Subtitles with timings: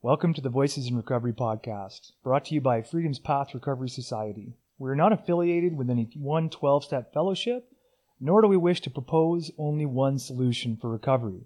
[0.00, 4.54] Welcome to the Voices in Recovery podcast, brought to you by Freedom's Path Recovery Society.
[4.78, 7.72] We are not affiliated with any one 12 step fellowship,
[8.20, 11.40] nor do we wish to propose only one solution for recovery.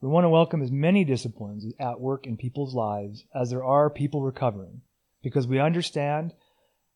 [0.00, 3.88] We want to welcome as many disciplines at work in people's lives as there are
[3.88, 4.80] people recovering,
[5.22, 6.34] because we understand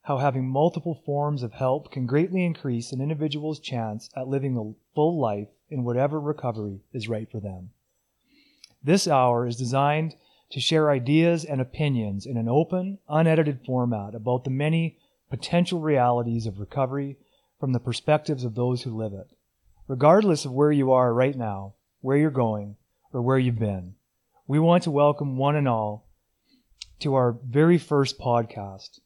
[0.03, 4.75] how having multiple forms of help can greatly increase an individual's chance at living a
[4.97, 7.71] full life in whatever recovery is right for them.
[8.83, 10.17] This hour is designed
[10.51, 16.47] to share ideas and opinions in an open, unedited format about the many potential realities
[16.47, 17.17] of recovery
[17.59, 19.29] from the perspectives of those who live it.
[19.89, 22.77] Regardless of where you are right now, where you're going,
[23.13, 23.95] or where you've been,
[24.47, 26.07] we want to welcome one and all
[27.01, 29.01] to our very first podcast.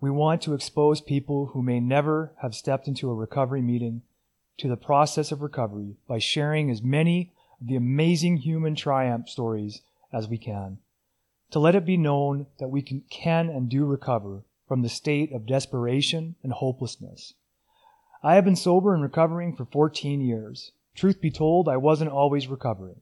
[0.00, 4.02] We want to expose people who may never have stepped into a recovery meeting
[4.58, 9.82] to the process of recovery by sharing as many of the amazing human triumph stories
[10.14, 10.78] as we can,
[11.50, 15.32] to let it be known that we can, can and do recover from the state
[15.32, 17.34] of desperation and hopelessness.
[18.22, 20.72] I have been sober and recovering for 14 years.
[20.94, 23.00] Truth be told, I wasn't always recovering,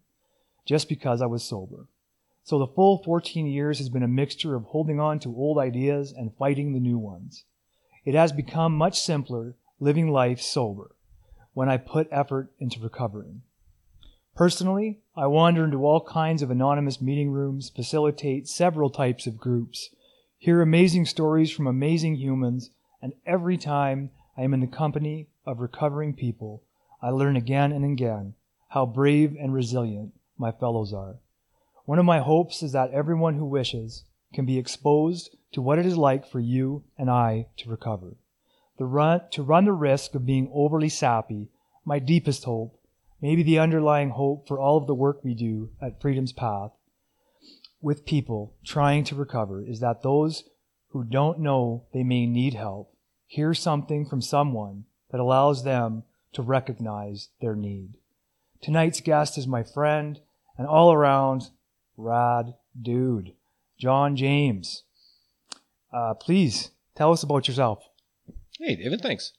[0.66, 1.86] just because I was sober.
[2.44, 6.12] So the full 14 years has been a mixture of holding on to old ideas
[6.12, 7.44] and fighting the new ones.
[8.04, 10.96] It has become much simpler living life sober
[11.52, 13.42] when I put effort into recovering.
[14.34, 19.90] Personally, I wander into all kinds of anonymous meeting rooms, facilitate several types of groups,
[20.38, 22.70] hear amazing stories from amazing humans,
[23.02, 26.62] and every time I am in the company of recovering people,
[27.02, 28.34] I learn again and again
[28.68, 31.16] how brave and resilient my fellows are.
[31.84, 35.84] One of my hopes is that everyone who wishes can be exposed to what it
[35.84, 38.16] is like for you and I to recover.
[38.78, 41.50] The run, to run the risk of being overly sappy,
[41.84, 42.78] my deepest hope
[43.22, 46.72] maybe the underlying hope for all of the work we do at Freedom's Path
[47.80, 50.44] with people trying to recover is that those
[50.88, 52.94] who don't know they may need help
[53.26, 56.02] hear something from someone that allows them
[56.34, 57.94] to recognize their need.
[58.60, 60.20] Tonight's guest is my friend
[60.58, 61.50] and all around
[61.96, 63.32] rad dude,
[63.78, 64.84] John James.
[65.92, 67.82] Uh, please tell us about yourself.
[68.58, 69.32] Hey, David, thanks.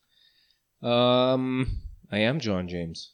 [0.82, 3.14] Um, I am John James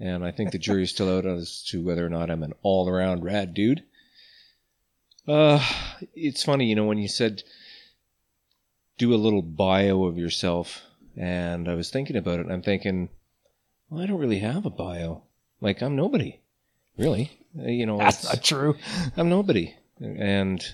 [0.00, 2.88] and I think the jury's still out as to whether or not I'm an all
[2.88, 3.82] around rad dude.
[5.26, 5.62] Uh,
[6.14, 7.42] it's funny, you know, when you said
[8.96, 10.82] do a little bio of yourself,
[11.16, 13.08] and I was thinking about it, and I'm thinking,
[13.88, 15.22] well, I don't really have a bio.
[15.60, 16.40] Like, I'm nobody,
[16.96, 17.30] really.
[17.58, 18.76] Uh, you know, that's not true.
[19.16, 20.64] I'm nobody, and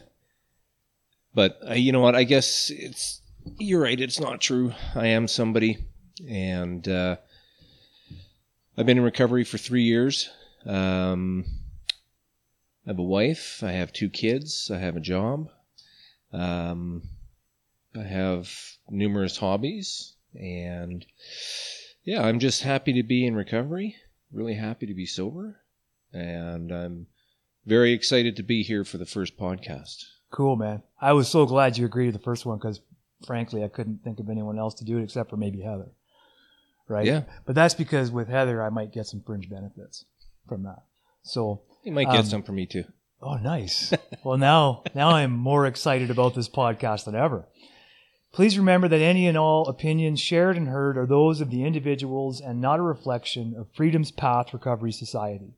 [1.35, 2.15] but uh, you know what?
[2.15, 3.21] I guess it's
[3.59, 4.01] you're right.
[4.01, 4.73] It's not true.
[4.95, 5.79] I am somebody,
[6.29, 7.17] and uh,
[8.77, 10.29] I've been in recovery for three years.
[10.67, 11.45] Um,
[12.85, 13.62] I have a wife.
[13.62, 14.69] I have two kids.
[14.73, 15.49] I have a job.
[16.33, 17.03] Um,
[17.95, 18.53] I have
[18.91, 20.15] numerous hobbies.
[20.35, 21.07] And
[22.03, 23.95] yeah, I'm just happy to be in recovery.
[24.33, 25.61] Really happy to be sober.
[26.12, 27.06] And I'm
[27.67, 30.05] very excited to be here for the first podcast.
[30.33, 30.83] Cool, man.
[31.01, 32.81] I was so glad you agreed to the first one because,
[33.25, 35.93] frankly, I couldn't think of anyone else to do it except for maybe Heather
[36.89, 37.06] right?
[37.06, 37.22] Yeah.
[37.47, 40.05] But that's because with Heather, I might get some fringe benefits
[40.49, 40.83] from that.
[41.22, 42.84] So you might get um, some from me too.
[43.22, 43.93] Oh, nice.
[44.25, 47.49] well, now now I'm more excited about this podcast than ever.
[48.33, 52.41] Please remember that any and all opinions shared and heard are those of the individuals
[52.41, 55.55] and not a reflection of Freedom's Path Recovery Society.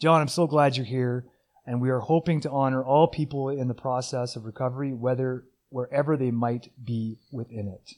[0.00, 1.26] John, I'm so glad you're here,
[1.66, 6.16] and we are hoping to honor all people in the process of recovery, whether wherever
[6.16, 7.94] they might be within it.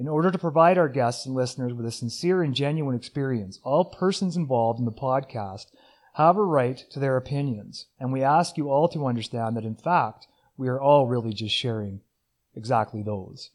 [0.00, 3.84] In order to provide our guests and listeners with a sincere and genuine experience, all
[3.84, 5.66] persons involved in the podcast
[6.14, 9.74] have a right to their opinions, and we ask you all to understand that in
[9.74, 12.00] fact, we are all really just sharing
[12.56, 13.50] exactly those.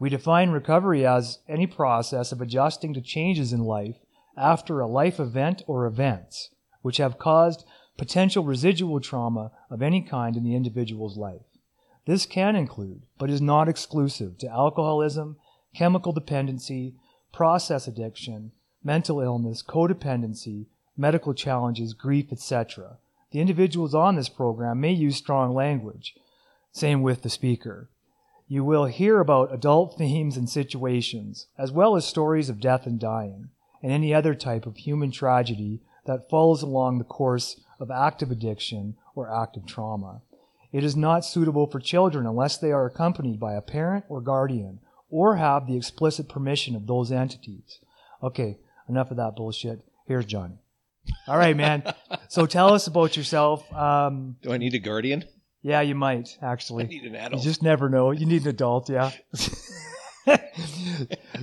[0.00, 3.98] We define recovery as any process of adjusting to changes in life
[4.36, 6.50] after a life event or events
[6.82, 7.64] which have caused
[7.96, 11.46] potential residual trauma of any kind in the individual's life.
[12.04, 15.36] This can include, but is not exclusive to alcoholism,
[15.74, 16.94] chemical dependency,
[17.32, 20.66] process addiction, mental illness, codependency,
[20.96, 22.98] medical challenges, grief, etc.
[23.32, 26.14] The individuals on this program may use strong language.
[26.70, 27.88] Same with the speaker.
[28.46, 33.00] You will hear about adult themes and situations, as well as stories of death and
[33.00, 33.48] dying,
[33.82, 38.96] and any other type of human tragedy that follows along the course of active addiction
[39.14, 40.20] or active trauma.
[40.72, 44.80] It is not suitable for children unless they are accompanied by a parent or guardian
[45.14, 47.78] or have the explicit permission of those entities.
[48.20, 48.58] Okay,
[48.88, 49.78] enough of that bullshit.
[50.08, 50.56] Here's Johnny.
[51.28, 51.84] All right, man.
[52.28, 53.72] So tell us about yourself.
[53.72, 55.24] Um, Do I need a guardian?
[55.62, 56.84] yeah, you might I actually.
[56.84, 57.42] need an adult.
[57.42, 58.10] You just never know.
[58.10, 59.12] You need an adult, yeah.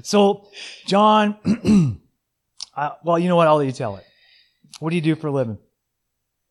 [0.03, 0.47] so,
[0.85, 1.37] John,
[2.75, 3.47] uh, well, you know what?
[3.47, 4.03] I'll let you tell it.
[4.79, 5.57] What do you do for a living?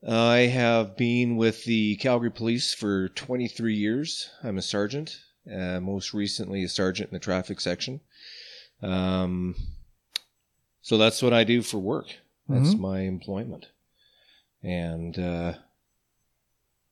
[0.08, 4.30] I have been with the Calgary Police for 23 years.
[4.42, 8.00] I'm a sergeant, uh, most recently a sergeant in the traffic section.
[8.82, 9.54] Um,
[10.82, 12.06] so that's what I do for work.
[12.48, 12.78] That's Mhm.
[12.80, 13.66] my employment.
[14.62, 15.54] And uh,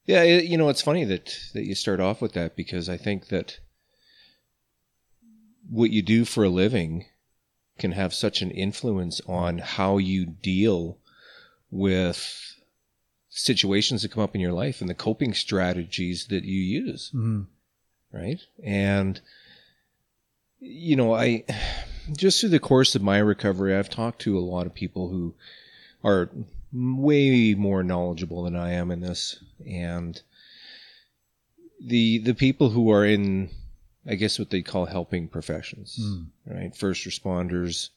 [0.06, 2.96] yeah, it, you know, it's funny that that you start off with that because I
[2.96, 3.58] think that
[5.68, 7.06] what you do for a living
[7.78, 10.98] can have such an influence on how you deal
[11.70, 12.54] with
[13.28, 17.42] situations that come up in your life and the coping strategies that you use Mm-hmm.
[18.12, 18.40] Right?
[18.64, 19.20] And
[20.60, 21.44] you know i
[22.16, 25.32] just through the course of my recovery i've talked to a lot of people who
[26.02, 26.30] are
[26.72, 29.36] way more knowledgeable than i am in this.
[29.64, 30.20] And
[31.80, 33.50] the the people who are in
[34.04, 36.26] i guess what they call helping professions Mm.
[36.46, 36.76] right?
[36.76, 37.90] First responders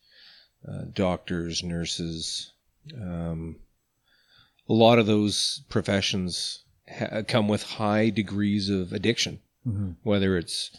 [0.67, 2.51] uh, doctors nurses
[2.95, 3.55] um,
[4.69, 9.91] a lot of those professions ha- come with high degrees of addiction Mm-hmm.
[10.03, 10.71] whether it's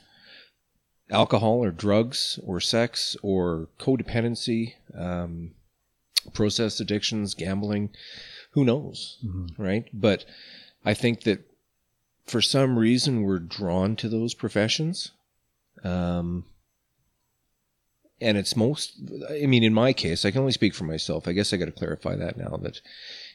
[1.10, 5.52] alcohol or drugs or sex or codependency, um,
[6.32, 7.90] process addictions, gambling,
[8.52, 9.62] who knows, Mm-hmm.
[9.62, 9.84] right?
[9.92, 10.24] But
[10.84, 11.48] I think that
[12.26, 15.12] for some reason we're drawn to those professions.
[15.84, 16.44] Um,
[18.20, 18.94] and it's most,
[19.30, 21.26] I mean, in my case, I can only speak for myself.
[21.26, 22.80] I guess I got to clarify that now that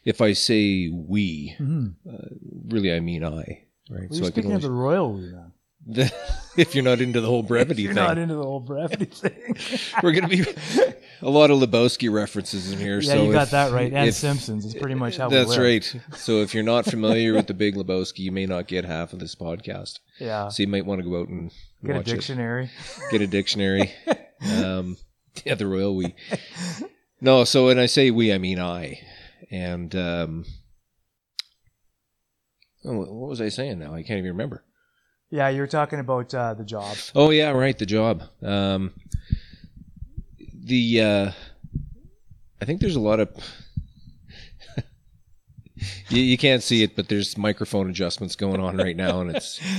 [0.06, 2.70] if I say we, Mm-hmm.
[2.70, 4.08] really I mean I, right?
[4.12, 5.34] You're I speaking of the royal we,
[6.58, 9.56] if you're not into the whole brevity You're thing, not into the whole brevity thing.
[10.04, 10.44] we're going to be
[11.22, 13.00] a lot of Lebowski references in here.
[13.00, 13.94] yeah, so you got if- that right.
[13.94, 15.96] And if- Simpsons is pretty much how we That's right.
[16.16, 19.20] So if you're not familiar with the Big Lebowski, you may not get half of
[19.20, 20.00] this podcast.
[20.20, 20.50] Yeah.
[20.50, 21.52] So you might want to go out and
[21.86, 22.66] Get a dictionary.
[22.66, 23.12] it.
[23.12, 23.94] Get a dictionary.
[24.52, 24.98] um,
[25.46, 26.16] yeah, the royal we.
[27.22, 29.00] No, so when I say we, I mean I.
[29.52, 30.46] And um,
[32.96, 33.94] what was I saying now?
[33.94, 34.64] I can't even remember.
[35.30, 36.96] Yeah, you were talking about uh, the job.
[37.14, 37.78] Oh yeah, right.
[37.78, 38.24] The job.
[38.42, 38.94] Um,
[40.54, 41.32] the uh,
[42.62, 43.30] I think there's a lot of
[46.10, 49.60] you, you can't see it, but there's microphone adjustments going on right now, and it's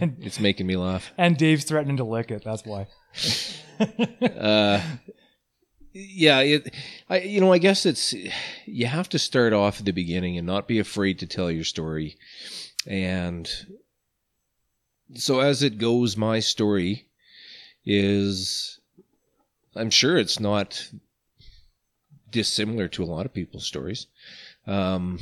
[0.00, 1.10] And, it's making me laugh.
[1.18, 2.44] and Dave's threatening to lick it.
[2.44, 2.86] That's why.
[4.22, 4.80] Uh,
[5.92, 6.74] yeah, it.
[7.08, 8.14] I you know I guess it's
[8.66, 11.64] you have to start off at the beginning and not be afraid to tell your
[11.64, 12.16] story,
[12.86, 13.50] and
[15.14, 17.06] so as it goes, my story
[17.84, 18.78] is
[19.74, 20.90] I'm sure it's not
[22.30, 24.06] dissimilar to a lot of people's stories.
[24.66, 25.18] Um,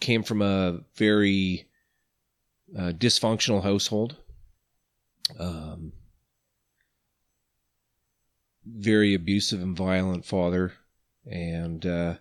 [0.00, 1.66] came from a very
[2.76, 4.16] uh, dysfunctional household.
[5.38, 5.92] Um,
[8.66, 10.72] very abusive and violent father,
[11.24, 12.14] and uh,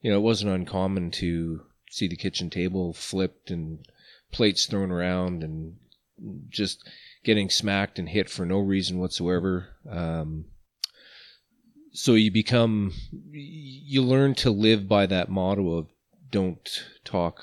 [0.00, 3.86] you know it wasn't uncommon to see the kitchen table flipped and
[4.30, 5.76] plates thrown around and
[6.48, 6.88] just
[7.24, 9.68] getting smacked and hit for no reason whatsoever.
[9.88, 10.46] Um,
[11.92, 12.92] so you become,
[13.30, 15.88] you learn to live by that motto of
[16.30, 17.42] don't talk,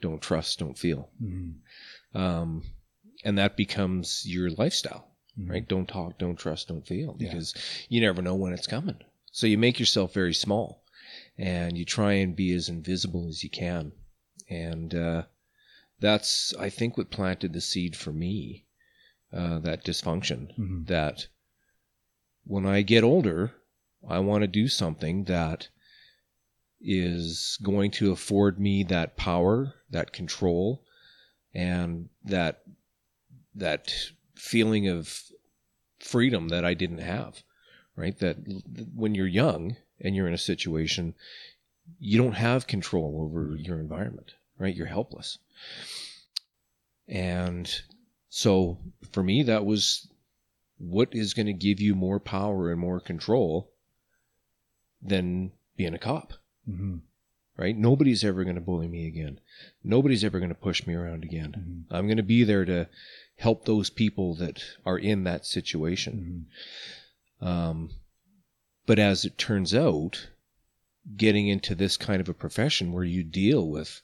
[0.00, 1.10] don't trust, don't feel.
[1.22, 1.56] Mhm.
[2.14, 2.62] Um,
[3.24, 5.50] and that becomes your lifestyle, Mhm.
[5.50, 5.68] right?
[5.68, 7.28] Don't talk, don't trust, don't feel Yeah.
[7.28, 7.54] because
[7.88, 8.96] you never know when it's coming.
[9.32, 10.84] So you make yourself very small
[11.36, 13.92] and you try and be as invisible as you can.
[14.48, 15.26] And, uh,
[16.00, 18.66] that's, I think, what planted the seed for me,
[19.32, 20.86] uh, that dysfunction Mhm.
[20.86, 21.28] that
[22.44, 23.54] when I get older,
[24.06, 25.68] I want to do something that
[26.80, 30.84] is going to afford me that power, that control,
[31.54, 32.62] and that
[33.54, 34.12] that
[34.44, 35.22] feeling of
[35.98, 37.42] freedom that I didn't have.
[37.96, 38.18] Right?
[38.18, 38.36] That
[38.94, 41.14] when you're young and you're in a situation,
[41.98, 44.34] you don't have control over your environment.
[44.58, 44.74] Right?
[44.74, 45.38] You're helpless.
[47.08, 47.70] And
[48.28, 48.78] so
[49.12, 50.08] for me, that was
[50.78, 53.70] what is going to give you more power and more control
[55.00, 56.32] than being a cop,
[56.68, 57.00] Mhm.
[57.56, 57.76] right?
[57.76, 59.38] Nobody's ever going to bully me again.
[59.82, 61.86] Nobody's ever going to push me around again.
[61.90, 61.96] Mhm.
[61.96, 62.88] I'm going to be there to
[63.36, 66.46] help those people that are in that situation.
[67.40, 67.46] Mhm.
[67.46, 67.90] Um,
[68.86, 70.28] but as it turns out,
[71.16, 74.00] getting into this kind of a profession where you deal with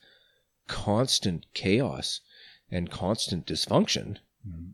[0.66, 2.20] constant chaos
[2.70, 4.72] and constant dysfunction, Mhm.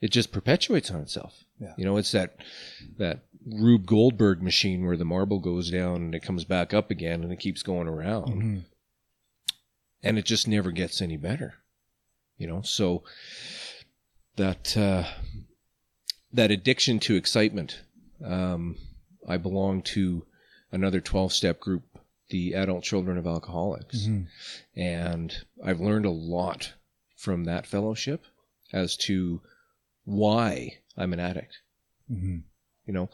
[0.00, 1.44] it just perpetuates on itself.
[1.60, 1.74] Yeah.
[1.76, 2.36] You know, it's that
[2.96, 7.22] that Rube Goldberg machine where the marble goes down and it comes back up again
[7.22, 8.64] and it keeps going around Mhm.
[10.02, 11.54] and it just never gets any better.
[12.38, 13.02] You know, so
[14.36, 15.04] that uh,
[16.32, 17.80] that addiction to excitement.
[18.24, 18.76] Um,
[19.28, 20.24] I belong to
[20.72, 21.82] another twelve step group,
[22.30, 24.26] the Adult Children of Alcoholics, Mhm.
[24.76, 26.74] and I've learned a lot
[27.16, 28.24] from that fellowship
[28.72, 29.42] as to
[30.04, 31.58] why I'm an addict.
[32.10, 32.42] Mhm.
[32.86, 33.10] You know,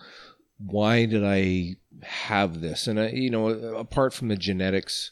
[0.58, 2.86] why did I have this?
[2.86, 5.10] And I, you know, apart from the genetics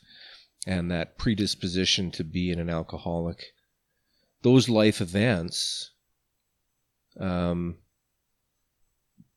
[0.66, 3.52] and that predisposition to being an alcoholic,
[4.42, 5.90] those life events
[7.18, 7.76] um,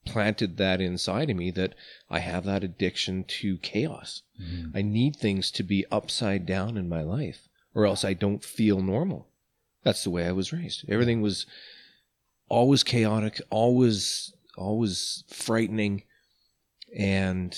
[0.06, 1.74] planted that inside of me that
[2.10, 4.22] I have that addiction to chaos.
[4.40, 4.72] Mhm.
[4.76, 8.82] I need things to be upside down in my life, or else I don't feel
[8.82, 9.28] normal.
[9.84, 10.86] That's the way I was raised.
[10.90, 11.46] Everything was
[12.50, 16.04] always chaotic, always, always frightening,
[16.96, 17.56] and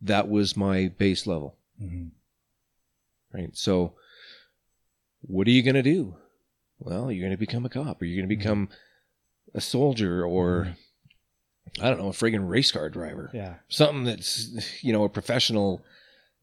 [0.00, 2.10] that was my base level, Mhm.
[3.32, 3.56] right?
[3.56, 3.96] So,
[5.22, 6.16] what are you going to do?
[6.84, 8.68] Well, you're going to become a cop, or you're going to become
[9.54, 10.76] a soldier, or
[11.80, 13.30] I don't know, a friggin' race car driver.
[13.32, 13.54] Yeah.
[13.68, 15.82] something that's you know a professional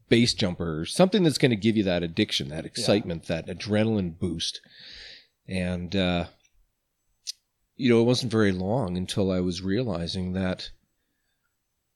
[0.10, 4.60] base jumper something that's going to give you that addiction that excitement that adrenaline boost.
[5.48, 6.26] And uh
[7.78, 10.70] you know it wasn't very long until i was realizing that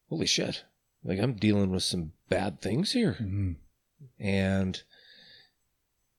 [0.10, 0.64] holy shit
[1.04, 3.18] like i'm dealing with some bad things here.
[3.22, 3.56] Mhm.
[4.18, 4.82] and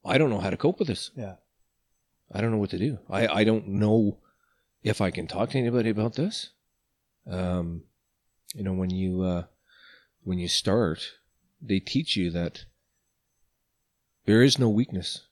[0.04, 1.10] i don't know how to cope with this.
[1.16, 1.36] Yeah.
[2.32, 2.98] I don't know what to do.
[3.08, 4.18] I, I don't know
[4.82, 6.50] if I can talk to anybody about this.
[7.26, 7.82] Um,
[8.54, 9.44] you know, when you uh,
[10.24, 11.12] when you start,
[11.60, 12.64] they teach you that
[14.24, 15.22] there is no weakness.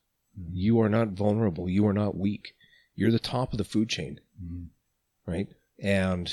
[0.52, 1.68] You are not vulnerable.
[1.68, 2.54] You are not weak.
[2.96, 4.68] You're the top of the food chain, Mhm.
[5.26, 5.48] right?
[5.78, 6.32] And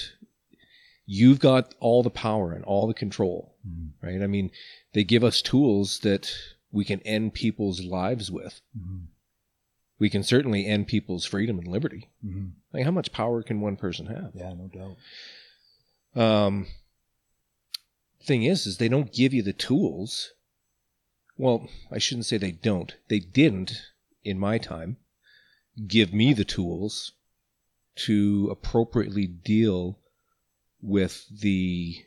[1.06, 3.92] you've got all the power and all the control, Mhm.
[4.02, 4.22] right?
[4.22, 4.52] I mean,
[4.94, 6.32] they give us tools that
[6.72, 8.62] we can end people's lives with.
[8.78, 9.08] Mhm.
[10.02, 12.10] We can certainly end people's freedom and liberty.
[12.26, 12.54] Mhm.
[12.74, 14.32] Like, how much power can one person have?
[14.34, 14.98] Yeah, no doubt.
[16.20, 16.66] Um,
[18.20, 20.32] thing is, is they don't give you the tools.
[21.38, 22.96] Well, I shouldn't say they don't.
[23.10, 23.80] They didn't
[24.24, 24.98] in my time
[25.86, 27.12] give me the tools
[27.98, 30.00] to appropriately deal
[30.82, 32.06] with the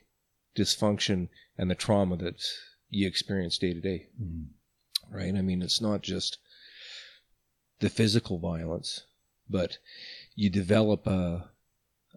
[0.57, 2.43] dysfunction and the trauma that
[2.91, 4.09] you experience day to day.
[4.21, 4.49] Mhm.
[5.11, 5.37] right?
[5.37, 6.39] I mean, it's not just
[7.85, 9.03] the physical violence,
[9.49, 9.77] but
[10.35, 11.51] you develop a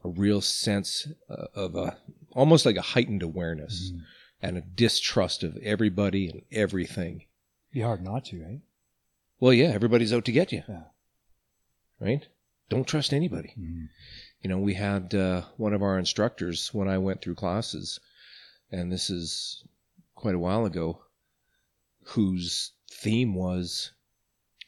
[0.03, 1.97] a real sense uh, of a
[2.31, 4.03] almost like a heightened awareness Mhm.
[4.41, 7.25] and a distrust of everybody and everything.
[7.73, 8.61] Be hard not to, right?
[9.41, 10.85] Well, yeah, everybody's out to get you, Yeah.
[11.99, 12.25] right?
[12.69, 13.53] Don't trust anybody.
[13.59, 13.89] Mhm.
[14.41, 17.99] You know, we had uh, one of our instructors when I went through classes,
[18.71, 19.63] and this is
[20.15, 21.03] quite a while ago,
[22.15, 23.91] whose theme was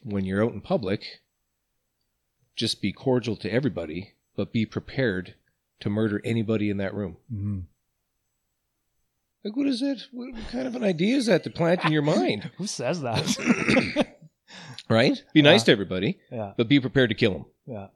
[0.02, 1.20] when you're out in public,
[2.56, 5.34] just be cordial to everybody, but be prepared
[5.80, 7.16] to murder anybody in that room.
[7.32, 7.62] Mhm.
[9.44, 10.02] Like, what is that?
[10.12, 12.50] What, what kind of an idea is that to plant in your mind?
[12.58, 14.06] Who says that?
[14.88, 15.22] Right?
[15.32, 15.66] Be nice Yeah.
[15.66, 17.44] to everybody, yeah, but be prepared to kill them.
[17.66, 17.86] yeah.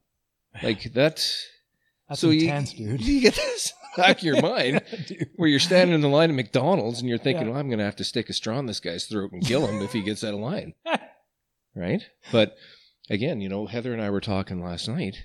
[0.62, 1.26] Like that.
[2.08, 3.00] That's so intense, you, dude.
[3.00, 4.80] You get this back in your mind.
[5.34, 7.50] where you're standing in the line at McDonald's and you're thinking, Yeah.
[7.50, 9.66] well, I'm going to have to stick a straw in this guy's throat and kill
[9.66, 10.74] him if he gets out of line.
[11.74, 12.02] Right?
[12.32, 12.56] But
[13.10, 15.24] again, you know, Heather and I were talking last night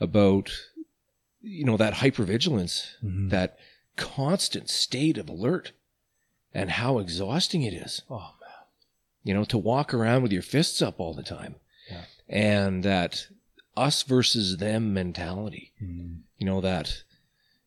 [0.00, 0.50] about,
[1.40, 3.30] you know, that hypervigilance, Mhm.
[3.30, 3.58] that
[3.96, 5.72] constant state of alert
[6.54, 8.50] and how exhausting it is, Oh man.
[9.24, 11.56] you know, to walk around with your fists up all the time.
[11.90, 12.04] Yeah.
[12.28, 13.26] And that
[13.76, 16.22] us versus them mentality Mhm.
[16.36, 17.04] you know that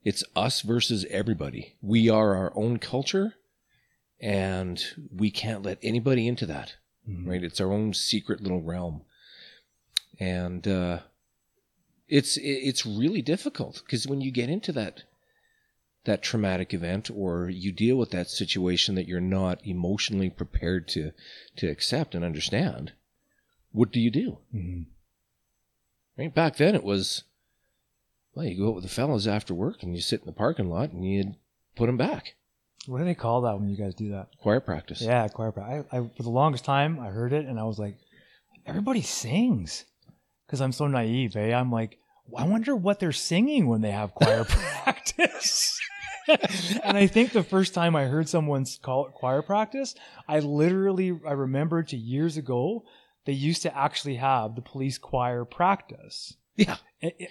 [0.03, 3.35] it's us versus everybody we are our own culture
[4.19, 6.75] and we can't let anybody into that
[7.09, 7.27] Mhm.
[7.27, 9.01] right it's our own secret little realm
[10.19, 10.99] and uh
[12.07, 15.03] it's it's really difficult because when you get into that
[16.03, 21.11] that traumatic event or you deal with that situation that you're not emotionally prepared to
[21.55, 22.93] to accept and understand
[23.71, 24.85] what do you do Mhm.
[26.17, 27.23] Right back then, it was
[28.35, 30.69] well, you go out with the fellas after work and you sit in the parking
[30.69, 31.35] lot and you
[31.75, 32.35] put them back.
[32.87, 34.29] What do they call that when you guys do that?
[34.41, 35.01] Choir practice.
[35.01, 35.85] Yeah, choir practice.
[35.91, 37.97] I, I, for the longest time, I heard it and I was like,
[38.65, 39.85] everybody sings.
[40.45, 41.53] Because I'm so naive, eh?
[41.53, 41.97] I'm like,
[42.35, 45.79] I wonder what they're singing when they have choir practice.
[46.27, 49.95] and I think the first time I heard someone call it choir practice,
[50.27, 52.83] I literally, I remembered to years ago,
[53.25, 56.35] they used to actually have the police choir practice.
[56.55, 56.77] Yeah.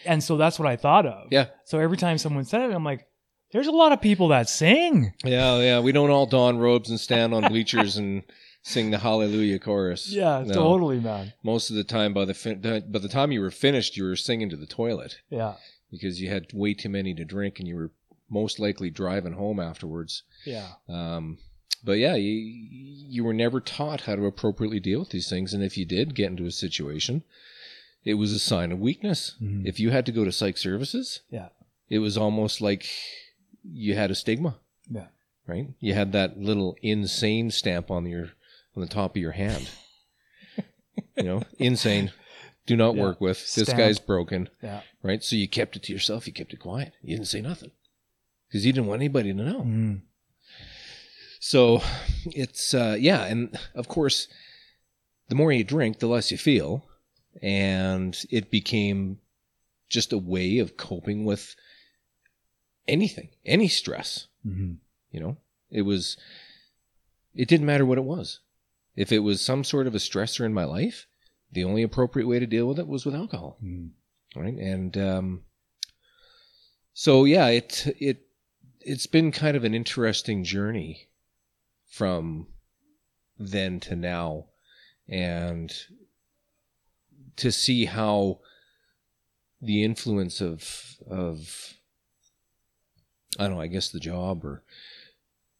[0.04, 1.28] And so that's what I thought of.
[1.30, 1.46] Yeah.
[1.64, 3.06] So every time someone said it, I'm like,
[3.52, 5.12] there's a lot of people that sing.
[5.24, 5.80] Yeah, yeah.
[5.80, 8.22] We don't all don robes and stand on bleachers and
[8.62, 10.12] sing the Hallelujah chorus.
[10.12, 10.54] Yeah, No.
[10.54, 11.32] totally, man.
[11.42, 14.16] Most of the time, by the fin- by the time you were finished, you were
[14.16, 15.54] singing to the toilet Yeah.
[15.90, 17.90] because you had way too many to drink, and you were
[18.28, 20.22] most likely driving home afterwards.
[20.44, 20.68] Yeah.
[20.88, 21.38] Um,
[21.82, 22.30] but yeah, you
[23.12, 26.14] you were never taught how to appropriately deal with these things, and if you did
[26.14, 27.24] get into a situation,
[28.04, 29.34] it was a sign of weakness.
[29.42, 29.66] Mhm.
[29.66, 31.48] If you had to go to psych services, Yeah.
[31.88, 32.86] it was almost like
[33.64, 34.56] you had a stigma.
[34.90, 35.06] Yeah.
[35.46, 35.68] right?
[35.80, 38.30] You had that little insane stamp on your
[38.76, 39.68] on the top of your hand.
[41.16, 42.12] you know, insane.
[42.66, 43.02] Do not Yeah.
[43.02, 43.54] work with.
[43.54, 44.82] This guy's broken, Yeah.
[45.02, 45.22] right?
[45.24, 46.26] So you kept it to yourself.
[46.26, 46.92] You kept it quiet.
[47.02, 47.72] You didn't say nothing
[48.48, 49.62] because you didn't want anybody to know.
[49.62, 50.02] Mm.
[51.40, 51.82] So
[52.26, 54.28] it's uh, yeah, and of course,
[55.28, 56.84] the more you drink, the less you feel,
[57.42, 59.18] and it became
[59.88, 61.56] just a way of coping with
[62.90, 64.26] anything, any stress.
[64.46, 64.78] Mhm.
[65.10, 65.36] You know,
[65.70, 66.16] it was,
[67.34, 68.40] it didn't matter what it was.
[68.96, 71.06] If it was some sort of a stressor in my life,
[71.52, 73.58] the only appropriate way to deal with it was with alcohol.
[73.62, 73.90] Mm.
[74.36, 74.54] Right.
[74.54, 75.42] And, um,
[76.92, 78.26] so yeah, it, it,
[78.80, 81.08] it's been kind of an interesting journey
[81.88, 82.46] from
[83.38, 84.46] then to now
[85.08, 85.72] and
[87.36, 88.40] to see how
[89.60, 91.74] the influence of, of,
[93.38, 94.62] I don't know, I guess the job or,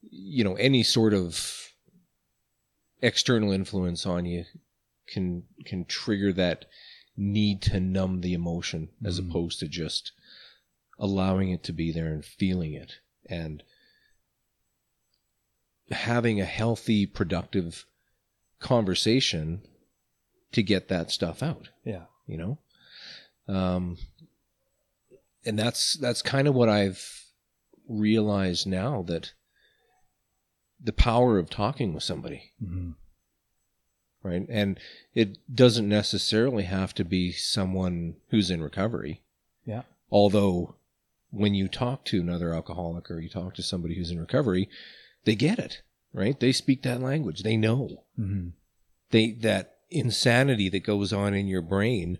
[0.03, 1.69] you know, any sort of
[3.03, 4.45] external influence on you
[5.07, 6.67] can, can trigger that
[7.17, 9.29] need to numb the emotion as Mhm.
[9.31, 10.13] opposed to just
[10.99, 12.95] allowing it to be there and feeling it
[13.27, 13.63] and
[15.91, 17.87] having a healthy, productive
[18.59, 19.63] conversation
[20.53, 22.05] to get that stuff out Yeah.
[22.27, 22.59] you know
[23.49, 23.97] um
[25.47, 27.20] and that's that's kind of what i've
[27.91, 29.33] realized now that
[30.83, 32.95] the power of talking with somebody Mhm.
[34.23, 34.79] right and
[35.15, 39.23] it doesn't necessarily have to be someone who's in recovery
[39.67, 39.83] Yeah.
[40.11, 40.77] although
[41.31, 44.69] when you talk to another alcoholic or you talk to somebody who's in recovery
[45.25, 48.53] they get it right they speak that language they know Mhm.
[49.11, 52.19] they that insanity that goes on in your brain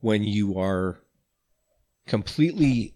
[0.00, 1.00] when you are
[2.06, 2.94] completely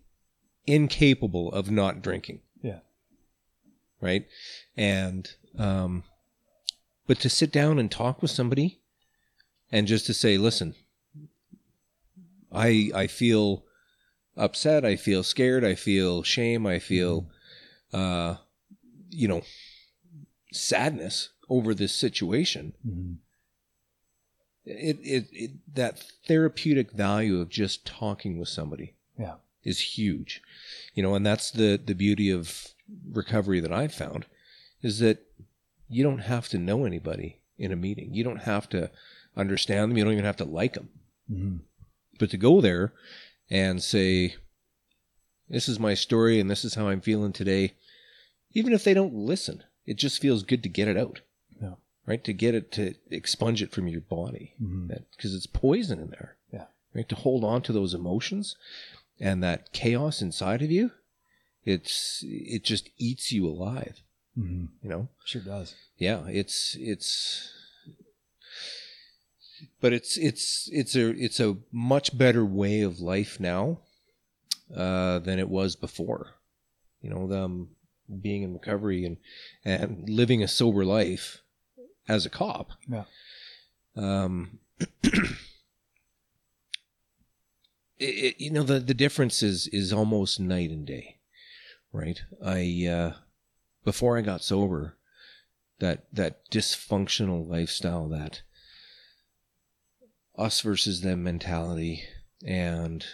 [0.67, 2.41] incapable of not drinking.
[2.63, 2.81] Yeah.
[4.01, 4.27] Right?
[4.77, 6.05] And um
[7.07, 8.81] but to sit down and talk with somebody
[9.71, 10.75] and just to say, listen,
[12.51, 13.65] I I feel
[14.37, 17.29] upset, I feel scared, I feel shame, I feel
[17.93, 18.37] uh
[19.11, 19.43] you know
[20.53, 23.17] sadness over this situation Mhm.
[24.65, 29.37] it, it, it that therapeutic value of just talking with somebody Yeah.
[29.65, 30.43] Is huge.
[30.95, 32.69] You know and that's the the beauty of
[33.11, 34.27] recovery that i've found
[34.83, 35.25] is that
[35.89, 38.13] you don't have to know anybody in a meeting.
[38.13, 38.91] You don't have to
[39.37, 39.97] understand them.
[39.99, 40.89] You don't even have to like them
[41.33, 41.61] Mhm.
[42.19, 42.93] but to go there
[43.51, 44.35] and say
[45.49, 47.75] this is my story and this is how i'm feeling today
[48.53, 51.21] even if they don't listen it just feels good to get it out.
[51.61, 51.75] Yeah.
[52.07, 52.23] right?
[52.25, 54.55] To get it to expunge it from your body.
[55.17, 56.37] Because it's poison in there.
[56.53, 56.67] Yeah.
[56.95, 57.09] right?
[57.09, 58.55] To hold on to those emotions
[59.21, 60.91] and that chaos inside of you
[61.65, 64.03] it's it just eats you alive
[64.39, 64.69] Mhm.
[64.83, 65.75] you know Sure does.
[65.99, 67.51] yeah it's it's
[69.81, 73.79] but it's it's it's a it's a much better way of life now
[74.75, 76.31] uh than it was before
[77.01, 77.69] you know them
[78.21, 79.17] being in recovery and
[79.65, 81.43] and living a sober life
[82.09, 83.05] as a cop Yeah.
[83.97, 84.59] um
[88.03, 91.17] it, you know the the difference is is almost night and day
[91.93, 93.13] right i uh
[93.85, 94.97] before i got sober
[95.79, 98.43] that that dysfunctional lifestyle that
[100.37, 102.03] us versus them mentality
[102.47, 103.05] and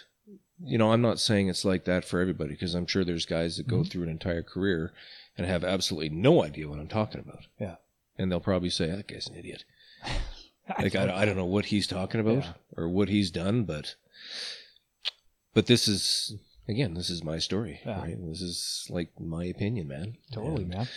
[0.63, 3.57] you know i'm not saying it's like that for everybody because i'm sure there's guys
[3.57, 3.89] that go Mhm.
[3.91, 4.93] through an entire career
[5.37, 7.75] and have absolutely no idea what i'm talking about Yeah.
[8.17, 9.63] and they'll probably say that guy's an idiot
[10.79, 12.53] like I, don't- I don't know what he's talking about Yeah.
[12.77, 13.95] or what he's done but
[15.53, 16.35] but this is
[16.67, 17.99] again this is my story Yeah.
[18.01, 20.87] right this is like my opinion man Totally, And, man.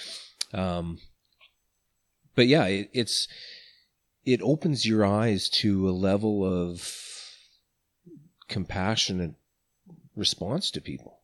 [0.53, 0.99] um
[2.35, 3.29] but yeah it, it's
[4.25, 6.89] it opens your eyes to a level of
[8.49, 9.35] compassionate
[10.15, 11.19] response to people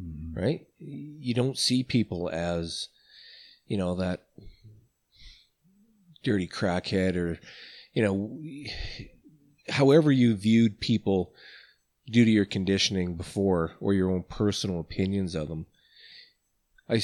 [0.00, 0.34] Mhm.
[0.36, 0.66] right?
[0.80, 2.88] You don't see people as,
[3.68, 4.26] you know, that
[6.24, 7.38] dirty crackhead or,
[7.92, 8.40] you know,
[9.68, 11.32] however you viewed people
[12.08, 15.66] due to your conditioning before or your own personal opinions of them,
[16.88, 17.02] I,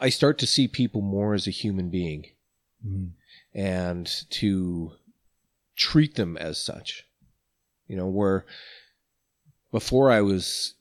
[0.00, 2.26] I start to see people more as a human being
[2.86, 3.10] Mhm.
[3.52, 4.92] and to
[5.74, 7.04] treat them as such.
[7.88, 8.46] You know, where
[9.72, 10.74] before I was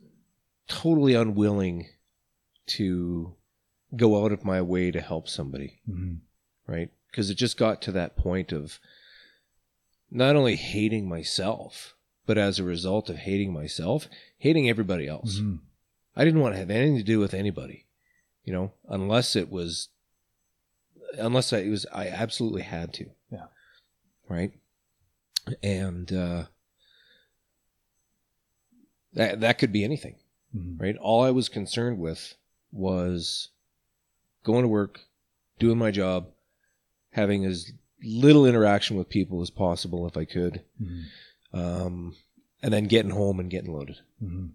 [0.67, 1.87] totally unwilling
[2.67, 3.35] to
[3.95, 6.19] go out of my way to help somebody, Mhm.
[6.67, 6.91] right?
[7.09, 8.79] Because it just got to that point of
[10.11, 11.95] not only hating myself,
[12.27, 15.39] but as a result of hating myself, hating everybody else.
[15.39, 15.59] Mhm.
[16.15, 17.85] I didn't want to have anything to do with anybody,
[18.43, 19.87] you know, unless it was,
[21.17, 23.09] unless I it was, I absolutely had to.
[23.31, 23.47] Yeah.
[24.27, 24.51] Right.
[25.63, 26.45] And, uh,
[29.13, 30.15] that, that could be anything,
[30.55, 30.79] Mhm.
[30.79, 30.97] right?
[30.97, 32.35] All I was concerned with
[32.71, 33.49] was
[34.43, 35.01] going to work,
[35.59, 36.31] doing my job,
[37.11, 37.71] having as
[38.03, 41.05] little interaction with people as possible if I could, Mhm.
[41.57, 42.15] Um,
[42.61, 44.51] and then getting home and getting loaded Mhm.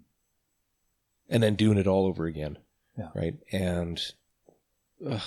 [1.28, 2.58] and then doing it all over again.
[2.98, 3.08] Yeah.
[3.14, 3.36] Right.
[3.52, 4.00] And
[5.06, 5.22] ugh,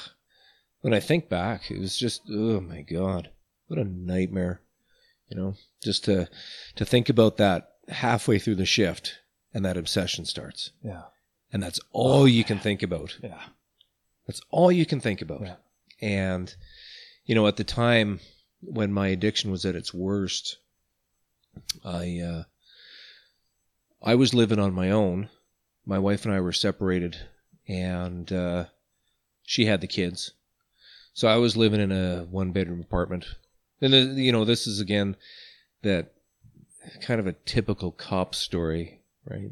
[0.81, 3.31] when I think back, it was just, oh my God,
[3.67, 4.61] what a nightmare.
[5.29, 6.29] You know, just to,
[6.75, 9.15] to think about that halfway through the shift
[9.53, 10.71] and that obsession starts.
[10.83, 11.03] Yeah.
[11.51, 13.17] And that's all you can think about.
[13.23, 13.41] Yeah.
[14.27, 15.41] That's all you can think about.
[15.41, 15.55] Yeah.
[16.01, 16.53] And,
[17.25, 18.19] you know, at the time
[18.61, 20.57] when my addiction was at its worst,
[21.83, 22.43] I, uh,
[24.03, 25.29] I was living on my own.
[25.85, 27.17] My wife and I were separated
[27.67, 28.65] and, uh,
[29.43, 30.31] she had the kids.
[31.13, 33.25] So I was living in a one bedroom apartment.
[33.81, 35.15] And, uh, you know, this is again
[35.81, 36.11] that
[37.01, 39.51] kind of a typical cop story, right?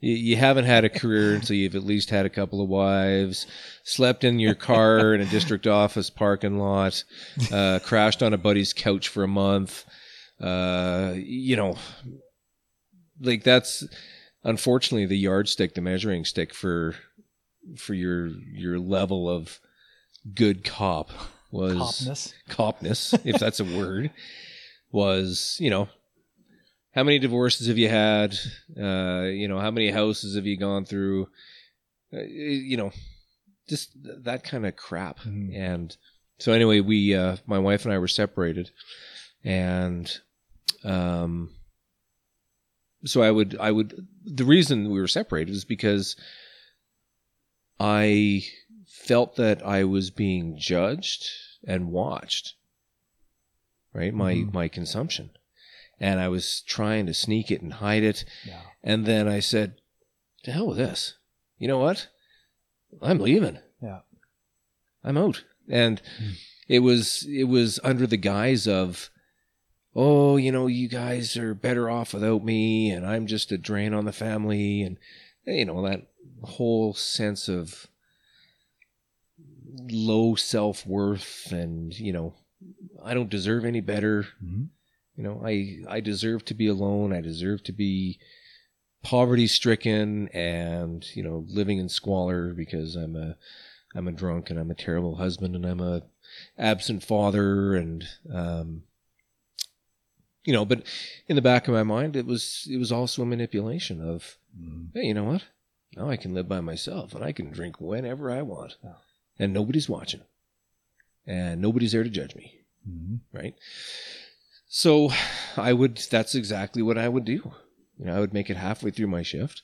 [0.00, 3.46] You, you haven't had a career until you've at least had a couple of wives,
[3.84, 7.02] slept in your car in a district office parking lot,
[7.52, 9.84] uh, crashed on a buddy's couch for a month.
[10.40, 11.76] Uh, you know,
[13.20, 13.84] like that's
[14.44, 16.94] unfortunately the yardstick, the measuring stick for
[17.76, 19.60] for your your level of
[20.34, 21.10] good cop
[21.50, 22.32] was Copness.
[22.48, 24.10] copness, if that's a word,
[24.92, 25.88] was, you know,
[26.94, 28.34] how many divorces have you had?
[28.80, 31.28] Uh, you know, how many houses have you gone through?
[32.12, 32.92] Uh, you know,
[33.68, 33.90] just
[34.24, 35.20] that kind of crap.
[35.20, 35.54] Mhm.
[35.54, 35.96] And
[36.38, 38.70] so anyway, we, uh, my wife and I were separated
[39.44, 40.10] and,
[40.84, 41.54] um,
[43.04, 46.16] so I would, I would, the reason we were separated is because
[47.78, 48.44] I
[48.86, 51.26] felt that I was being judged
[51.66, 52.54] and watched.
[53.92, 54.14] Right?
[54.14, 54.52] My Mhm.
[54.52, 55.30] my consumption.
[55.98, 58.24] And I was trying to sneak it and hide it.
[58.44, 58.62] Yeah.
[58.82, 59.80] And then I said,
[60.44, 61.16] To hell with this.
[61.58, 62.08] You know what?
[63.02, 63.58] I'm leaving.
[63.82, 64.00] Yeah.
[65.04, 65.44] I'm out.
[65.68, 66.30] And Hmm.
[66.68, 69.10] it was it was under the guise of
[69.94, 73.92] oh, you know, you guys are better off without me and I'm just a drain
[73.92, 74.98] on the family and
[75.46, 76.06] you know, that
[76.42, 77.88] whole sense of
[79.90, 82.34] low self-worth and, you know,
[83.02, 84.26] I don't deserve any better.
[84.44, 84.68] Mhm.
[85.16, 87.12] You know, I I deserve to be alone.
[87.12, 88.18] I deserve to be
[89.02, 93.36] poverty stricken and, you know, living in squalor because I'm a
[93.94, 96.02] I'm a drunk and I'm a terrible husband and I'm a
[96.58, 98.82] absent father and um
[100.50, 100.82] you know, but
[101.28, 104.88] in the back of my mind it was it was also a manipulation of Mhm.
[104.94, 105.44] hey, you know what?
[105.96, 108.72] Now I can live by myself and I can drink whenever I want.
[109.38, 110.22] And nobody's watching.
[111.24, 113.20] And nobody's there to judge me Mhm.
[113.32, 113.54] right?
[114.66, 115.10] So
[115.56, 117.52] I would, that's exactly what I would do.
[117.96, 119.62] You know, I would make it halfway through my shift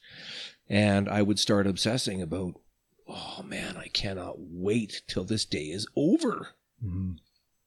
[0.68, 2.60] and I would start obsessing about,
[3.08, 7.18] oh man, I cannot wait till this day is over Mhm.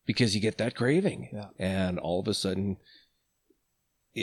[0.06, 1.30] because you get that craving.
[1.34, 1.50] Yeah.
[1.60, 2.78] And all of a sudden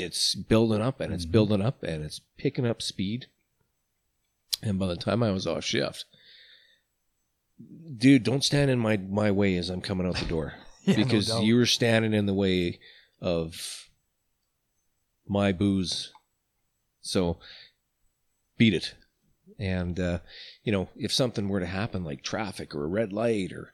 [0.00, 1.30] it's building up and it's Mhm.
[1.32, 3.26] building up and it's picking up speed.
[4.62, 6.04] And by the time I was off shift,
[7.96, 10.54] dude, don't stand in my, my way as I'm coming out the door
[10.84, 11.44] Yeah, because doubt.
[11.44, 12.78] you were standing in the way
[13.20, 13.88] of
[15.26, 16.12] my booze.
[17.00, 17.38] So
[18.58, 18.94] beat it.
[19.58, 20.18] And, uh,
[20.64, 23.72] you know, if something were to happen like traffic or a red light or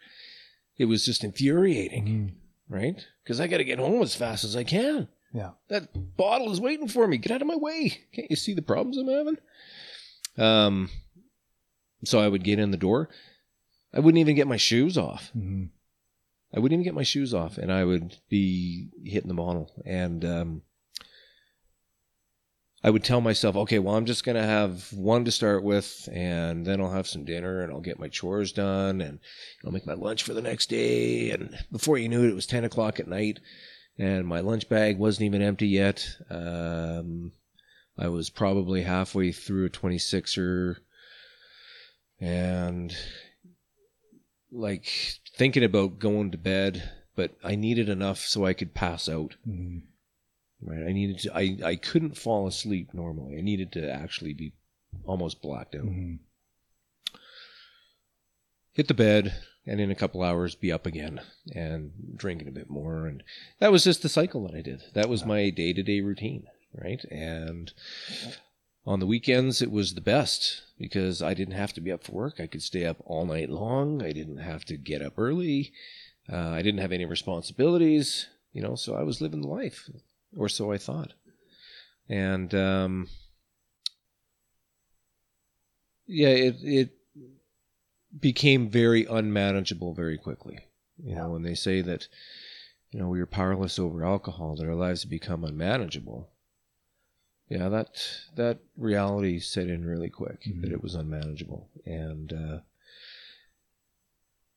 [0.78, 2.32] it was just infuriating, Mhm.
[2.68, 3.06] right?
[3.22, 5.08] Because I got to get home as fast as I can.
[5.32, 5.50] Yeah.
[5.68, 7.16] That bottle is waiting for me.
[7.16, 8.00] Get out of my way.
[8.12, 9.38] Can't you see the problems I'm having?
[10.36, 10.90] Um,
[12.04, 13.08] so I would get in the door.
[13.94, 15.30] I wouldn't even get my shoes off.
[15.36, 15.70] Mhm.
[16.54, 19.70] I wouldn't even get my shoes off, and I would be hitting the bottle.
[19.86, 20.62] And um,
[22.84, 26.66] I would tell myself, okay, well, I'm just gonna have one to start with, and
[26.66, 29.20] then I'll have some dinner, and I'll get my chores done, and
[29.64, 31.30] I'll make my lunch for the next day.
[31.30, 33.40] And before you knew it, it was ten o'clock at night,
[33.98, 36.16] and my lunch bag wasn't even empty yet.
[36.30, 37.32] Um,
[37.98, 40.76] I was probably halfway through a 26er
[42.20, 42.96] and
[44.50, 44.86] like
[45.36, 49.36] thinking about going to bed, but I needed enough so I could pass out.
[49.44, 49.78] hmm
[50.64, 50.86] Right.
[50.86, 53.36] I needed to, I, I couldn't fall asleep normally.
[53.36, 54.52] I needed to actually be
[55.04, 55.82] almost blacked out.
[55.82, 56.14] hmm
[58.72, 59.34] Hit the bed
[59.66, 61.20] and in a couple hours be up again
[61.54, 63.06] and drinking a bit more.
[63.06, 63.22] And
[63.60, 64.82] that was just the cycle that I did.
[64.94, 66.46] That was my day to day routine.
[66.74, 67.04] Right.
[67.10, 67.72] And
[68.86, 72.12] on the weekends, it was the best because I didn't have to be up for
[72.12, 72.40] work.
[72.40, 74.02] I could stay up all night long.
[74.02, 75.72] I didn't have to get up early.
[76.32, 79.90] Uh, I didn't have any responsibilities, you know, so I was living life,
[80.36, 81.12] or so I thought.
[82.08, 83.08] And, um,
[86.06, 86.90] yeah, it, it
[88.18, 90.58] became very unmanageable very quickly.
[91.02, 92.08] You know, when they say that,
[92.90, 96.30] you know, we are powerless over alcohol, that our lives become unmanageable.
[97.48, 98.02] Yeah, that
[98.36, 100.62] that reality set in really quick Mhm.
[100.62, 102.60] that it was unmanageable, and uh,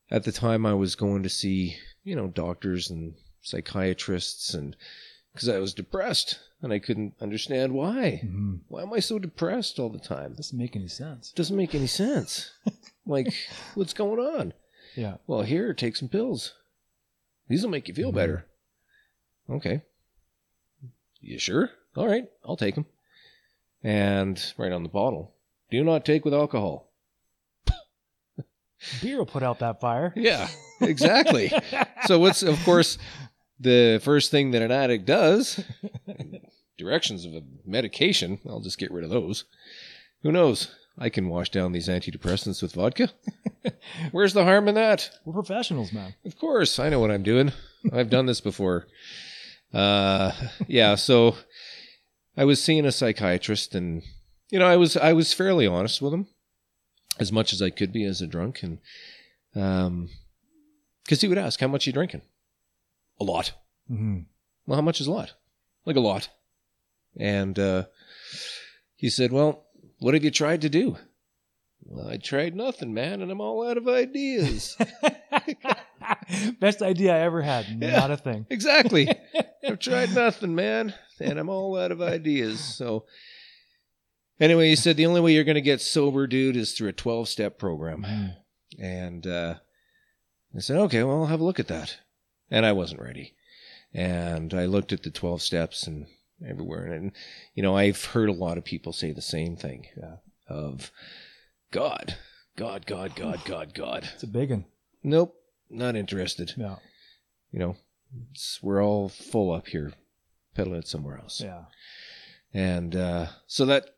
[0.10, 4.78] at the time I was going to see you know doctors and psychiatrists, and
[5.36, 8.17] because I was depressed and I couldn't understand why.
[8.24, 10.34] hmm Why am I so depressed all the time?
[10.34, 11.32] Doesn't make any sense.
[11.32, 12.52] doesn't make any sense.
[13.06, 13.28] like,
[13.76, 14.54] what's going on?
[14.95, 15.17] Yeah.
[15.28, 16.54] Well, here, take some pills.
[17.50, 18.15] These will make you feel Mhm.
[18.15, 18.45] better.
[19.50, 19.82] Okay.
[21.21, 21.69] You sure?
[21.95, 22.86] All right, I'll take them.
[23.84, 25.34] And right on the bottle,
[25.69, 26.89] do not take with alcohol.
[29.02, 30.13] Beer will put out that fire.
[30.15, 30.48] Yeah,
[30.82, 31.52] exactly.
[32.06, 32.98] so what's of course
[33.60, 35.63] the first thing that an addict does?
[36.78, 38.39] Directions of a medication.
[38.48, 39.46] I'll just get rid of those.
[40.24, 40.72] Who knows?
[40.98, 43.10] I can wash down these antidepressants with vodka.
[44.12, 45.10] Where's the harm in that?
[45.26, 46.15] We're professionals, man.
[46.26, 47.52] Of course, I know what I'm doing.
[47.91, 48.88] I've done this before.
[49.74, 50.32] Uh,
[50.68, 51.36] yeah, so
[52.38, 54.04] I was seeing a psychiatrist, and
[54.50, 56.28] you know, I was I was fairly honest with him,
[57.20, 58.80] as much as I could be as a drunk, and
[59.54, 60.10] um,
[61.04, 62.22] because he would ask, "How much you drinking?"
[63.19, 63.54] A lot.
[63.88, 64.19] hmm
[64.65, 65.34] Well, how much is a lot?
[65.86, 66.30] Like a lot.
[67.17, 67.86] And uh,
[68.95, 69.65] he said, "Well,
[69.99, 70.97] what have you tried to do?"
[71.88, 74.75] Well, I tried nothing, man, and I'm all out of ideas.
[76.60, 77.65] Best idea I ever had.
[77.80, 77.99] Yeah.
[77.99, 78.45] Not a thing.
[78.49, 79.08] Exactly.
[79.67, 82.60] I've tried nothing, man, and I'm all out of ideas.
[82.60, 83.06] So,
[84.39, 86.93] anyway, he said the only way you're going to get sober, dude, is through a
[86.93, 88.04] 12 step program.
[88.04, 88.36] Mhm.
[88.80, 89.56] And uh,
[90.56, 91.97] I said, okay, well, I'll have a look at that.
[92.51, 93.34] And I wasn't ready.
[93.93, 96.05] And I looked at the 12 steps and
[96.45, 96.86] everywhere.
[96.86, 97.12] And,
[97.53, 100.17] you know, I've heard a lot of people say the same thing Yeah.
[100.47, 100.91] of
[101.71, 102.15] God,
[102.55, 104.10] God, God, God, God, God.
[104.13, 104.65] It's a big one.
[105.03, 105.36] Nope,
[105.69, 106.77] not interested Yeah.
[107.51, 107.77] you know,
[108.31, 109.93] it's, we're all full up here,
[110.55, 111.41] peddling it somewhere else.
[111.41, 111.65] Yeah.
[112.53, 113.89] And uh, so that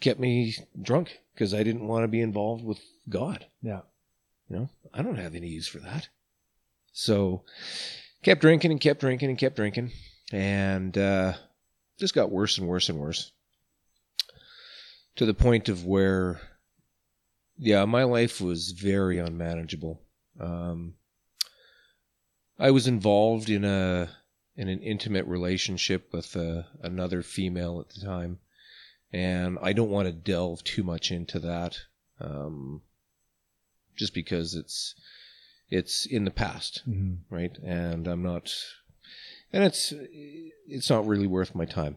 [0.00, 3.46] kept me drunk because I didn't want to be involved with God.
[3.62, 3.80] Yeah.
[4.48, 6.08] You know, I don't have any use for that.
[6.98, 7.42] So
[8.22, 9.92] kept drinking and kept drinking and kept drinking.
[10.32, 11.34] And uh,
[11.98, 13.32] just got worse and worse and worse
[15.16, 16.40] to the point of where,
[17.58, 20.00] yeah, my life was very unmanageable.
[20.40, 20.94] Um,
[22.58, 24.08] I was involved in a
[24.56, 28.38] in an intimate relationship with uh, another female at the time,
[29.12, 31.78] and I don't want to delve too much into that,
[32.20, 32.80] um,
[33.96, 34.94] just because it's
[35.70, 37.56] it's in the past, hmm right?
[37.64, 38.54] And I'm not,
[39.52, 39.92] and it's
[40.68, 41.96] it's not really worth my time.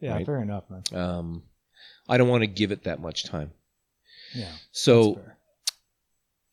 [0.00, 0.14] Yeah.
[0.14, 0.26] Right.
[0.26, 0.82] Fair enough, man.
[0.94, 1.42] Um,
[2.08, 3.52] I don't want to give it that much time.
[4.34, 4.52] Yeah.
[4.70, 5.20] So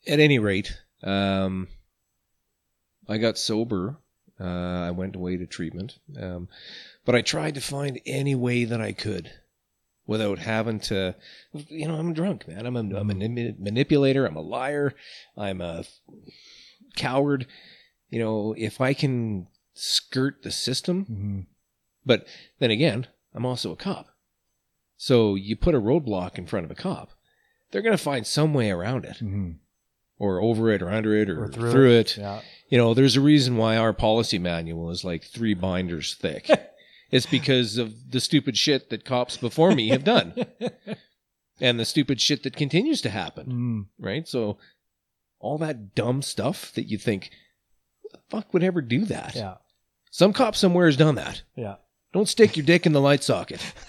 [0.08, 1.68] at any rate, um,
[3.08, 3.98] I got sober.
[4.40, 6.48] Uh, I went away to treatment, um,
[7.06, 9.32] but I tried to find any way that I could
[10.08, 11.16] without having to.
[11.54, 12.66] You know, I'm drunk, man.
[12.66, 14.26] I'm a, I'm a mani- manipulator.
[14.26, 14.96] I'm a liar.
[15.38, 15.84] I'm a
[16.96, 17.48] coward.
[18.10, 21.46] You know, if I can skirt the system, Mhm.
[22.06, 22.28] but
[22.60, 24.08] then again, I'm also a cop.
[24.98, 27.12] So you put a roadblock in front of a cop,
[27.72, 29.56] they're going to find some way around it Mhm.
[30.20, 32.18] or over it or under it or, Or through through, it.
[32.18, 32.42] Yeah.
[32.70, 36.48] You know, there's a reason why our policy manual is like three binders thick.
[37.12, 40.34] it's because of the stupid shit that cops before me have done
[41.60, 43.86] and the stupid shit that continues to happen, Mm.
[44.04, 44.28] right?
[44.28, 44.60] So
[45.44, 47.30] all that dumb stuff that you think,
[48.12, 49.36] the fuck would ever do that?
[49.36, 49.56] Yeah.
[50.10, 51.44] Some cop somewhere has done that.
[51.56, 51.76] Yeah.
[52.14, 53.62] Don't stick your dick in the light socket.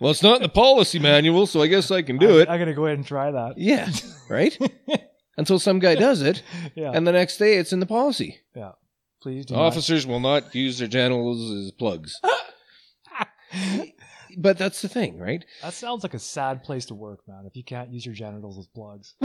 [0.00, 2.48] well, it's not in the policy manual, so I guess I can do I, it.
[2.48, 3.58] I gotta go ahead and try that.
[3.58, 3.90] yeah,
[4.30, 4.56] right?
[5.36, 6.42] Until some guy does it,
[6.74, 6.92] Yeah.
[6.94, 8.38] and the next day it's in the policy.
[8.54, 8.72] Yeah.
[9.20, 9.62] Please do not.
[9.64, 12.18] Officers will not use their genitals as plugs.
[14.36, 15.44] but that's the thing, right?
[15.62, 17.44] That sounds like a sad place to work, man.
[17.46, 19.14] If you can't use your genitals as plugs.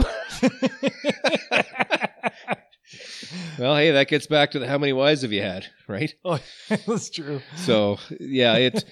[3.58, 6.12] Well, hey, that gets back to the how many wives have you had, right?
[6.24, 7.40] oh, that's true.
[7.56, 8.84] So yeah, it's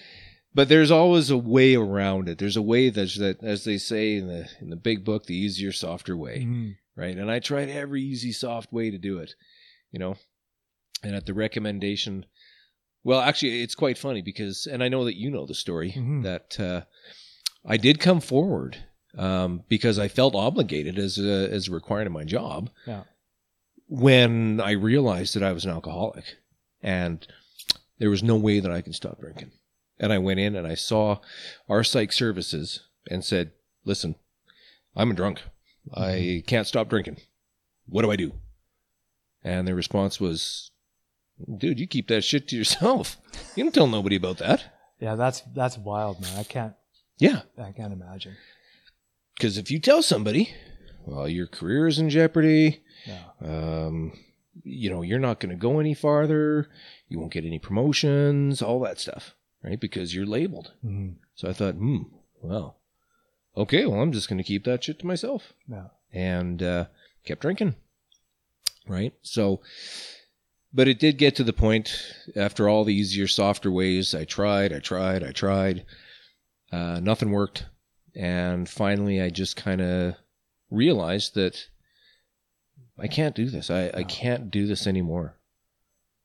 [0.54, 2.38] but there's always a way around it.
[2.38, 5.36] There's a way that's that as they say in the in the big book, the
[5.36, 6.76] easier, softer way, Mhm.
[6.96, 7.16] right?
[7.16, 9.34] And I tried every easy, soft way to do it,
[9.90, 10.16] you know.
[11.02, 12.24] And at the recommendation,
[13.04, 16.22] well, actually, it's quite funny because, and I know that you know the story Mhm.
[16.22, 16.82] that uh,
[17.64, 18.76] I did come forward
[19.18, 22.70] um, because I felt obligated as a, as a requirement of my job.
[22.86, 23.02] Yeah.
[23.88, 26.36] When I realized that I was an alcoholic,
[26.82, 27.26] and
[27.98, 29.50] there was no way that I could stop drinking,
[29.98, 31.18] and I went in and I saw
[31.68, 33.50] our psych services and said,
[33.84, 34.14] "Listen,
[34.94, 35.42] I'm a drunk.
[35.92, 37.16] I can't stop drinking.
[37.86, 38.34] What do I do?"
[39.42, 40.70] And the response was,
[41.58, 43.16] "Dude, you keep that shit to yourself.
[43.56, 44.64] You don't tell nobody about that."
[45.00, 46.36] Yeah, that's that's wild, man.
[46.38, 46.74] I can't
[47.18, 48.36] Yeah, I can't imagine.
[49.36, 50.50] because if you tell somebody,
[51.06, 52.82] well, your career is in jeopardy.
[53.06, 53.24] Yeah.
[53.42, 54.12] Um,
[54.62, 56.68] you know, you're not going to go any farther.
[57.08, 59.80] You won't get any promotions, all that stuff, right?
[59.80, 60.72] Because you're labeled.
[60.84, 61.14] Mhm.
[61.34, 62.02] So I thought, hmm,
[62.42, 62.76] well,
[63.56, 65.54] okay, well, I'm just going to keep that shit to myself.
[65.66, 65.86] Yeah.
[66.12, 66.84] And uh,
[67.24, 67.76] kept drinking,
[68.86, 69.14] right?
[69.22, 69.62] So,
[70.72, 74.14] but it did get to the point after all the easier, softer ways.
[74.14, 75.84] I tried, I tried, I tried.
[76.70, 77.66] Uh, nothing worked.
[78.14, 80.14] And finally, I just kind of
[80.70, 81.68] realized that
[82.98, 83.70] I can't do this.
[83.70, 85.36] I, I can't do this anymore.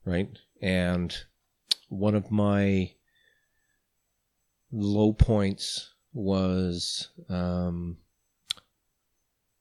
[0.03, 0.29] Right.
[0.61, 1.15] And
[1.89, 2.91] one of my
[4.71, 7.97] low points was um,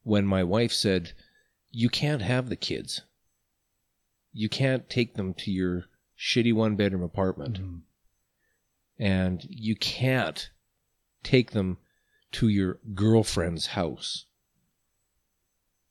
[0.03, 1.13] when my wife said,
[1.71, 3.03] You can't have the kids.
[4.35, 5.85] You can't take them to your
[6.19, 7.61] shitty one bedroom apartment.
[7.61, 7.83] Mhm.
[8.99, 10.51] And you can't
[11.23, 11.79] take them
[12.33, 14.27] to your girlfriend's house.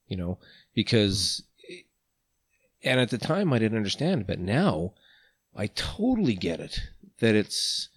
[0.08, 0.40] You know,
[0.74, 1.44] because,
[2.84, 4.94] and at the time I didn't understand, but now
[5.56, 6.82] I totally get it
[7.20, 7.90] that it's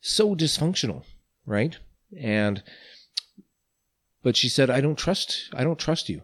[0.00, 1.04] so dysfunctional,
[1.46, 1.78] right?
[2.18, 2.62] And,
[4.22, 6.22] but she said, I don't trust, I don't trust you.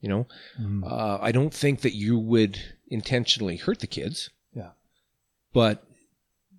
[0.00, 0.26] You know,
[0.60, 0.84] Mhm.
[0.90, 2.58] uh, I don't think that you would
[2.88, 4.30] intentionally hurt the kids.
[4.54, 4.70] Yeah.
[5.52, 5.84] But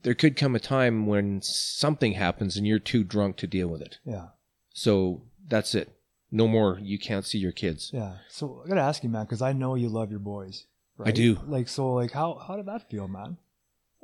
[0.04, 3.82] there could come a time when something happens and you're too drunk to deal with
[3.82, 3.98] it.
[4.06, 4.30] Yeah.
[4.74, 5.96] So that's it.
[6.32, 6.80] No more.
[6.82, 7.92] You can't see your kids.
[7.94, 8.18] Yeah.
[8.30, 10.66] So I gotta ask you, man, because I know you love your boys.
[11.04, 11.40] I do.
[11.48, 13.38] Like, so, like, how how did that feel, man?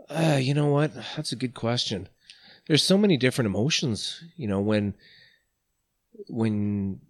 [0.09, 0.93] Uh, you know what?
[1.15, 2.07] That's a good question.
[2.67, 4.23] There's so many different emotions.
[4.37, 4.93] You know when
[6.27, 7.01] when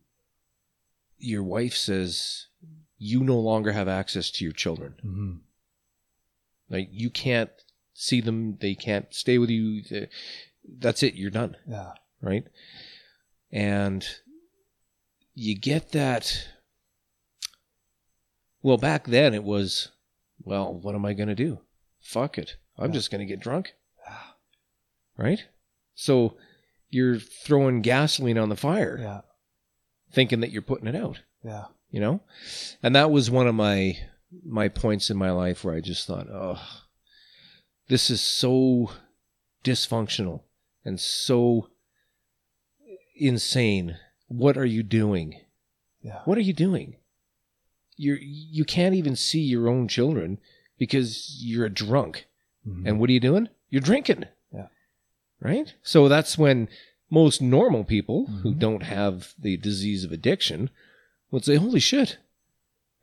[1.26, 2.48] your wife says
[2.98, 4.96] you no longer have access to your children.
[5.06, 5.34] Mm-hmm.
[6.70, 7.50] Like you can't
[7.94, 8.58] see them.
[8.60, 9.84] They can't stay with you.
[10.80, 11.16] That's it.
[11.16, 11.58] You're done.
[11.68, 11.92] Yeah.
[12.22, 12.44] right?
[13.52, 14.06] And
[15.34, 16.48] you get that.
[18.62, 19.90] Well, back then it was,
[20.44, 21.60] well, what am I going to do?
[22.02, 22.56] Fuck it.
[22.78, 22.94] I'm Yeah.
[22.94, 23.74] just going to get drunk.
[24.08, 24.18] Yeah.
[25.18, 25.46] Right?
[25.94, 26.38] So
[26.90, 29.22] you're throwing gasoline on the fire, Yeah.
[30.12, 31.66] Thinking that you're putting it out, Yeah.
[31.92, 32.22] you know?
[32.84, 33.98] And that was one of my
[34.44, 36.60] my points in my life where I just thought, oh,
[37.88, 38.92] this is so
[39.64, 40.42] dysfunctional
[40.84, 41.70] and so
[43.16, 43.98] insane.
[44.28, 45.40] What are you doing?
[46.02, 46.22] Yeah.
[46.26, 46.96] What are you doing?
[47.98, 50.40] You're you can't even see your own children
[50.78, 52.28] because you're a drunk.
[52.68, 52.86] Mhm.
[52.88, 53.48] And what are you doing?
[53.70, 54.26] You're drinking.
[54.54, 54.68] Yeah.
[55.40, 55.74] Right?
[55.84, 56.68] So that's when
[57.22, 58.60] most normal people who Mhm.
[58.60, 60.70] don't have the disease of addiction
[61.32, 62.18] would say, Holy shit,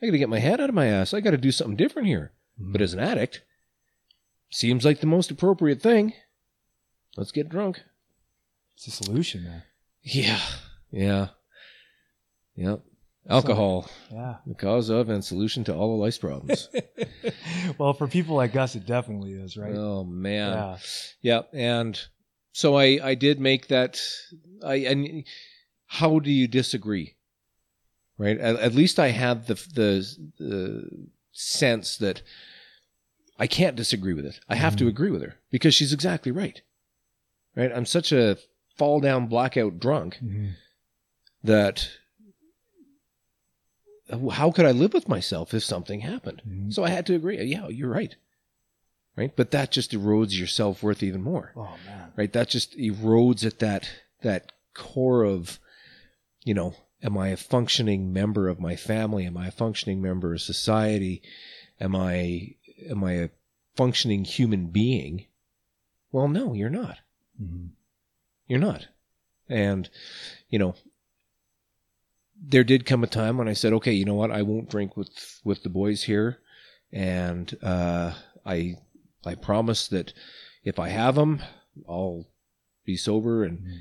[0.01, 1.15] I gotta get my head out of my ass.
[1.15, 2.33] I gotta do something different here.
[2.61, 2.73] Mhm.
[2.73, 3.43] But as an addict,
[4.51, 6.13] seems like the most appropriate thing.
[7.17, 7.83] Let's get drunk.
[8.75, 9.63] it's a solution, man.
[10.03, 10.41] Yeah.
[10.91, 11.29] Yeah.
[12.57, 12.81] Yep.
[13.29, 14.39] Alcohol, Yeah.
[14.47, 16.69] the cause of and solution to all of life's problems.
[17.79, 19.75] well, for people like us, it definitely is, right?
[19.77, 20.53] Oh man.
[20.53, 20.79] Yeah.
[21.23, 22.01] Yeah, and
[22.53, 24.01] so I I did make that.
[24.65, 25.25] I and
[25.87, 27.17] how do you disagree?
[28.19, 28.39] Right.
[28.39, 32.23] At, at least I had the the the sense that
[33.39, 34.39] I can't disagree with it.
[34.49, 34.89] I have to Mhm.
[34.89, 36.61] agree with her because she's exactly right.
[37.57, 37.73] Right.
[37.75, 38.39] I'm such a
[38.77, 40.53] fall down blackout drunk Mhm.
[41.43, 41.89] that
[44.33, 46.43] how could I live with myself if something happened?
[46.47, 46.73] Mhm.
[46.73, 47.43] So I had to agree.
[47.45, 48.15] Yeah, you're right.
[49.17, 49.35] Right.
[49.37, 52.13] But that just erodes your self worth even more Oh man.
[52.17, 53.89] right that just erodes at that
[54.23, 55.59] that core of
[56.45, 60.33] you know am i a functioning member of my family am i a functioning member
[60.33, 61.21] of society
[61.81, 62.55] am i
[62.89, 63.29] am i a
[63.77, 65.27] functioning human being
[66.11, 66.99] well no you're not
[67.43, 67.71] Mhm.
[68.47, 68.89] You're not.
[69.49, 69.89] And,
[70.51, 70.75] you know,
[72.41, 74.31] there did come a time when I said, okay, you know what?
[74.31, 76.39] I won't drink with, with the boys here.
[76.93, 78.13] And, uh,
[78.45, 78.77] I,
[79.25, 80.13] I promise that
[80.65, 81.43] if I have them,
[81.89, 82.27] I'll
[82.85, 83.45] be sober.
[83.45, 83.81] And Mhm.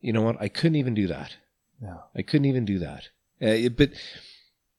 [0.00, 0.40] you know what?
[0.40, 1.36] I couldn't even do that.
[1.80, 1.98] Yeah.
[2.14, 3.08] I couldn't even do that.
[3.40, 3.92] Uh, it- but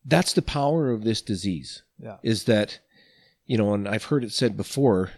[0.05, 2.17] that's the power of this disease Yeah.
[2.23, 2.79] is that,
[3.45, 5.11] you know, and I've heard it said before,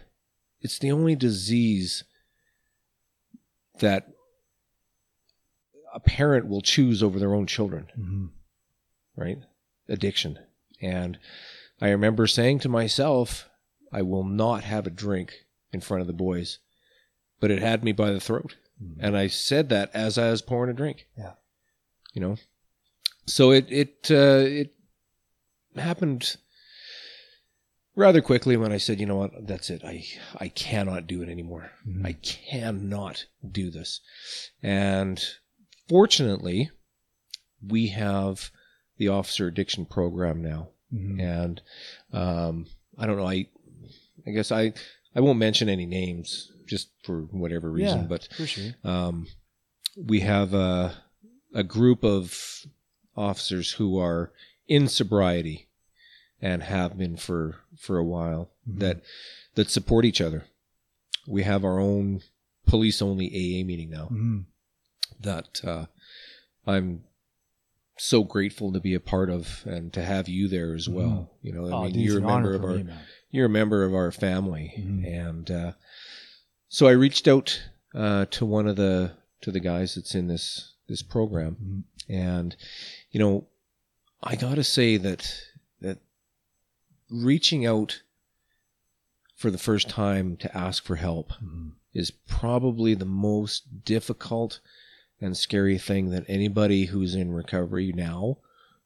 [0.60, 2.04] it's the only disease
[3.80, 4.08] that
[5.94, 8.26] a parent will choose over their own children, hmm
[9.16, 9.38] right?
[9.88, 10.38] Addiction.
[10.80, 11.18] And
[11.80, 13.48] I remember saying to myself,
[13.92, 16.58] I will not have a drink in front of the boys,
[17.40, 18.56] but it had me by the throat.
[18.98, 21.06] And I said that as I was pouring a drink.
[21.16, 21.34] Yeah.
[22.14, 22.36] You know,
[23.26, 24.74] so it it uh, it
[25.76, 26.36] happened
[27.94, 29.82] rather quickly when I said, you know what, that's it.
[29.84, 30.04] I
[30.38, 31.70] I cannot do it anymore.
[31.86, 32.04] Mhm.
[32.06, 34.00] I cannot do this.
[34.62, 35.22] And
[35.88, 36.70] fortunately,
[37.64, 38.50] we have
[38.96, 41.20] the officer addiction program now, Mhm.
[41.20, 41.62] and
[42.12, 42.66] um,
[42.98, 43.28] I don't know.
[43.28, 43.46] I
[44.26, 44.72] I guess I
[45.14, 48.72] I won't mention any names just for whatever reason, Yeah, but sure.
[48.84, 49.26] um,
[49.96, 50.94] we have a,
[51.54, 52.64] a group of
[53.16, 54.32] officers who are
[54.68, 55.68] in sobriety
[56.40, 58.78] and have been for for a while Mhm.
[58.78, 59.02] that
[59.54, 60.44] that support each other.
[61.26, 62.22] We have our own
[62.66, 64.44] police only AA meeting now Mhm.
[65.20, 65.86] that uh,
[66.66, 67.04] I'm
[67.98, 71.30] so grateful to be a part of and to have you there as well.
[71.42, 72.92] You know, I Oh, mean, you're a member of our me.
[73.32, 75.04] You're a member of our family Mhm.
[75.06, 75.72] and uh,
[76.68, 77.60] so i reached out
[77.94, 81.82] uh, to one of the to the guys that's in this this program Mhm.
[82.14, 82.56] and
[83.10, 83.46] you know
[84.22, 85.42] i gotta say that
[85.80, 85.98] that
[87.10, 88.02] reaching out
[89.34, 91.72] for the first time to ask for help Mhm.
[91.92, 94.60] is probably the most difficult
[95.20, 98.38] and scary thing that anybody who's in recovery now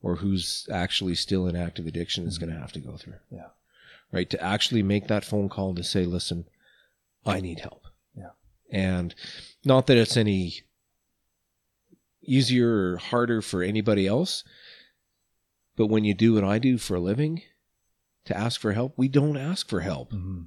[0.03, 2.41] or who's actually still in active addiction is Mhm.
[2.41, 3.19] going to have to go through.
[3.31, 3.49] Yeah.
[4.17, 4.31] Right.
[4.31, 6.47] To actually make that phone call to say, listen,
[7.27, 7.83] I need help.
[8.17, 8.31] Yeah.
[8.71, 9.15] And
[9.65, 10.63] not that it's any
[12.23, 14.43] easier or harder for anybody else,
[15.77, 17.43] but when you do what I do for a living,
[18.25, 20.13] to ask for help, we don't ask for help.
[20.13, 20.47] Mhm.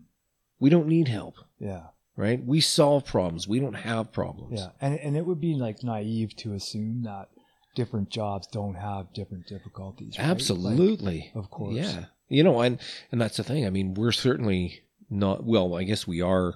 [0.60, 1.88] We don't need help Yeah.
[2.18, 2.44] right?
[2.44, 3.48] We solve problems.
[3.48, 4.60] We don't have problems.
[4.60, 4.72] Yeah.
[4.82, 7.30] And and it would be like naive to assume that
[7.76, 10.18] different jobs don't have different difficulties.
[10.18, 10.24] right?
[10.26, 11.32] Like, Absolutely.
[11.36, 11.76] of course.
[11.76, 12.06] Yeah.
[12.30, 12.80] You know, and
[13.12, 13.66] and that's the thing.
[13.66, 16.56] I mean, we're certainly not well, I guess we are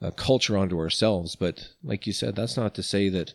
[0.00, 3.32] a culture unto ourselves, but like you said, that's not to say that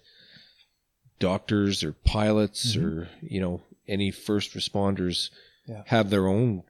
[1.20, 2.84] doctors or pilots Mhm.
[2.84, 5.30] or, you know, any first responders
[5.66, 5.84] Yeah.
[5.88, 6.64] have their own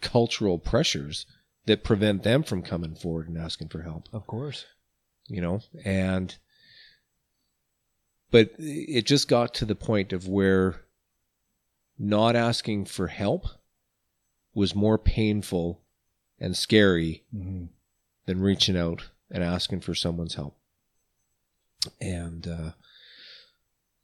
[0.00, 1.24] cultural pressures
[1.66, 4.08] that prevent them from coming forward and asking for help.
[4.12, 4.64] of course.
[5.28, 6.36] you know and
[8.30, 10.82] but it just got to the point of where
[11.98, 13.46] not asking for help
[14.54, 15.82] was more painful
[16.38, 17.68] and scary Mhm.
[18.26, 20.56] than reaching out and asking for someone's help
[22.00, 22.72] and uh,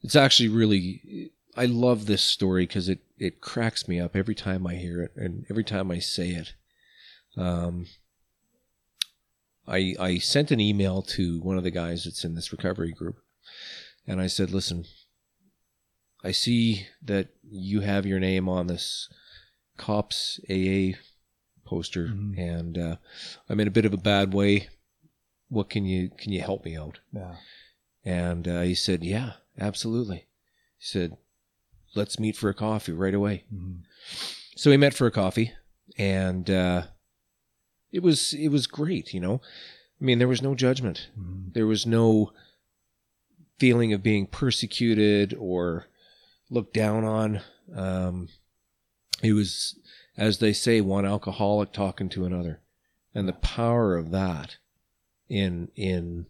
[0.01, 4.67] it's actually really i love this story because it it cracks me up every time
[4.67, 6.53] i hear it and every time i say it
[7.37, 7.87] um,
[9.67, 13.19] I I sent an email to one of the guys that's in this recovery group,
[14.05, 14.85] and I said, "Listen,
[16.23, 19.07] I see that you have your name on this
[19.85, 20.97] cops AA
[21.65, 22.37] poster, Mhm.
[22.37, 22.95] and uh,
[23.49, 24.67] I'm in a bit of a bad way.
[25.49, 27.35] What can you can you help me out?" Yeah.
[28.05, 30.27] And uh, he said, "Yeah, absolutely."
[30.77, 31.17] He said,
[31.95, 33.83] "Let's meet for a coffee right away." Mhm.
[34.55, 35.51] So we met for a coffee,
[35.97, 36.87] and uh,
[37.91, 39.13] it was it was great.
[39.13, 39.41] You know,
[39.99, 41.09] I mean, there was no judgment.
[41.17, 41.53] Mhm.
[41.53, 42.31] There was no
[43.59, 45.87] feeling of being persecuted or
[46.49, 47.41] looked down on.
[47.75, 48.27] Um,
[49.23, 49.79] it was,
[50.17, 52.61] as they say, one alcoholic talking to another,
[53.13, 54.57] and the power of that
[55.29, 56.25] in in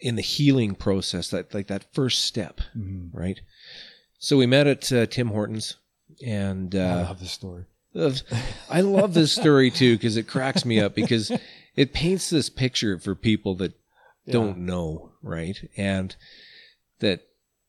[0.00, 3.08] in the healing process that like that first step Mhm.
[3.12, 3.40] right
[4.18, 5.76] so we met at uh, tim hortons
[6.24, 7.64] and I uh, love this story.
[8.70, 11.30] I love this story too because it cracks me up because
[11.76, 13.72] it paints this picture for people that
[14.28, 15.56] don't know, right?
[15.76, 16.14] And
[17.00, 17.22] that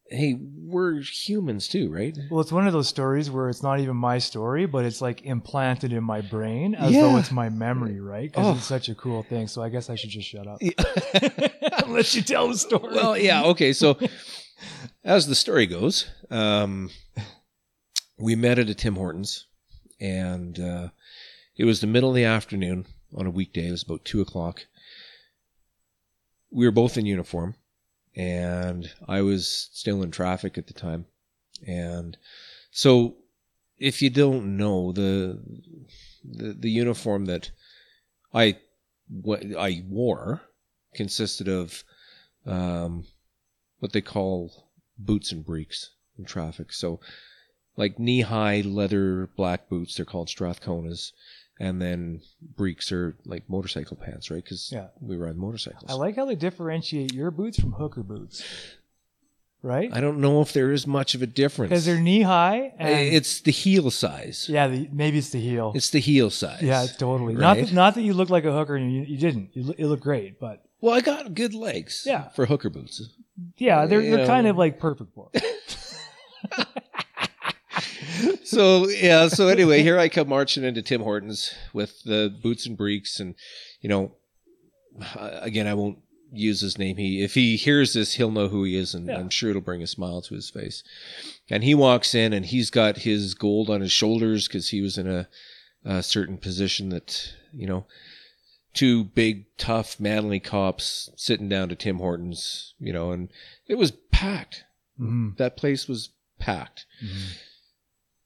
[0.09, 2.17] hey, we're humans too, right?
[2.31, 5.23] Well, it's one of those stories where it's not even my story, but it's like
[5.23, 8.29] implanted in my brain as though it's my memory, right?
[8.31, 8.55] Because Oh.
[8.55, 9.47] it's such a cool thing.
[9.47, 10.59] So I guess I should just shut up.
[11.85, 12.93] Unless you tell the story.
[12.95, 13.73] well, yeah, okay.
[13.73, 13.97] So
[15.03, 16.89] as the story goes, um,
[18.17, 19.45] we met at a Tim Hortons,
[19.99, 20.89] and uh,
[21.57, 22.85] it was the middle of the afternoon
[23.15, 23.67] on a weekday.
[23.67, 24.65] It was about two o'clock.
[26.51, 27.55] we were both in uniform,
[28.17, 31.05] and I was still in traffic at the time,
[31.65, 32.17] and
[32.71, 33.15] so
[33.77, 35.39] if you don't know the
[36.23, 37.51] the, the uniform that
[38.33, 38.57] I
[39.57, 40.41] I wore
[40.93, 41.83] consisted of
[42.45, 43.05] um,
[43.79, 46.73] what they call boots and breeks in traffic.
[46.73, 46.99] So,
[47.75, 51.11] like knee high leather black boots, they're called Strathconas,
[51.59, 52.21] and then
[52.55, 54.43] breeks are like motorcycle pants, right?
[54.43, 54.87] Because Yeah.
[55.01, 55.89] we ride motorcycles.
[55.89, 58.43] I like how they differentiate your boots from hooker boots,
[59.61, 59.89] right?
[59.91, 61.69] I don't know if there is much of a difference.
[61.71, 64.47] Because they're knee high and it's the heel size.
[64.49, 65.71] yeah, the, maybe it's the heel.
[65.75, 66.61] It's the heel size.
[66.61, 67.57] yeah, totally not.
[67.57, 69.49] That, not that you look like a hooker and you, you didn't.
[69.53, 72.03] You, look- you look great, but Well, I got good legs.
[72.05, 72.29] Yeah.
[72.29, 73.01] For hooker boots.
[73.57, 74.27] yeah, they're You they're know.
[74.27, 75.29] kind of like perfect for.
[78.51, 78.55] it.
[78.55, 82.77] so yeah so anyway here i come marching into tim hortons with the boots and
[82.77, 83.35] breeks and
[83.81, 84.15] you know
[85.15, 85.99] uh, again i won't
[86.31, 89.17] use his name he if he hears this he'll know who he is and Yeah.
[89.17, 90.83] i'm sure it'll bring a smile to his face
[91.49, 94.97] and he walks in and he's got his gold on his shoulders because he was
[94.97, 95.27] in a,
[95.85, 97.85] a certain position that you know
[98.73, 103.29] two big tough manly cops sitting down to tim hortons you know and
[103.67, 104.65] it was packed
[104.99, 105.37] Mhm.
[105.37, 107.37] that place was packed Mhm.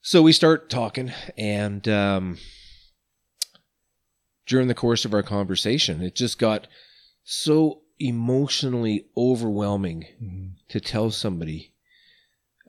[0.02, 2.38] So we start talking, and um,
[4.46, 6.68] during the course of our conversation, it just got
[7.24, 10.54] so emotionally overwhelming Mhm.
[10.70, 11.68] to tell somebody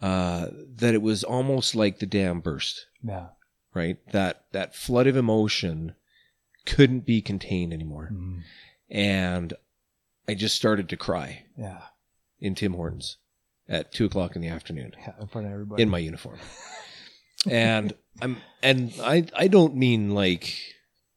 [0.00, 2.86] uh, that it was almost like the dam burst.
[3.04, 3.28] Yeah.
[3.72, 5.94] Right, that that flood of emotion
[6.66, 8.42] couldn't be contained anymore, Mhm.
[8.90, 9.54] and
[10.28, 11.82] I just started to cry Yeah.
[12.40, 13.16] in Tim Hortons
[13.68, 14.92] at two o'clock in the afternoon.
[14.98, 15.14] Yeah.
[15.20, 15.82] In front of everybody.
[15.82, 16.40] in my uniform.
[17.48, 20.54] and I'm and I I don't mean like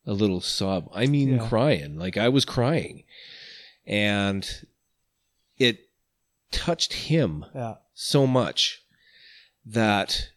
[0.05, 0.89] a little sob.
[0.93, 1.47] I mean Yeah.
[1.47, 1.97] crying.
[1.97, 3.03] Like I was crying.
[3.88, 4.47] And
[5.57, 5.89] it
[6.51, 7.76] touched him yeah.
[7.93, 8.82] so much
[9.65, 10.30] that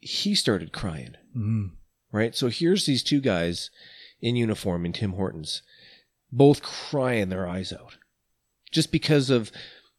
[0.00, 1.14] he started crying.
[1.36, 1.70] Mhm.
[2.10, 2.34] Right?
[2.34, 3.70] So here's these two guys
[4.20, 5.62] in uniform in Tim Hortons,
[6.30, 7.96] both crying their eyes out.
[8.70, 9.50] Just because of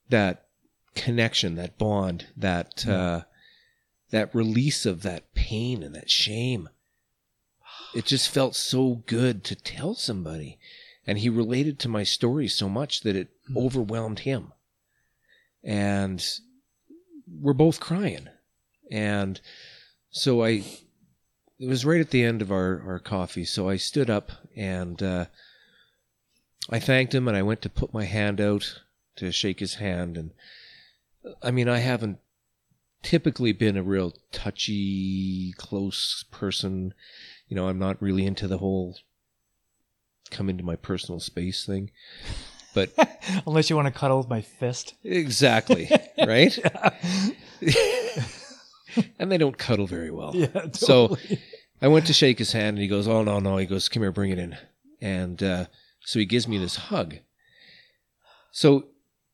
[0.10, 0.48] that
[0.96, 2.94] connection, that bond, that Yeah.
[2.94, 3.22] uh
[4.14, 6.70] that release of that pain and that shame.
[7.96, 10.60] It just felt so good to tell somebody.
[11.08, 13.58] And he related to my story so much that it Hmm.
[13.58, 14.54] overwhelmed him.
[15.64, 16.24] And
[17.28, 18.30] we're both crying.
[18.92, 19.42] And
[20.12, 20.64] so I
[21.58, 25.02] it was right at the end of our, our coffee, so I stood up and
[25.02, 25.26] uh,
[26.70, 28.80] I thanked him and I went to put my hand out
[29.16, 30.32] to shake his hand and
[31.42, 32.20] I mean I haven't
[33.04, 36.94] typically been a real touchy close person.
[37.48, 38.98] You know, I'm not really into the whole
[40.32, 41.92] come into my personal space thing.
[42.74, 42.90] But
[43.46, 44.96] Unless you want to cuddle with my fist.
[45.04, 45.90] exactly,
[46.26, 46.58] right?
[49.18, 50.32] And they don't cuddle very well.
[50.36, 51.18] yeah So-
[51.82, 53.58] I went to shake his hand and he goes, Oh, no, no.
[53.58, 54.56] He goes, Come here, bring it in.
[55.02, 55.66] And uh,
[56.02, 57.16] so he gives me this hug.
[58.52, 58.86] So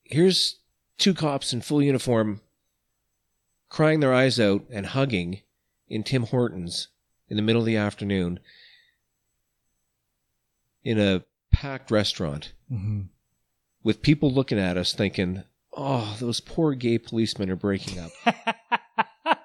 [0.03, 0.57] here's
[0.97, 2.41] two cops in full uniform
[3.69, 5.41] crying their eyes out and hugging
[5.87, 6.87] in Tim Hortons
[7.29, 8.39] in the middle of the afternoon
[10.83, 13.09] in a packed restaurant Mhm.
[13.83, 15.43] with people looking at us thinking,
[15.73, 18.11] Oh, those poor gay policemen are breaking up.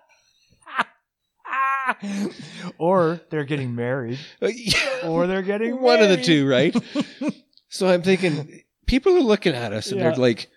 [2.79, 4.19] or they're getting married,
[5.05, 6.75] or they're getting one of the two, right?
[7.69, 10.11] so I'm thinking people are looking at us and Yeah.
[10.11, 10.49] they're like,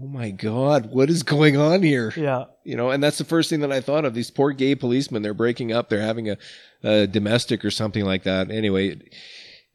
[0.00, 3.50] "Oh my god, what is going on here?" Yeah, You know, and that's the first
[3.50, 4.14] thing that I thought of.
[4.14, 6.36] These poor gay policemen, they're breaking up, they're having a,
[6.82, 8.50] a domestic or something like that.
[8.50, 9.14] Anyway, it,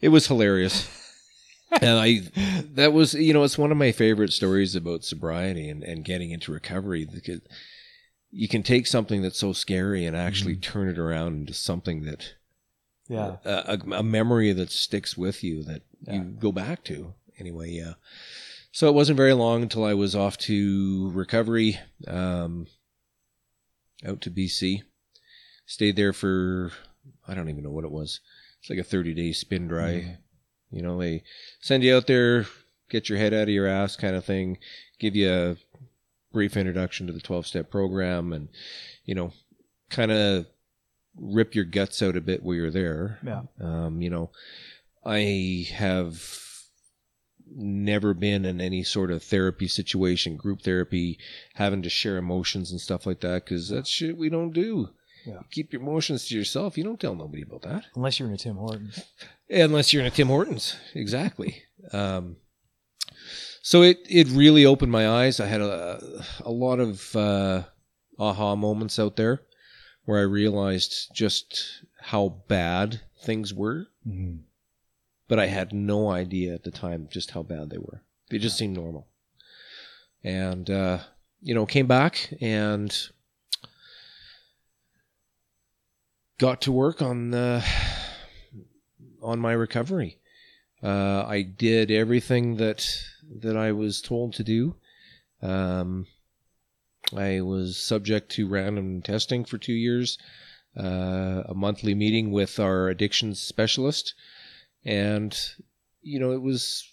[0.02, 0.90] it was hilarious.
[1.82, 2.22] and I,
[2.74, 6.32] that was, you know, it's one of my favorite stories about sobriety and, and getting
[6.32, 7.42] into recovery because
[8.32, 10.72] you can take something that's so scary and actually mm-hmm.
[10.72, 12.34] turn it around into something that
[13.08, 13.38] yeah.
[13.46, 16.14] a, a, a memory that sticks with you that Yeah.
[16.16, 17.94] you go back to anyway yeah
[18.72, 22.68] so it wasn't very long until i was off to recovery um,
[24.06, 24.82] out to bc
[25.66, 26.72] stayed there for
[27.28, 28.20] i don't even know what it was
[28.60, 30.18] it's like a 30 day spin dry Mhm.
[30.72, 31.24] you know they
[31.62, 32.46] send you out there
[32.90, 34.58] get your head out of your ass kind of thing
[35.00, 35.58] give you a
[36.34, 38.50] brief introduction to the 12 step program and
[39.06, 39.32] you know
[39.90, 40.46] kind of
[41.18, 43.42] rip your guts out a bit while you're there Yeah.
[43.60, 44.32] um, you know,
[45.04, 46.14] I have
[47.56, 51.20] never been in any sort of therapy situation, group therapy,
[51.56, 54.90] having to share emotions and stuff like that, because that's shit we don't do.
[55.26, 55.40] Yeah.
[55.52, 56.78] Keep your emotions to yourself.
[56.78, 57.84] You don't tell nobody about that.
[57.96, 59.04] Unless you're in a Tim Hortons.
[59.50, 60.76] Unless you're in a Tim Hortons.
[60.96, 61.62] Exactly.
[61.94, 62.38] Um,
[63.62, 65.40] so it it really opened my eyes.
[65.40, 67.64] I had a a lot of uh,
[68.18, 69.42] aha moments out there
[70.06, 74.38] where I realized just how bad things were, hmm
[75.32, 78.04] but I had no idea at the time just how bad they were.
[78.30, 79.08] They just seemed normal.
[80.26, 80.98] And uh,
[81.42, 82.94] you know, came back and
[86.38, 87.62] got to work on uh,
[89.22, 90.20] on my recovery.
[90.84, 92.86] Uh, I did everything that
[93.40, 94.76] that I was told to do.
[95.42, 96.08] Um,
[97.16, 100.18] I was subject to random testing for two years,
[100.78, 104.14] uh, a monthly meeting with our addictions specialist,
[104.86, 105.38] and
[106.02, 106.88] you know it was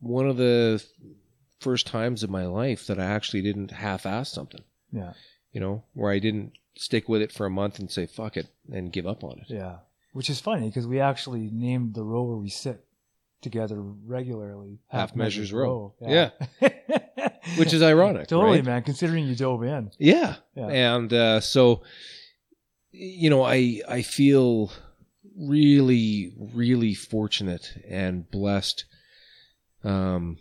[0.00, 0.82] one of the
[1.60, 4.62] first times in my life that I actually didn't half-ass something.
[4.92, 5.12] Yeah.
[5.52, 8.48] You know, where I didn't stick with it for a month and say fuck it
[8.72, 9.44] and give up on it.
[9.48, 9.76] Yeah.
[10.12, 12.84] Which is funny because we actually named the row where we sit
[13.42, 15.94] together regularly Half Measures Row.
[16.00, 16.30] Yeah.
[17.58, 18.64] Which is ironic, totally, right?
[18.64, 18.82] man.
[18.82, 19.90] Considering you dove in.
[19.98, 20.36] Yeah.
[20.54, 20.66] Yeah.
[20.68, 21.82] And uh, so,
[22.90, 24.72] you know, I I feel
[25.40, 28.84] really, really fortunate and blessed
[29.82, 30.38] um,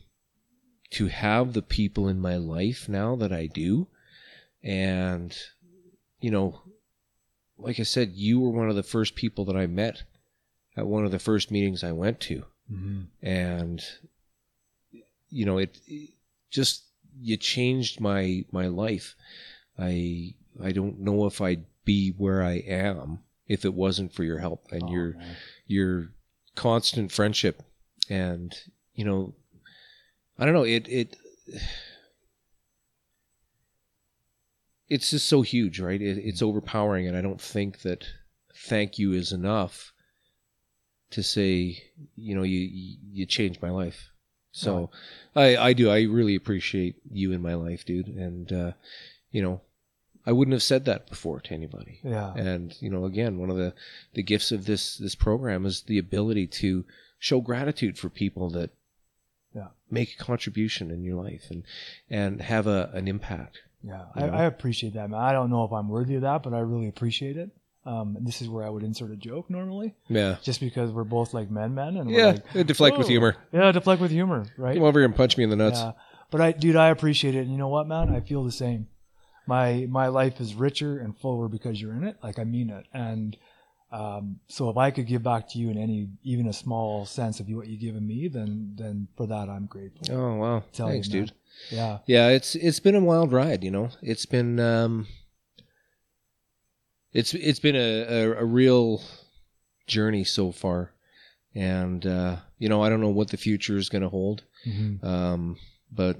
[0.91, 3.87] to have the people in my life now that I do.
[4.63, 5.35] And,
[6.19, 6.61] you know,
[7.57, 10.03] like I said, you were one of the first people that I met
[10.75, 13.25] at one of the first meetings I went to Mm-hmm.
[13.25, 13.83] and
[15.31, 16.11] you know it, it
[16.51, 16.83] just
[17.19, 19.15] you changed my my life
[19.79, 24.37] i i don't know if i'd be where i am if it wasn't for your
[24.39, 25.15] help and Oh, your
[25.67, 26.09] your
[26.55, 27.61] constant friendship.
[28.09, 28.55] And
[28.93, 29.35] you know
[30.37, 31.15] i don't know it it
[34.87, 36.01] it's just so huge right?
[36.01, 37.07] It, it's overpowering.
[37.07, 38.05] And i don't think that
[38.55, 39.93] thank you is enough
[41.11, 41.81] to say
[42.15, 44.09] you know you you- you changed my life.
[44.51, 44.89] So
[45.35, 45.89] i i do.
[45.89, 48.07] I really appreciate you in my life dude.
[48.07, 48.71] And uh
[49.31, 49.61] you know
[50.25, 52.33] i wouldn't have said that before to anybody yeah.
[52.35, 53.73] and you know again one of the
[54.13, 56.83] the gifts of this this program is the ability to
[57.17, 58.69] show gratitude for people that
[59.55, 59.67] Yeah.
[59.89, 61.63] make a contribution in your life and
[62.09, 64.23] and have a an impact Yeah, I.
[64.25, 65.19] I appreciate that, man.
[65.19, 67.49] I don't know if I'm worthy of that, but I really appreciate it.
[67.85, 71.33] Um, this is where I would insert a joke normally, yeah just because we're both
[71.33, 74.75] like men, men, and we're yeah like, deflect with humor yeah, deflect with humor, right?
[74.75, 75.93] come over here and punch me in the nuts Yeah,
[76.29, 77.39] but I, dude, I appreciate it.
[77.39, 78.09] And you know what, man?
[78.13, 78.87] I feel the same.
[79.49, 82.17] My my life is richer and fuller because you're in it.
[82.21, 82.85] Like I mean it.
[82.93, 83.35] And
[83.91, 87.39] um, so if I could give back to you in any, even a small sense
[87.39, 90.15] of what you've given me, then then for that I'm grateful.
[90.15, 90.63] oh wow.
[90.71, 91.31] Tell thanks dude.
[91.71, 93.89] Yeah, yeah it's it's been a wild ride you know?
[94.01, 95.07] It's been um
[97.11, 99.01] it's it's been a, a, a real
[99.87, 100.91] journey so far.
[101.55, 104.43] And uh you know i don't know what the future is going to hold.
[104.63, 105.57] Hmm um
[105.91, 106.17] but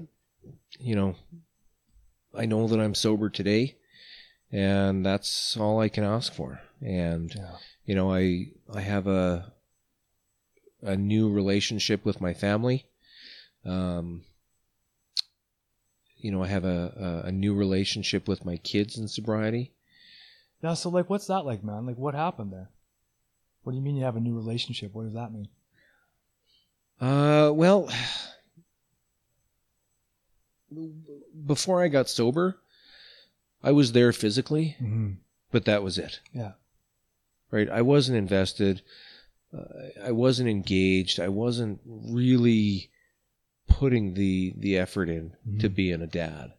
[0.80, 1.14] you know
[2.34, 3.76] i know that i'm sober today
[4.52, 9.52] and that's all i can ask for and yeah, you know i i have a
[10.82, 12.86] a new relationship with my family
[13.64, 14.22] um
[16.16, 19.72] you know i have a a, a new relationship with my kids in sobriety
[20.62, 20.74] yeah.
[20.74, 21.86] So like, what's that like, man?
[21.86, 22.68] Like, what happened there?
[23.62, 24.94] What do you mean you have a new relationship?
[24.94, 25.48] What does that mean?
[27.00, 27.88] uh well
[31.46, 32.58] before i got sober
[33.62, 35.12] i was there physically Mm-hmm.
[35.50, 36.20] but that was it.
[36.32, 36.52] Yeah,
[37.50, 37.68] right?
[37.68, 38.82] I wasn't invested.
[39.52, 41.18] Uh, i wasn't engaged.
[41.18, 42.90] I wasn't really
[43.68, 45.74] putting the the effort in to Mhm.
[45.74, 46.52] being a dad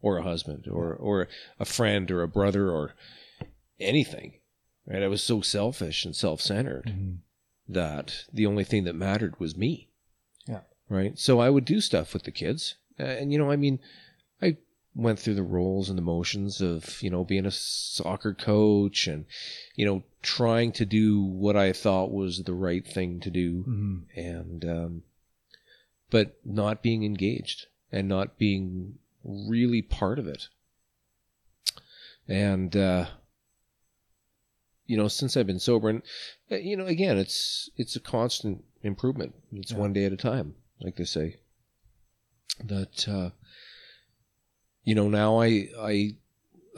[0.00, 1.26] or a husband or or
[1.58, 2.94] a friend or a brother or
[3.80, 4.34] anything.
[4.86, 5.02] Right?
[5.02, 7.14] I was so selfish and self-centered hmm
[7.70, 9.88] that the only thing that mattered was me.
[10.46, 10.60] Yeah.
[10.88, 11.18] right?
[11.18, 13.78] So i would do stuff with the kids Uh, and you know i mean
[14.42, 14.56] i
[14.94, 19.24] went through the roles and the motions of you know being a soccer coach and
[19.76, 23.62] you know trying to do what i thought was the right thing to do.
[23.62, 25.02] Hmm and um
[26.10, 30.48] but not being engaged and not being really part of it.
[32.26, 33.06] And uh
[34.86, 36.02] you know since i've been sober and
[36.50, 39.34] uh, you know again it's it's a constant improvement.
[39.52, 39.78] It's Yeah.
[39.78, 41.36] one day at a time like they say
[42.64, 43.30] that uh
[44.84, 46.14] you know now i i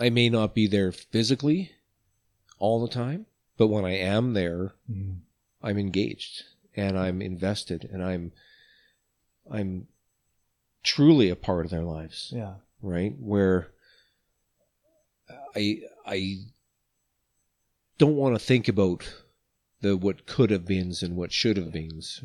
[0.01, 1.73] i may not be there physically
[2.59, 3.27] all the time
[3.57, 5.13] but when i am there hmm
[5.63, 8.33] I'm engaged and I'm invested and I'm
[9.51, 9.89] I'm
[10.83, 13.15] truly a part of their lives, yeah, right?
[13.19, 13.69] Where
[15.55, 16.39] I I
[17.99, 19.13] don't want to think about
[19.81, 22.23] the what could have beens and what should have beens.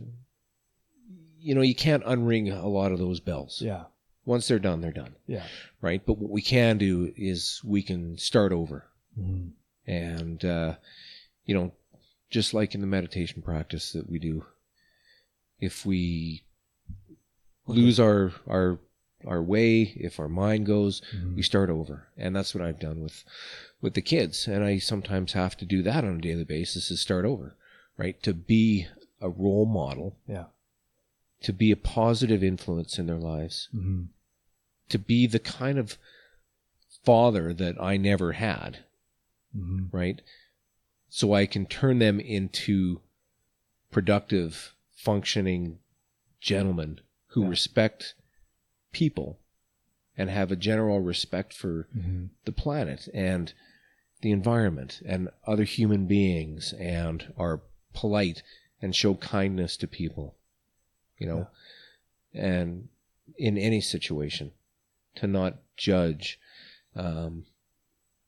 [1.45, 3.61] You know, you can't unring a lot of those bells.
[3.61, 3.83] Yeah.
[4.25, 5.45] Once they're done, they're done, Yeah.
[5.81, 6.03] right?
[6.03, 8.87] But what we can do is we can start over.
[9.19, 9.51] Mhm.
[9.85, 10.75] And, uh,
[11.45, 11.71] you know,
[12.31, 14.45] just like in the meditation practice that we do,
[15.59, 16.43] if we
[17.67, 18.79] lose our, our,
[19.25, 21.35] our way, if our mind goes, Mhm.
[21.35, 22.07] we start over.
[22.17, 23.23] And that's what I've done with,
[23.81, 24.47] with the kids.
[24.47, 27.55] And I sometimes have to do that on a daily basis is start over,
[27.97, 28.21] right?
[28.23, 28.87] To be
[29.21, 30.45] a role model, Yeah.
[31.41, 34.07] To be a positive influence in their lives, Mhm.
[34.89, 35.97] to be the kind of
[37.03, 38.86] father that I never had,
[39.55, 39.89] Mhm.
[39.93, 40.21] right?
[41.09, 43.01] So I can turn them into
[43.91, 45.79] productive, functioning
[46.39, 47.49] gentlemen who Yeah.
[47.49, 48.15] respect
[48.91, 49.39] people
[50.17, 52.29] and have a general respect for Mhm.
[52.45, 53.53] the planet and
[54.21, 57.61] the environment and other human beings and are
[57.93, 58.41] polite
[58.81, 60.38] and show kindness to people,
[61.18, 61.47] you know,
[62.34, 62.89] and
[63.38, 64.51] in any situation
[65.16, 66.39] to not judge.
[66.95, 67.45] Um,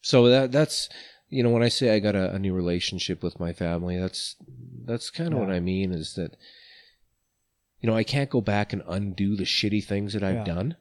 [0.02, 0.90] so that that's
[1.30, 4.36] you know when I say I got a, a new relationship with my family, that's
[4.86, 6.36] that's kind of what I mean is that
[7.82, 10.44] you know I can't go back and undo the shitty things that I've Yeah.
[10.56, 10.78] done,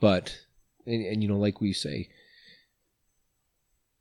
[0.00, 0.38] but
[0.86, 2.08] and, and you know like we say,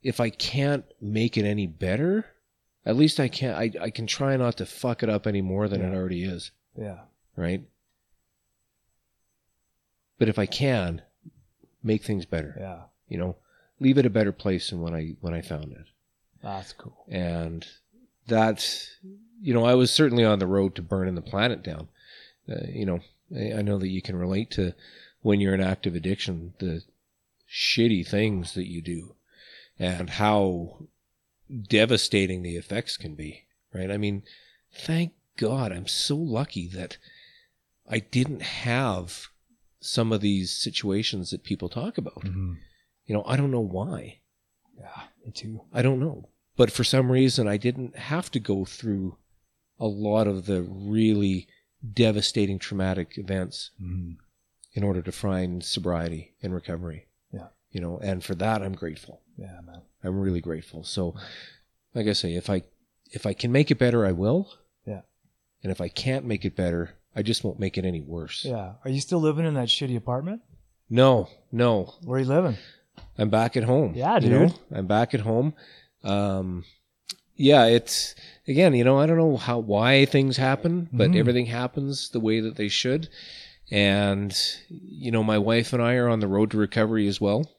[0.01, 2.25] if I can't make it any better,
[2.85, 5.67] at least I can I I can try not to fuck it up any more
[5.67, 6.99] than it already is, Yeah.
[7.35, 7.63] right?
[10.17, 11.01] But if I can,
[11.83, 12.81] make things better Yeah.
[13.07, 13.37] you know
[13.79, 15.85] leave it a better place than when i when i found it
[16.43, 17.05] That's cool.
[17.07, 17.65] and
[18.27, 18.97] that's
[19.41, 21.87] you know i was certainly on the road to burning the planet down
[22.51, 22.99] uh, you know
[23.33, 24.73] I, I know that you can relate to
[25.21, 26.81] when you're in active addiction the
[27.49, 29.15] shitty things that you do
[29.79, 30.79] and how
[31.69, 34.23] devastating the effects can be right i mean
[34.73, 36.97] thank god i'm so lucky that
[37.87, 39.27] i didn't have
[39.79, 42.57] some of these situations that people talk about Mhm.
[43.05, 44.19] you know i don't know why
[44.77, 45.03] Yeah.
[45.25, 45.61] Me too.
[45.73, 46.29] I don't know.
[46.55, 49.17] But for some reason, I didn't have to go through
[49.77, 51.47] a lot of the really
[51.83, 54.15] devastating traumatic events Mhm.
[54.77, 57.07] in order to find sobriety and recovery.
[57.33, 57.49] Yeah.
[57.71, 59.21] You know, and for that, I'm grateful.
[59.37, 59.81] Yeah, man.
[60.01, 60.83] I'm really grateful.
[60.85, 61.13] So,
[61.93, 62.63] like I say, if I
[63.11, 64.53] if I can make it better, I will.
[65.63, 68.45] And if I can't make it better, I just won't make it any worse.
[68.45, 68.73] Yeah.
[68.83, 70.41] Are you still living in that shitty apartment?
[70.89, 71.93] No, no.
[72.03, 72.57] Where are you living?
[73.17, 73.93] I'm back at home.
[73.95, 74.47] Yeah, you know?
[74.47, 74.59] dude.
[74.71, 75.53] I'm back at home.
[76.03, 76.63] Um,
[77.35, 78.15] yeah, it's
[78.47, 81.17] again, you know, I don't know how why things happen, but Mhm.
[81.17, 83.09] everything happens the way that they should.
[83.71, 84.35] And
[84.69, 87.49] you know, my wife and I are on the road to recovery as well.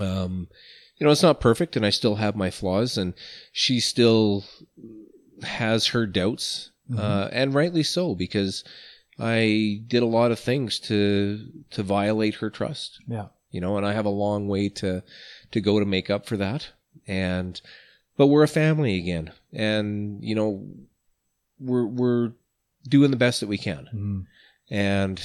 [0.00, 0.48] Um,
[0.96, 3.14] you know, it's not perfect, and I still have my flaws, and
[3.52, 4.44] she still
[5.42, 6.98] has her doubts, Mhm.
[6.98, 8.64] uh, and rightly so, because
[9.18, 13.28] I did a lot of things to to violate her trust Yeah.
[13.50, 15.02] you know, and I have a long way to
[15.52, 16.68] to go to make up for that.
[17.06, 17.60] And
[18.16, 20.66] but we're a family again, and you know,
[21.58, 22.32] we're we're
[22.88, 24.26] doing the best that we can, Mhm.
[24.70, 25.20] and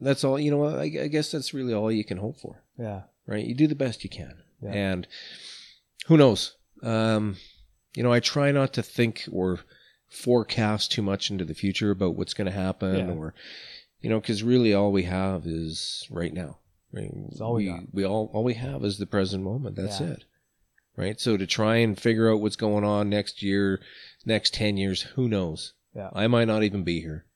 [0.00, 0.38] that's all.
[0.38, 3.02] You know, I, I guess that's really all you can hope for, Yeah.
[3.26, 3.44] right?
[3.44, 4.70] You do the best you can, Yeah.
[4.72, 5.06] and
[6.06, 6.56] who knows?
[6.82, 7.36] Um,
[7.94, 9.60] you know, I try not to think or
[10.08, 13.14] forecast too much into the future about what's going to happen Yeah.
[13.14, 13.32] or
[14.00, 16.58] you know because really all we have is right now
[16.92, 20.00] right It's all we we, we all all we have is the present moment that's
[20.00, 20.08] Yeah.
[20.14, 20.24] it
[20.96, 23.80] right so to try and figure out what's going on next year
[24.26, 26.10] next 10 years who knows Yeah.
[26.12, 27.26] i might not even be here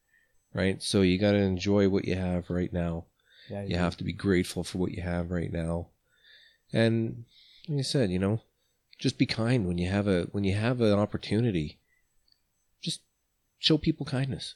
[0.52, 3.04] right so you got to enjoy what you have right now
[3.48, 3.64] Yeah.
[3.66, 5.90] you have to be grateful for what you have right now
[6.72, 7.24] and
[7.68, 8.40] like i said you know
[9.04, 11.78] just be kind when you have a when you have an opportunity
[12.80, 13.00] just
[13.58, 14.54] show people kindness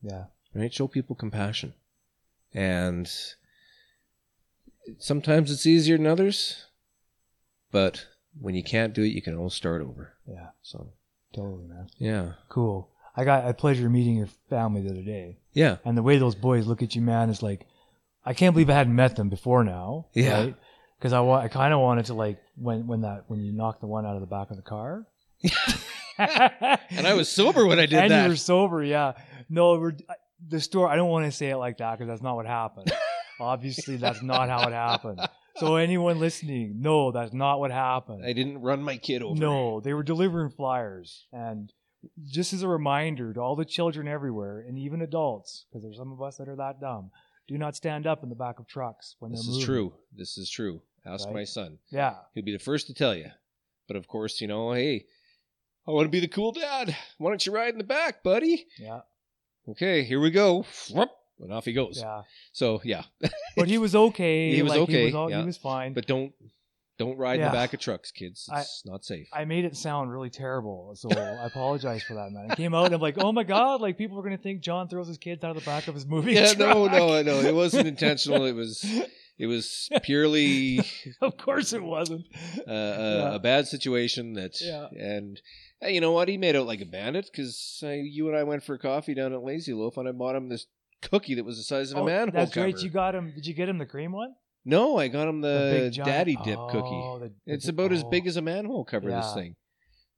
[0.00, 0.24] Yeah.
[0.54, 1.74] right show people compassion
[2.54, 3.10] and
[4.98, 6.66] sometimes it's easier than others
[7.72, 8.06] but
[8.40, 10.50] when you can't do it you can always start over Yeah.
[10.62, 10.92] so
[11.34, 11.88] Totally, man.
[11.98, 12.88] yeah Cool.
[13.16, 15.38] I got a pleasure meeting your family the other day.
[15.52, 17.66] yeah And the way those boys look at you, man, is like,
[18.24, 20.06] I can't believe I hadn't met them before now.
[20.14, 20.50] Yeah.
[20.98, 23.80] Because I, wa- I kind of wanted to like when when that when you knocked
[23.80, 25.06] the one out of the back of the car.
[26.18, 29.12] and i was sober when i did and that you were sober, yeah.
[29.48, 29.92] No, we're,
[30.46, 30.90] the story.
[30.90, 32.92] I don't want to say it like that because that's not what happened.
[33.40, 35.20] Obviously, that's not how it happened.
[35.56, 38.24] So anyone listening, no, that's not what happened.
[38.24, 41.26] i didn't run my kid over No, they were delivering flyers.
[41.32, 41.72] And
[42.26, 46.12] just as a reminder to all the children everywhere, and even adults, because there's some
[46.12, 47.10] of us that are that dumb,
[47.48, 49.92] do not stand up in the back of trucks when this they're This is true
[50.14, 51.34] this is true ask Right.
[51.34, 52.14] my son Yeah.
[52.34, 53.30] he'll be the first to tell you
[53.88, 55.06] but of course you know hey
[55.86, 56.94] I want to be the cool dad.
[57.16, 58.66] Why don't you ride in the back, buddy?
[58.78, 59.00] Yeah,
[59.70, 60.66] Okay, here we go.
[61.40, 61.98] And off he goes.
[62.02, 62.22] yeah.
[62.52, 63.04] So yeah,
[63.56, 64.54] But he was okay.
[64.54, 65.40] He was like, okay, He was, all, yeah.
[65.40, 65.94] he was fine.
[65.94, 66.34] but don't
[66.98, 68.48] don't ride in the back of trucks, kids.
[68.52, 69.28] I- It's not safe.
[69.32, 72.50] I made it sound really terrible, so I apologize for that, man.
[72.50, 74.88] I came out and I'm like, oh my god, like people are gonna think John
[74.88, 76.32] throws his kids out of the back of his movie.
[76.34, 76.92] yeah, no, truck.
[76.98, 77.40] no, no.
[77.40, 78.44] It wasn't intentional.
[78.44, 78.84] It was
[79.38, 80.80] it was purely
[81.20, 82.26] of course it wasn't.
[82.66, 83.34] uh, a, Yeah.
[83.34, 84.88] a bad situation that Yeah.
[84.98, 85.40] and
[85.80, 88.42] hey, you know what he made out like a bandit because uh, you and i
[88.42, 90.66] went for coffee down at lazy loaf and i bought him this
[91.02, 92.64] cookie that was the size of a Oh, manhole that's cover.
[92.72, 92.82] great.
[92.82, 93.30] You got him.
[93.32, 94.34] Did you get him the cream one?
[94.68, 98.02] No i got him the, giant- daddy dip Oh, cookie the- the- it's about as
[98.04, 99.56] oh, big as a manhole cover this thing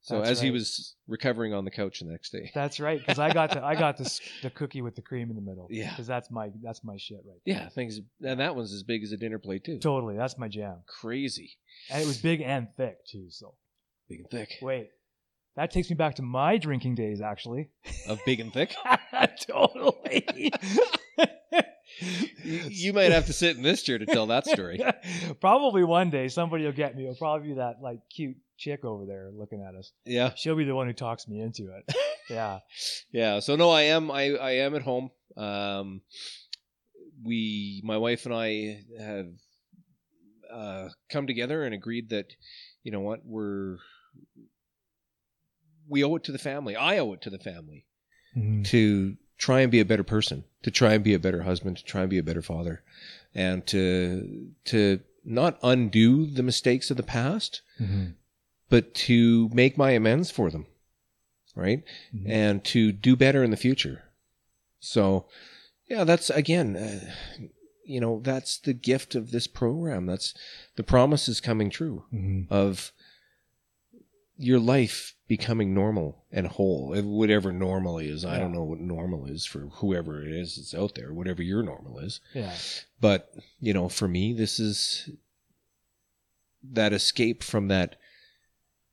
[0.03, 3.19] so That's as he was recovering on the couch the next day That's right, because
[3.19, 5.67] I got the I got the the cookie with the cream in the middle.
[5.69, 5.91] Yeah.
[5.91, 7.37] because that's my that's my shit right.
[7.45, 7.55] There.
[7.55, 10.47] yeah things and that one's as big as a dinner plate too Totally, that's my
[10.47, 10.77] jam.
[10.87, 11.51] crazy
[11.91, 13.27] And it was big and thick too.
[13.29, 13.53] So
[14.09, 14.89] big and thick wait,
[15.55, 17.21] that takes me back to my drinking days.
[17.21, 17.69] Actually,
[18.07, 18.73] of big and thick
[19.47, 20.51] totally.
[22.43, 24.79] you, might have to sit in this chair to tell that story
[25.41, 27.03] probably one day somebody will get me.
[27.03, 29.91] It'll probably be that like cute chick over there looking at us.
[30.05, 31.95] yeah She'll be the one who talks me into it.
[32.29, 32.59] Yeah.
[33.11, 35.99] yeah so no i am i i am at home um
[37.25, 39.27] we my wife and i have
[40.53, 42.27] uh come together and agreed that
[42.83, 43.79] you know what we're
[45.89, 47.85] we owe it to the family i owe it to the family
[48.37, 48.63] Mhm.
[48.67, 51.83] to try and be a better person to try and be a better husband to
[51.83, 52.75] try and be a better father
[53.33, 53.81] and to
[54.71, 58.13] to not undo the mistakes of the past Mhm.
[58.69, 60.65] but to make my amends for them
[61.55, 61.83] right
[62.13, 62.29] Mhm.
[62.29, 63.97] and to do better in the future.
[64.79, 65.27] So,
[65.89, 67.13] yeah, that's again, uh,
[67.85, 70.05] you know, that's the gift of this program.
[70.05, 70.33] That's
[70.75, 72.47] the promise is coming true Mhm.
[72.49, 72.91] of
[74.37, 78.25] your life becoming normal and whole, whatever normal is.
[78.25, 81.63] I don't know what normal is for whoever it is that's out there, whatever your
[81.63, 82.19] normal is.
[82.33, 82.53] Yeah.
[82.99, 85.09] But, you know, for me, this is
[86.69, 87.95] that escape from that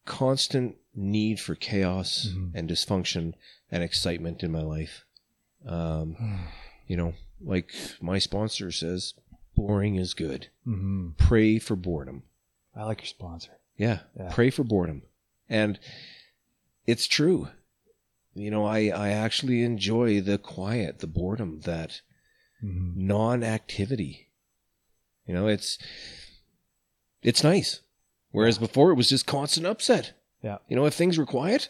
[0.04, 2.52] constant need for chaos Mhm.
[2.54, 3.32] and dysfunction
[3.68, 5.04] and excitement in my life.
[5.66, 6.46] Um,
[6.86, 9.14] you know, like my sponsor says,
[9.56, 10.46] boring is good.
[10.64, 11.16] Mhm.
[11.16, 12.22] Pray for boredom.
[12.76, 13.58] I like your sponsor.
[13.76, 14.30] Yeah, Yeah.
[14.32, 15.02] pray for boredom.
[15.48, 15.80] And
[16.88, 17.48] it's true.
[18.34, 22.00] You know, I, I actually enjoy the quiet, the boredom, that
[22.64, 22.96] Mhm.
[22.96, 24.30] non-activity.
[25.26, 25.78] You know, it's
[27.22, 27.80] it's nice.
[28.30, 30.12] Whereas before it was just constant upset.
[30.42, 30.58] Yeah.
[30.68, 31.68] You know, if things were quiet,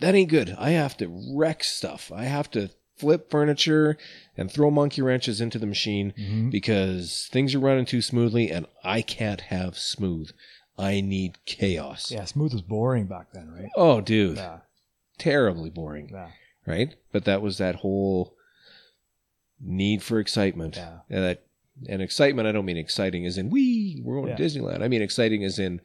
[0.00, 0.54] that ain't good.
[0.58, 2.10] I have to wreck stuff.
[2.12, 3.96] I have to flip furniture
[4.36, 6.50] and throw monkey wrenches into the machine Mhm.
[6.50, 10.30] because things are running too smoothly and I can't have smooth.
[10.80, 12.10] I need chaos.
[12.10, 13.70] Yeah, smooth was boring back then, right?
[13.76, 14.36] Oh, dude.
[14.38, 14.60] Yeah.
[15.18, 16.30] Terribly boring Yeah.
[16.66, 16.94] right?
[17.12, 18.34] But that was that whole
[19.60, 20.76] need for excitement.
[20.76, 20.98] Yeah.
[21.10, 21.42] And that
[21.88, 24.36] and excitement, I don't mean exciting as in we we're going Yeah.
[24.36, 24.82] to Disneyland.
[24.82, 25.80] I mean exciting as in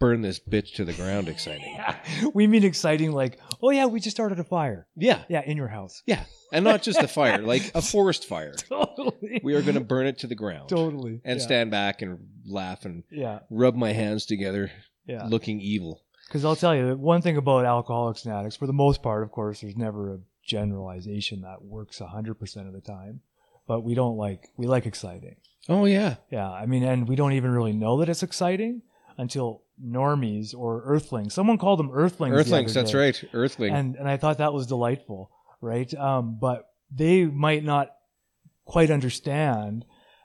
[0.00, 1.72] burn this bitch to the ground exciting.
[1.74, 1.96] Yeah.
[2.34, 4.86] We mean exciting like, oh yeah, we just started a fire.
[4.96, 5.22] yeah.
[5.28, 6.02] Yeah, in your house.
[6.06, 6.24] Yeah.
[6.52, 8.54] And not just a fire, like a forest fire.
[8.54, 9.40] Totally.
[9.42, 10.68] We are going to burn it to the ground.
[10.68, 11.20] totally.
[11.24, 11.44] And yeah.
[11.46, 13.40] stand back and laugh and Yeah.
[13.50, 14.70] rub my hands together,
[15.06, 15.26] Yeah.
[15.26, 16.02] looking evil.
[16.28, 19.30] Because I'll tell you, one thing about alcoholics and addicts, for the most part, of
[19.30, 23.20] course, there's never a generalization that works 100% of the time.
[23.66, 25.36] But we don't like, we like exciting.
[25.68, 26.16] Oh yeah.
[26.30, 26.50] Yeah.
[26.50, 28.82] I mean, and we don't even really know that it's exciting
[29.16, 31.32] until normies or earthlings.
[31.34, 32.34] Someone called them earthlings.
[32.34, 33.24] the Earthlings, other that's right.
[33.32, 33.72] Earthling.
[33.74, 35.30] And, and I thought that was delightful,
[35.60, 35.92] right?
[35.94, 37.90] Um, but they might not
[38.66, 39.84] quite understand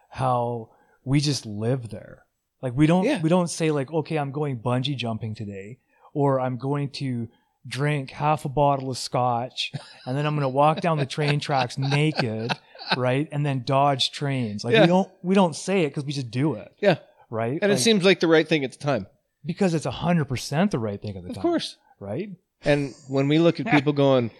[0.09, 0.69] how
[1.03, 2.23] we just live there.
[2.61, 3.21] Like we don't, Yeah.
[3.21, 5.79] we don't say like, okay, I'm going bungee jumping today,
[6.13, 7.29] or I'm going to
[7.67, 9.71] drink half a bottle of scotch,
[10.05, 12.51] and then I'm going to walk down the train tracks naked,
[12.97, 13.27] right?
[13.31, 14.63] And then dodge trains.
[14.63, 14.81] Like Yeah.
[14.81, 16.97] we don't, we don't say it because we just do it, yeah.
[17.29, 17.59] right?
[17.61, 19.07] And it seems like the right thing at the time.
[19.45, 21.77] because it's hundred percent the right thing at the Of time, Of course.
[21.99, 22.29] right?
[22.63, 24.31] And when we look at people going,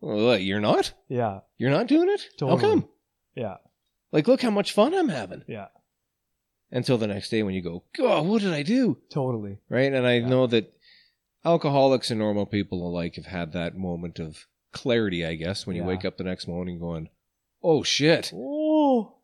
[0.00, 0.92] well, you're not?
[1.08, 2.22] Yeah, You're not doing it?
[2.38, 2.60] Totally.
[2.60, 2.88] How come?
[3.36, 3.56] yeah,
[4.10, 5.42] Like, look how much fun I'm having.
[5.46, 5.66] yeah,
[6.74, 8.96] Until the next day when you go, God, what did I do?
[9.10, 9.58] totally.
[9.68, 9.92] Right?
[9.92, 10.26] And I Yeah.
[10.28, 10.72] know that
[11.44, 15.82] alcoholics and normal people alike have had that moment of clarity, I guess, when you
[15.82, 15.88] Yeah.
[15.88, 17.10] wake up the next morning going,
[17.62, 19.16] oh shit, Oh,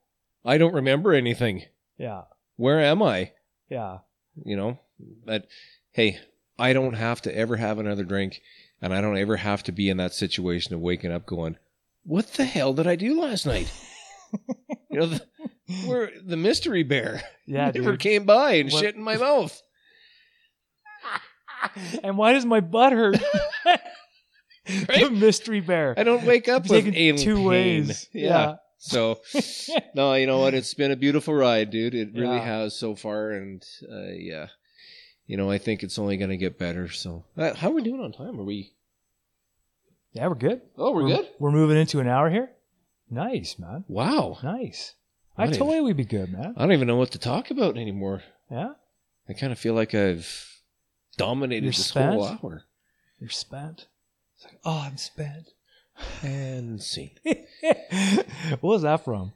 [0.44, 1.64] I don't remember anything.
[1.96, 2.24] yeah,
[2.56, 3.32] Where am I?
[3.70, 4.00] yeah,
[4.44, 4.78] You know?
[5.24, 5.46] But
[5.92, 6.18] hey,
[6.58, 8.42] I don't have to ever have another drink,
[8.82, 11.56] and I don't ever have to be in that situation of waking up going,
[12.04, 13.72] what the hell did I do last night?
[14.90, 15.26] you know, the,
[15.86, 17.22] we're the mystery bear.
[17.46, 18.00] yeah, never dude.
[18.00, 19.60] came by and What- shit in my mouth.
[22.02, 23.16] and why does my butt hurt?
[24.66, 25.94] the mystery bear.
[25.96, 27.44] I don't wake up It's with two pain.
[27.44, 28.08] ways.
[28.12, 28.56] Yeah.
[28.80, 29.18] So,
[29.94, 30.54] no, you know what?
[30.54, 31.94] It's been a beautiful ride, dude.
[31.94, 32.44] It really Yeah.
[32.44, 33.60] has so far, and
[33.90, 34.46] uh, yeah,
[35.26, 36.88] you know, I think it's only going to get better.
[36.88, 38.38] So, uh, how are we doing on time?
[38.38, 38.72] Are we?
[40.12, 40.60] Yeah, we're good.
[40.76, 41.28] Oh, we're good.
[41.40, 42.50] We're moving into an hour here.
[43.10, 43.84] Nice, man.
[43.88, 44.38] Wow.
[44.42, 44.94] Nice.
[45.36, 46.54] I Not told even- you we'd be good, man.
[46.56, 48.22] I don't even know what to talk about anymore.
[48.50, 48.72] Yeah,
[49.28, 50.60] I kind of feel like I've
[51.16, 52.64] dominated You're this whole hour.
[53.20, 53.86] you're spent.
[54.36, 55.50] It's like, oh, I'm spent.
[56.22, 57.14] And see,
[58.60, 59.32] what was that from?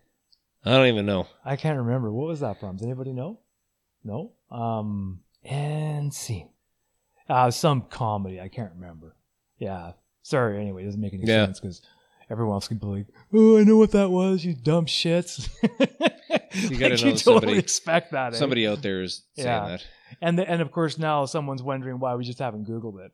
[0.64, 1.26] I don't even know.
[1.44, 2.10] I can't remember.
[2.12, 2.76] What was that from?
[2.76, 3.40] Does anybody know?
[4.04, 4.32] No.
[4.50, 6.50] Um, and scene.
[7.28, 8.40] Uh, some comedy.
[8.40, 9.16] I can't remember.
[9.58, 9.92] Yeah.
[10.22, 10.60] Sorry.
[10.60, 11.46] Anyway, it doesn't make any Yeah.
[11.46, 11.82] sense because
[12.32, 14.44] everyone else can be like, "Oh, I know what that was.
[14.44, 15.48] You dumb shits."
[16.54, 18.34] You gotta Like, know totally somebody- expect that.
[18.34, 18.36] eh?
[18.36, 19.68] Somebody out there is saying Yeah.
[19.68, 19.86] that.
[20.20, 23.12] And the, and of course now someone's wondering why we just haven't Googled it.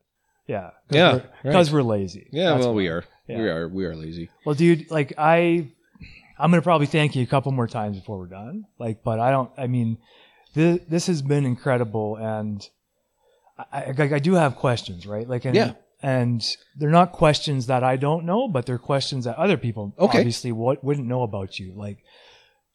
[0.49, 0.71] Yeah.
[0.91, 2.29] Yeah, We're, because we're lazy.
[2.33, 2.77] Yeah, That's well, why.
[2.77, 3.05] we are.
[3.29, 3.39] Yeah.
[3.39, 3.69] We are.
[3.69, 4.29] We are lazy.
[4.45, 5.69] Well, dude, like I,
[6.39, 8.65] I'm gonna probably thank you a couple more times before we're done.
[8.79, 9.51] Like, but I don't.
[9.57, 9.99] I mean,
[10.55, 12.69] this this has been incredible, and
[13.73, 15.29] I, I, I do have questions, right?
[15.29, 15.73] Like, and, Yeah.
[16.03, 20.19] And they're not questions that I don't know, but they're questions that other people Okay.
[20.19, 21.73] obviously what wouldn't know about you.
[21.77, 21.99] Like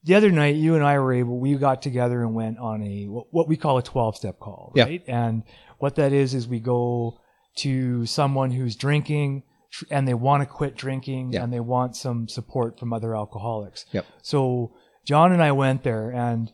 [0.03, 1.39] the other night, you and I were able.
[1.39, 5.03] We got together and went on a what, we call a 12 step call, right?
[5.07, 5.43] And
[5.79, 7.19] what that is is we go
[7.57, 9.43] to someone who's drinking
[9.89, 13.85] and they want to quit drinking and they want some support from other alcoholics.
[13.91, 14.05] Yep.
[14.21, 14.73] So
[15.05, 16.51] John and I went there and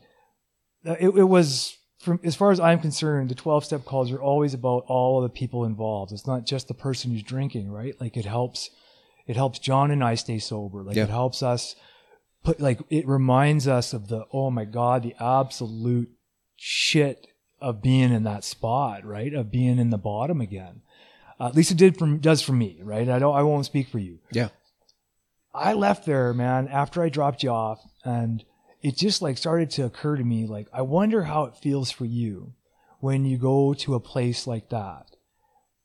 [0.86, 4.20] uh, it, it was from as far as I'm concerned, the 12 step calls are
[4.20, 6.12] always about all of the people involved.
[6.12, 7.94] It's not just the person who's drinking, right?
[8.00, 8.70] Like it helps,
[9.26, 10.82] it helps John and I stay sober.
[10.82, 11.04] Like Yeah.
[11.04, 11.76] it helps us
[12.42, 16.08] put, like it reminds us of the, oh my God, the absolute
[16.56, 17.26] shit
[17.60, 19.34] of being in that spot, right?
[19.34, 20.80] Of being in the bottom again.
[21.38, 23.08] Uh, at least it did for, does for me, right?
[23.10, 24.20] I don't, I won't speak for you.
[24.32, 24.48] Yeah.
[25.54, 28.42] I left there, man, after I dropped you off, and
[28.82, 32.04] it just like started to occur to me, like, I wonder how it feels for
[32.04, 32.54] you
[33.00, 35.16] when you go to a place like that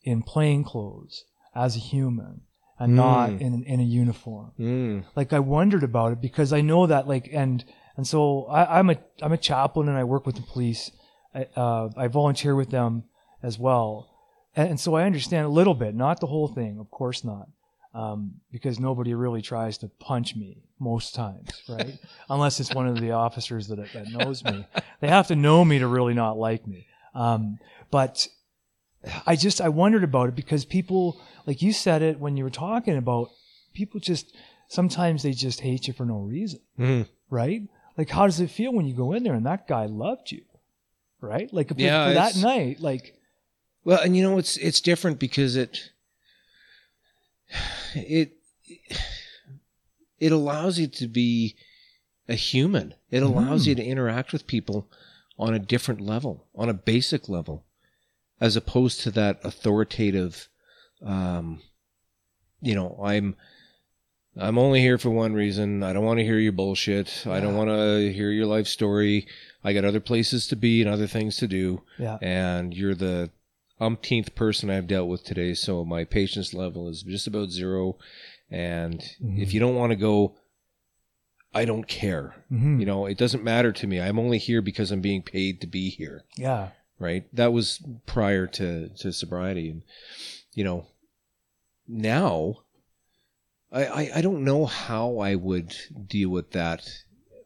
[0.03, 2.41] in plain clothes as a human
[2.77, 2.95] and Mm.
[2.95, 4.51] not in, in a uniform.
[4.59, 5.03] Mm.
[5.15, 7.63] Like I wondered about it because I know that like, and,
[7.95, 10.91] and so I, I'm a, I'm a chaplain and I work with the police.
[11.33, 13.05] I, uh, I volunteer with them
[13.41, 14.09] as well.
[14.55, 17.47] And, and so I understand a little bit, not the whole thing, of course not
[17.95, 21.97] um, because nobody really tries to punch me most times, right?
[22.29, 24.65] Unless it's one of the officers that, that knows me.
[24.99, 26.87] They have to know me to really not like me.
[27.13, 27.59] Um,
[27.91, 28.27] but
[29.25, 32.49] I just, I wondered about it because people, like you said it when you were
[32.49, 33.29] talking about
[33.73, 34.35] people just,
[34.67, 37.07] sometimes they just hate you for no reason, Mm.
[37.29, 37.61] right?
[37.97, 40.41] Like, how does it feel when you go in there and that guy loved you,
[41.21, 41.51] right?
[41.53, 43.15] Like, for, Yeah, for that night, like,
[43.85, 45.91] Well, and you know it's it's different because it
[47.93, 48.33] it
[50.19, 51.55] it allows you to be
[52.27, 52.93] a human.
[53.11, 53.67] It allows Mhm.
[53.67, 54.89] you to interact with people
[55.37, 57.65] on a different level, on a basic level,
[58.39, 60.47] as opposed to that authoritative.
[61.01, 61.61] Um,
[62.61, 63.35] you know, I'm
[64.37, 65.81] I'm only here for one reason.
[65.81, 67.25] I don't want to hear your bullshit.
[67.25, 69.27] I don't want to hear your life story.
[69.63, 73.29] I got other places to be and other things to do yeah, and you're the
[73.79, 77.97] umpteenth person I've dealt with today, so my patience level is just about zero.
[78.49, 79.39] And Mhm.
[79.41, 80.35] if you don't want to go,
[81.53, 82.45] I don't care.
[82.51, 82.79] Mhm.
[82.79, 83.99] You know, it doesn't matter to me.
[83.99, 86.23] I'm only here because I'm being paid to be here.
[86.37, 87.27] yeah, Right.
[87.35, 89.69] That was prior to, to sobriety.
[89.69, 89.81] And,
[90.53, 90.87] you know,
[91.87, 92.59] now
[93.71, 95.75] I, I, I don't know how I would
[96.07, 96.87] deal with that.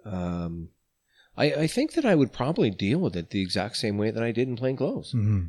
[0.05, 0.69] Um,
[1.37, 4.21] I, I think that I would probably deal with it the exact same way that
[4.23, 5.45] I did in plain clothes hmm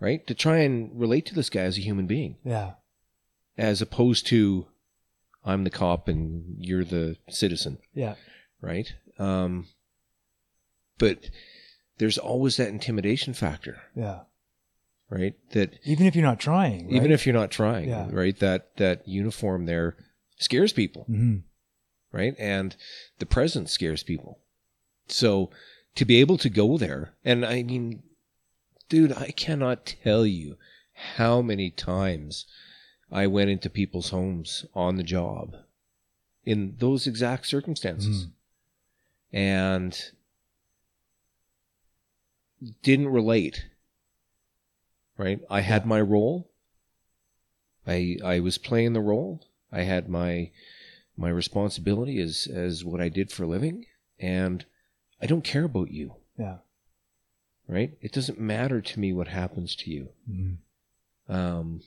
[0.00, 0.26] right?
[0.26, 2.72] To try and relate to this guy as a human being, yeah,
[3.56, 4.66] as opposed to
[5.44, 8.14] I'm the cop and you're the citizen, yeah,
[8.60, 8.92] right?
[9.18, 9.66] Um,
[10.98, 11.30] but
[11.98, 14.20] there's always that intimidation factor, yeah.
[15.10, 15.34] right?
[15.52, 18.08] That Even if you're not trying, even if you're not trying, Yeah.
[18.10, 18.38] right?
[18.38, 19.96] That that uniform there
[20.38, 21.38] scares people, hmm
[22.14, 22.36] right?
[22.38, 22.76] And
[23.18, 24.38] the presence scares people.
[25.08, 25.50] So
[25.96, 28.04] to be able to go there, and I mean,
[28.88, 30.56] dude, I cannot tell you
[31.16, 32.46] how many times
[33.14, 35.54] I went into people's homes on the job
[36.44, 38.26] in those exact circumstances
[39.32, 40.10] and
[42.82, 43.66] didn't relate.
[45.16, 45.40] Right?
[45.48, 46.50] I had my role.
[47.86, 49.46] I I was playing the role.
[49.70, 50.50] I had my
[51.16, 53.86] my responsibility as as what I did for a living
[54.18, 54.64] and
[55.22, 56.16] I don't care about you.
[56.36, 56.58] yeah,
[57.68, 57.96] right?
[58.00, 60.08] It doesn't matter to me what happens to you.
[60.28, 60.56] Mhm.
[61.28, 61.82] Um,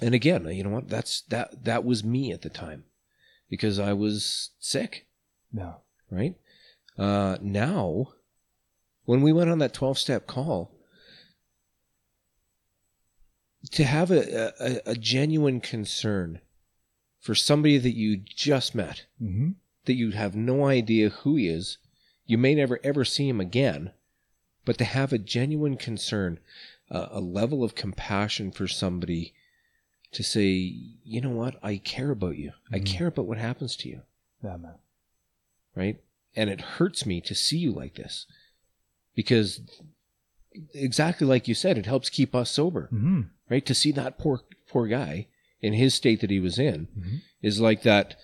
[0.00, 0.88] and again, you know what?
[0.88, 2.84] That's that that was me at the time
[3.48, 5.06] because I was sick,
[5.52, 5.74] Yeah.
[6.10, 6.34] right?
[6.98, 8.08] Uh, now,
[9.04, 10.72] when we went on that twelve step call,
[13.70, 16.40] to have a, a, a genuine concern
[17.20, 19.52] for somebody that you just met, hmm
[19.86, 21.76] that you have no idea who he is,
[22.24, 23.92] you may never ever see him again,
[24.64, 26.38] but to have a genuine concern,
[26.90, 29.34] uh, a level of compassion for somebody
[30.14, 30.48] to say,
[31.04, 32.52] you know what, I care about you.
[32.72, 32.86] I Mhm.
[32.86, 34.02] care about what happens to you,
[34.42, 34.78] Yeah, man.
[35.74, 36.00] right?
[36.36, 38.26] And it hurts me to see you like this
[39.14, 39.60] because
[40.72, 43.64] exactly like you said, it helps keep us sober, hmm right?
[43.66, 45.28] To see that poor, poor guy
[45.60, 48.16] in his state that he was in hmm is like that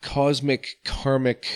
[0.00, 1.46] cosmic karmic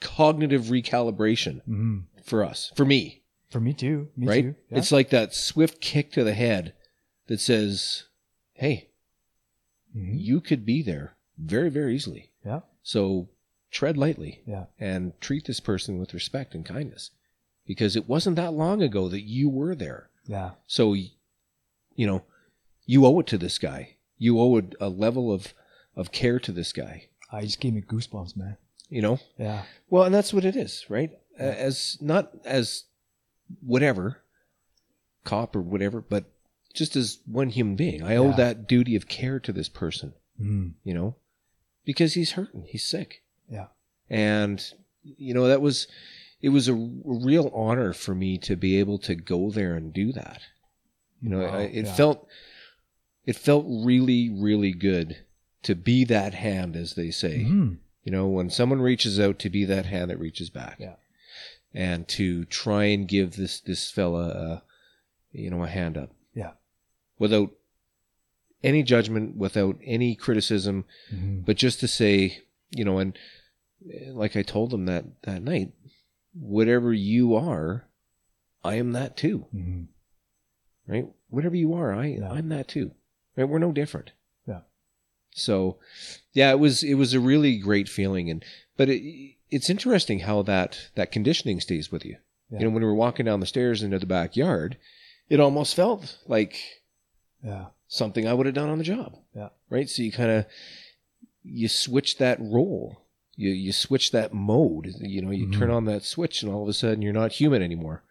[0.00, 4.08] cognitive recalibration hmm for us for me For me too.
[4.16, 4.54] Me right too.
[4.70, 4.78] Yeah.
[4.78, 6.74] it's like that swift kick to the head
[7.26, 8.04] that says
[8.52, 8.88] hey
[9.96, 10.20] Mhm.
[10.20, 12.60] you could be there very very easily Yeah.
[12.82, 13.28] so
[13.70, 14.66] tread lightly Yeah.
[14.78, 17.10] and treat this person with respect and kindness
[17.66, 20.52] because it wasn't that long ago that you were there Yeah.
[20.66, 21.10] so you
[21.96, 22.24] know
[22.86, 25.54] you owe it to this guy you owe a, a level of
[25.96, 28.56] of care to this guy I just gave me goosebumps, man.
[28.88, 29.64] you know Yeah.
[29.90, 32.84] well and that's what it is right A- as not as
[33.60, 34.22] whatever
[35.24, 36.24] cop or whatever but
[36.74, 40.72] just as one human being i owe that duty of care to this person Mm.
[40.82, 41.14] you know
[41.84, 43.66] because he's hurting he's sick Yeah.
[44.10, 44.60] and
[45.04, 45.86] you know that was
[46.42, 50.10] it was a real honor for me to be able to go there and do
[50.12, 50.40] that
[51.22, 51.94] you know Wow, I, it yeah.
[51.94, 52.26] felt
[53.24, 55.18] it felt really really good
[55.62, 57.78] to be that hand as they say Mhm.
[58.02, 60.96] you know when someone reaches out to be that hand that reaches back Yeah.
[61.72, 64.62] and to try and give this this fella a,
[65.30, 66.13] you know a hand up Yeah.
[67.18, 67.50] Without
[68.62, 71.44] any judgment without any criticism Mhm.
[71.44, 73.18] but just to say you know and
[73.92, 75.72] eh, like i told them that that night
[76.32, 77.86] whatever you are
[78.64, 79.86] i am that too Mhm.
[80.86, 82.30] right whatever you are i Yeah.
[82.32, 82.92] i'm that too
[83.36, 84.12] right we're no different
[84.46, 84.60] Yeah.
[85.32, 85.78] so
[86.32, 88.44] yeah it was it was a really great feeling and
[88.76, 92.16] but it, it's interesting how that that conditioning stays with you
[92.50, 92.60] Yeah.
[92.60, 94.78] you know when we were walking down the stairs into the backyard
[95.28, 96.56] it almost felt like
[97.44, 97.66] Yeah.
[97.88, 99.50] something i would have done on the job Yeah.
[99.70, 100.46] right so you kind of
[101.42, 103.02] you switch that role
[103.36, 105.58] you you switch that mode you know you Mhm.
[105.58, 108.02] turn on that switch and all of a sudden you're not human anymore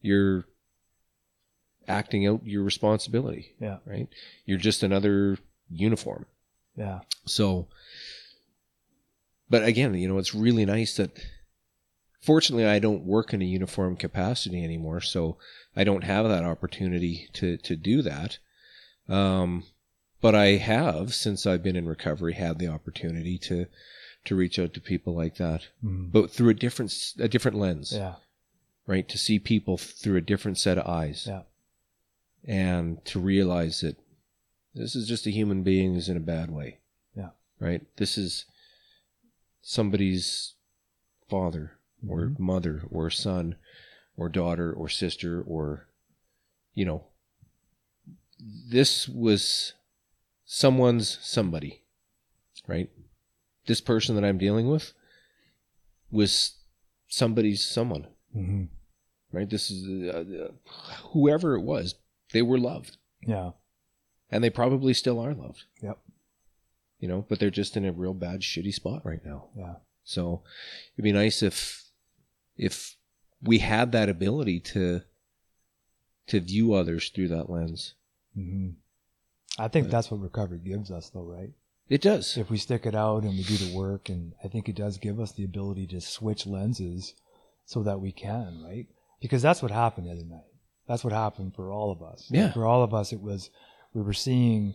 [0.00, 0.44] you're
[1.88, 3.78] acting out your responsibility Yeah.
[3.86, 4.08] right
[4.44, 5.38] you're just another
[5.70, 6.26] uniform
[6.76, 7.00] Yeah.
[7.24, 7.68] so
[9.48, 11.10] but again you know it's really nice that
[12.20, 15.38] fortunately i don't work in a uniform capacity anymore so
[15.74, 18.38] i don't have that opportunity to to do that
[19.08, 19.64] um
[20.20, 23.66] but i have since i've been in recovery had the opportunity to
[24.24, 26.12] to reach out to people like that Mhm.
[26.12, 28.16] but through a different a different lens Yeah.
[28.86, 31.42] right to see people through a different set of eyes Yeah.
[32.44, 33.96] and to realize that
[34.74, 36.78] this is just a human being who's in a bad way
[37.16, 37.30] Yeah.
[37.58, 38.44] right this is
[39.62, 40.54] somebody's
[41.28, 41.78] father
[42.08, 42.38] or Mhm.
[42.38, 43.56] mother or son
[44.16, 45.88] or daughter or sister or
[46.74, 47.04] you know
[48.70, 49.74] this was
[50.44, 51.82] someone's somebody
[52.66, 52.90] right
[53.66, 54.92] this person that i'm dealing with
[56.10, 56.56] was
[57.08, 58.06] somebody's someone
[58.36, 58.68] Mhm.
[59.32, 60.50] right this is uh, uh,
[61.12, 61.94] whoever it was
[62.32, 62.96] they were loved
[63.26, 63.52] Yeah.
[64.30, 65.98] and they probably still are loved Yep.
[66.98, 69.76] you know but they're just in a real bad shitty spot right now Yeah.
[70.04, 70.42] so
[70.94, 71.84] it'd be nice if
[72.56, 72.96] if
[73.42, 75.02] we had that ability to
[76.26, 77.94] to view others through that lens
[78.34, 78.70] hmm
[79.58, 81.50] I think But- that's what recovery gives us, though, right?
[81.88, 84.66] it does If we stick it out and we do the work, and I think
[84.68, 87.12] it does give us the ability to switch lenses
[87.66, 88.86] so that we can, right?
[89.20, 90.48] Because that's what happened the other night.
[90.88, 92.28] That's what happened for all of us.
[92.30, 92.50] Yeah.
[92.52, 93.50] For all of us, it was
[93.92, 94.74] we were seeing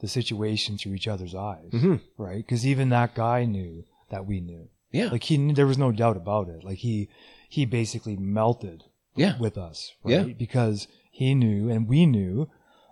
[0.00, 2.00] the situation through each other's eyes, Mhm.
[2.18, 2.38] right?
[2.44, 4.68] Because even that guy knew that we knew.
[4.90, 6.64] yeah Like he, knew, there was no doubt about it.
[6.64, 7.08] Like he,
[7.48, 8.84] he basically melted
[9.14, 10.24] yeah with us, Yeah.
[10.24, 12.48] Because he knew and we knew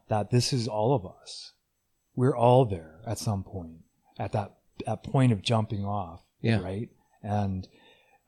[0.09, 1.53] that this is all of us.
[2.17, 3.79] We're all there at some point,
[4.19, 4.55] at that
[4.87, 6.61] at point of jumping off, Yeah.
[6.61, 6.89] right?
[7.23, 7.67] And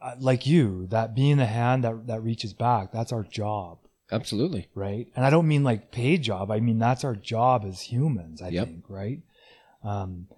[0.01, 3.79] uh, like you, that being the hand that that reaches back, that's our job,
[4.11, 5.07] absolutely right?
[5.17, 6.51] And I don't mean like paid job.
[6.51, 8.43] I mean that's our job as humans.
[8.43, 8.67] I Yep.
[8.69, 9.21] think, right?
[9.83, 10.29] Um,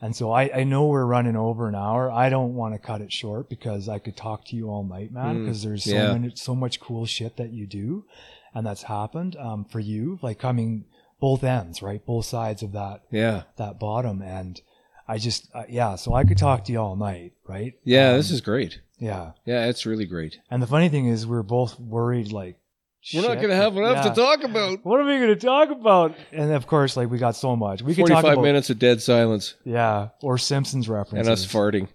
[0.00, 2.10] And so I, I know we're running over an hour.
[2.10, 5.10] I don't want to cut it short because I could talk to you all night,
[5.10, 6.12] man, Mm, because there's so yeah.
[6.12, 8.04] many, so much cool shit that you do.
[8.56, 10.86] And that's happened, um, for you, like coming
[11.20, 12.04] both ends, right?
[12.04, 13.42] Both sides of that, Yeah.
[13.58, 14.22] that bottom.
[14.22, 14.58] And
[15.06, 17.74] I just, uh, yeah, so I could talk to you all night, right?
[17.84, 18.80] Yeah, Um, this is great.
[18.98, 19.32] yeah.
[19.44, 20.38] Yeah, it's really great.
[20.50, 22.56] And the funny thing is we're both worried, like,
[23.14, 24.12] We're not going to have enough yeah.
[24.14, 24.84] to talk about.
[24.84, 26.14] What are we going to talk about?
[26.32, 27.82] And of course, like we got so much.
[27.82, 31.28] We could talk 45 about minutes of dead silence yeah, or Simpsons references.
[31.28, 31.88] and us farting.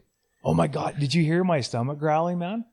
[0.45, 2.65] oh my god, did you hear my stomach growling, man?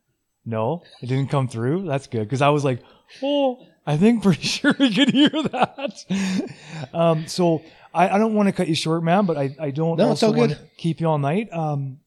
[0.48, 1.82] No, it didn't come through.
[1.86, 2.82] That's good because I was like,
[3.22, 6.88] oh, I think pretty sure we could hear that.
[6.94, 7.62] um, so
[7.92, 10.32] I, I don't want to cut you short, man, but I, I don't No, also
[10.32, 11.48] want to keep you all night.
[11.52, 11.98] Um,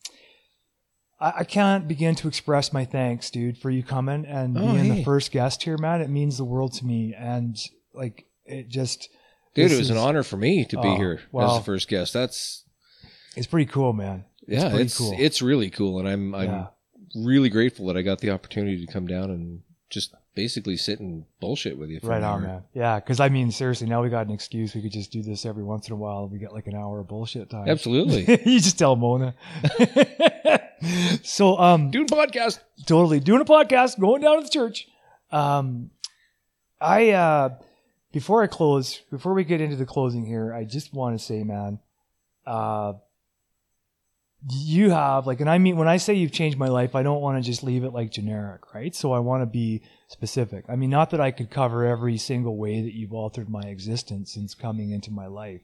[1.19, 4.85] I, I can't begin to express my thanks, dude, for you coming and Oh, being
[4.85, 4.97] hey.
[4.97, 6.01] the first guest here, man.
[6.01, 7.55] It means the world to me, and
[7.93, 9.09] like it just.
[9.53, 12.13] Dude, it was an honor for me to be Oh, here as the first guest.
[12.13, 12.63] That's
[13.35, 14.23] It's pretty cool, man.
[14.47, 15.13] yeah, pretty it's cool.
[15.17, 16.67] it's really cool, and I'm I'm yeah.
[17.15, 21.25] Really grateful that I got the opportunity to come down and just basically sit and
[21.39, 21.99] bullshit with you.
[21.99, 22.63] For Right on, man.
[22.73, 24.73] Yeah, because I mean, seriously, now we got an excuse.
[24.73, 26.27] We could just do this every once in a while.
[26.27, 27.67] We get like an hour of bullshit time.
[27.67, 29.35] Absolutely, you just tell Mona.
[31.23, 32.59] so, um, doing podcast.
[32.85, 34.87] totally doing a podcast, going down to the church.
[35.31, 35.91] Um,
[36.79, 37.49] I uh,
[38.11, 41.43] before I close, before we get into the closing here, I just want to say,
[41.43, 41.79] man,
[42.45, 42.93] uh,
[44.49, 47.21] you have like, and I mean, when I say you've changed my life, I don't
[47.21, 48.95] want to just leave it like generic, right?
[48.95, 50.65] So I want to be specific.
[50.67, 54.33] I mean, not that I could cover every single way that you've altered my existence
[54.33, 55.61] since coming into my life,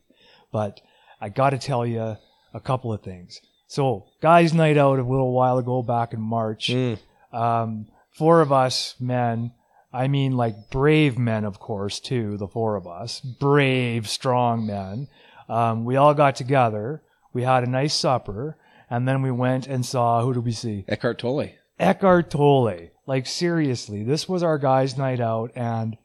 [0.51, 0.79] but
[1.19, 2.17] I got to tell you
[2.53, 3.41] a couple of things.
[3.67, 6.97] So, guys' night out a little while ago, back in March Mm,
[7.33, 9.51] um, four of us men.
[9.91, 12.37] I mean, like brave men, of course, too.
[12.37, 15.07] The four of us, brave, strong men.
[15.49, 17.01] Um, we all got together.
[17.33, 18.57] We had a nice supper,
[18.89, 20.21] and then we went and saw.
[20.21, 20.85] Who did we see?
[20.87, 21.49] Eckhart Tolle.
[21.79, 22.89] Eckhart Tolle.
[23.05, 25.97] Like seriously, this was our guys' night out, and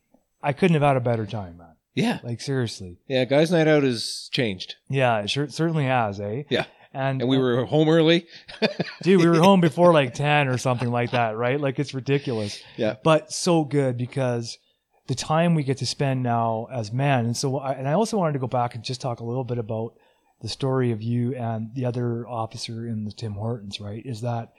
[0.43, 1.69] I couldn't have had a better time, man.
[1.95, 3.25] Yeah, Like seriously, yeah.
[3.25, 6.45] Guys' night out has changed, yeah, it sure, certainly has, eh?
[6.49, 6.65] Yeah.
[6.95, 8.27] And, and we were home early.
[9.03, 11.61] dude, we were home before like ten or something like that, right?
[11.61, 12.63] Like it's ridiculous.
[12.77, 12.97] Yeah.
[13.03, 14.59] but so good because
[15.07, 17.27] the time we get to spend now as men.
[17.27, 19.45] And so, I, and I also wanted to go back and just talk a little
[19.45, 19.95] bit about
[20.43, 24.05] the story of you and the other officer in the Tim Hortons, right?
[24.05, 24.53] Is that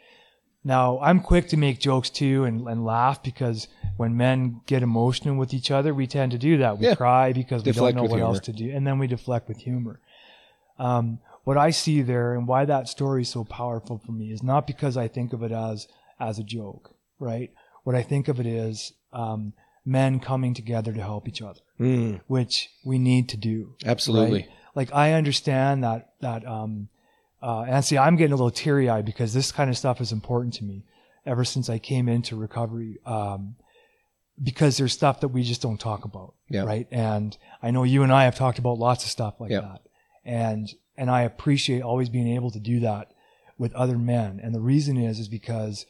[0.63, 5.35] now I'm quick to make jokes too and, and laugh because when men get emotional
[5.35, 6.77] with each other, we tend to do that.
[6.79, 6.95] We Yeah.
[6.95, 8.27] cry because Deflect we don't know what humor.
[8.35, 8.71] else to do.
[8.71, 9.99] And then we deflect with humor.
[10.79, 14.41] Um, what I see there and why that story is so powerful for me is
[14.41, 15.87] not because I think of it as
[16.19, 17.51] as a joke, right?
[17.83, 19.51] What I think of it is um,
[19.85, 23.75] men coming together to help each other, Mm, which we need to do.
[23.85, 24.41] absolutely.
[24.43, 24.49] Right?
[24.75, 26.89] Like I understand that that um,
[27.41, 30.11] uh, and see, I'm getting a little teary eyed because this kind of stuff is
[30.11, 30.85] important to me
[31.25, 32.99] ever since I came into recovery.
[33.05, 33.55] Um,
[34.41, 36.63] because there's stuff that we just don't talk about, Yeah.
[36.63, 36.87] right?
[36.89, 39.61] And I know you and I have talked about lots of stuff like Yeah.
[39.61, 39.81] that,
[40.25, 43.11] and and I appreciate always being able to do that
[43.59, 44.39] with other men.
[44.41, 45.85] And the reason is is because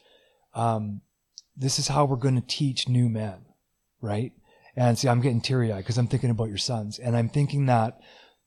[0.54, 1.02] um,
[1.56, 3.46] this is how we're going to teach new men,
[4.02, 4.34] right?
[4.76, 7.66] And see, I'm getting teary eyed because I'm thinking about your sons, and I'm thinking
[7.68, 8.00] that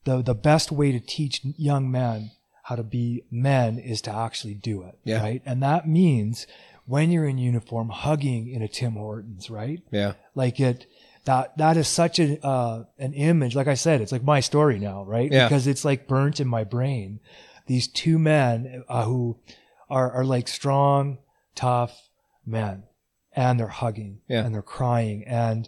[0.07, 2.31] the the best way to teach young men
[2.63, 5.21] how to be men is to actually do it, Yeah.
[5.21, 5.41] right?
[5.45, 6.47] And that means
[6.85, 9.81] when you're in uniform, hugging in a Tim Hortons, right?
[9.91, 10.85] Yeah, Like it,
[11.25, 13.53] that that is such a uh, an image.
[13.55, 15.29] Like I said, it's like my story now, right?
[15.31, 15.45] Yeah.
[15.47, 17.19] Because it's like burnt in my brain.
[17.67, 19.37] These two men uh, who
[19.89, 21.17] are are like strong,
[21.55, 21.93] tough
[22.45, 22.83] men,
[23.33, 24.43] and they're hugging Yeah.
[24.45, 25.67] and they're crying, and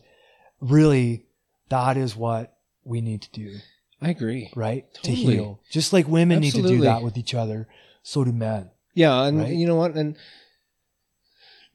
[0.62, 1.26] really,
[1.70, 3.58] that is what we need to do,
[4.02, 4.50] I agree.
[4.56, 4.86] right?
[5.04, 7.68] To heal, just like women need to do that with each other.
[8.04, 8.70] So do men.
[8.94, 9.54] Yeah, and Right?
[9.54, 9.96] you know what?
[9.96, 10.16] And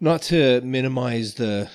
[0.01, 1.71] not to minimize the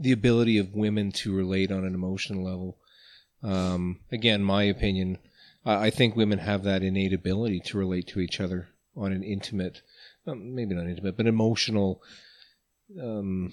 [0.00, 2.78] the ability of women to relate on an emotional level.
[3.42, 5.18] Um, again, my opinion,
[5.64, 9.24] I, I think women have that innate ability to relate to each other on an
[9.24, 9.82] intimate,
[10.26, 12.00] um, maybe not intimate, but emotional,
[13.00, 13.52] um,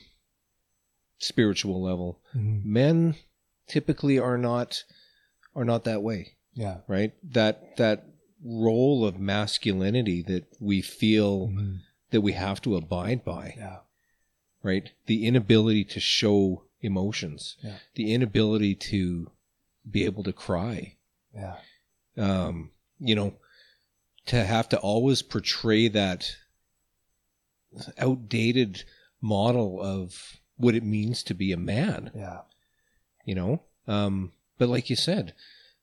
[1.17, 2.19] spiritual level.
[2.35, 2.63] Mhm.
[2.63, 3.15] Men
[3.67, 4.83] typically are not
[5.55, 6.81] are not that way Yeah.
[6.87, 7.13] right?
[7.33, 8.05] That that
[8.43, 11.79] role of masculinity that we feel Mhm.
[12.11, 13.79] that we have to abide by, Yeah.
[14.61, 14.91] right?
[15.07, 17.77] The inability to show emotions, Yeah.
[17.95, 19.31] the inability to
[19.89, 20.97] be able to cry,
[21.33, 21.59] Yeah.
[22.17, 23.37] um, you know,
[24.27, 26.35] to have to always portray that
[27.97, 28.83] outdated
[29.21, 32.41] model of what it means to be a man, Yeah.
[33.25, 33.63] you know?
[33.87, 35.33] Um, but like you said,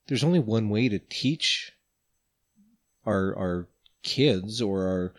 [0.07, 1.73] there's only one way to teach
[3.07, 3.69] our our
[4.03, 5.15] kids or our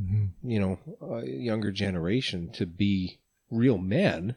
[0.00, 0.30] Mhm.
[0.42, 3.18] you know uh, younger generation to be
[3.48, 4.34] real men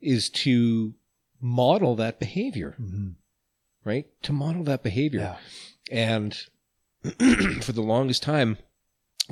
[0.00, 0.94] is to
[1.40, 3.14] model that behavior Mhm.
[3.84, 5.38] right to model that behavior
[5.90, 5.96] Yeah.
[5.96, 6.34] and
[7.62, 8.58] for the longest time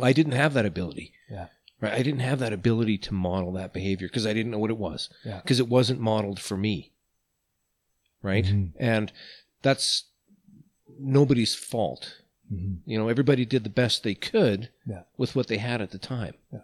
[0.00, 1.48] i didn't have that ability Yeah.
[1.80, 4.70] right i didn't have that ability to model that behavior because i didn't know what
[4.70, 5.40] it was Yeah.
[5.40, 6.92] because it wasn't modeled for me
[8.22, 8.72] right Mhm.
[8.78, 9.12] and
[9.62, 10.04] that's
[10.98, 12.22] nobody's fault
[12.52, 12.80] Mhm.
[12.84, 15.02] you know everybody did the best they could Yeah.
[15.16, 16.62] with what they had at the time Yeah.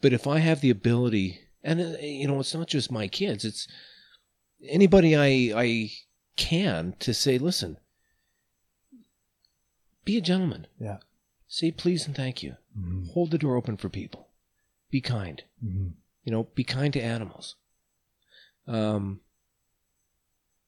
[0.00, 3.44] but if i have the ability and uh, you know it's not just my kids
[3.44, 3.68] it's
[4.66, 5.28] anybody i
[5.60, 5.90] i
[6.36, 7.76] can to say listen
[10.04, 10.98] be a gentleman Yeah.
[11.46, 13.10] say please and thank you Mhm.
[13.12, 14.28] hold the door open for people
[14.90, 15.92] be kind Mhm.
[16.24, 17.56] you know be kind to animals
[18.66, 19.20] um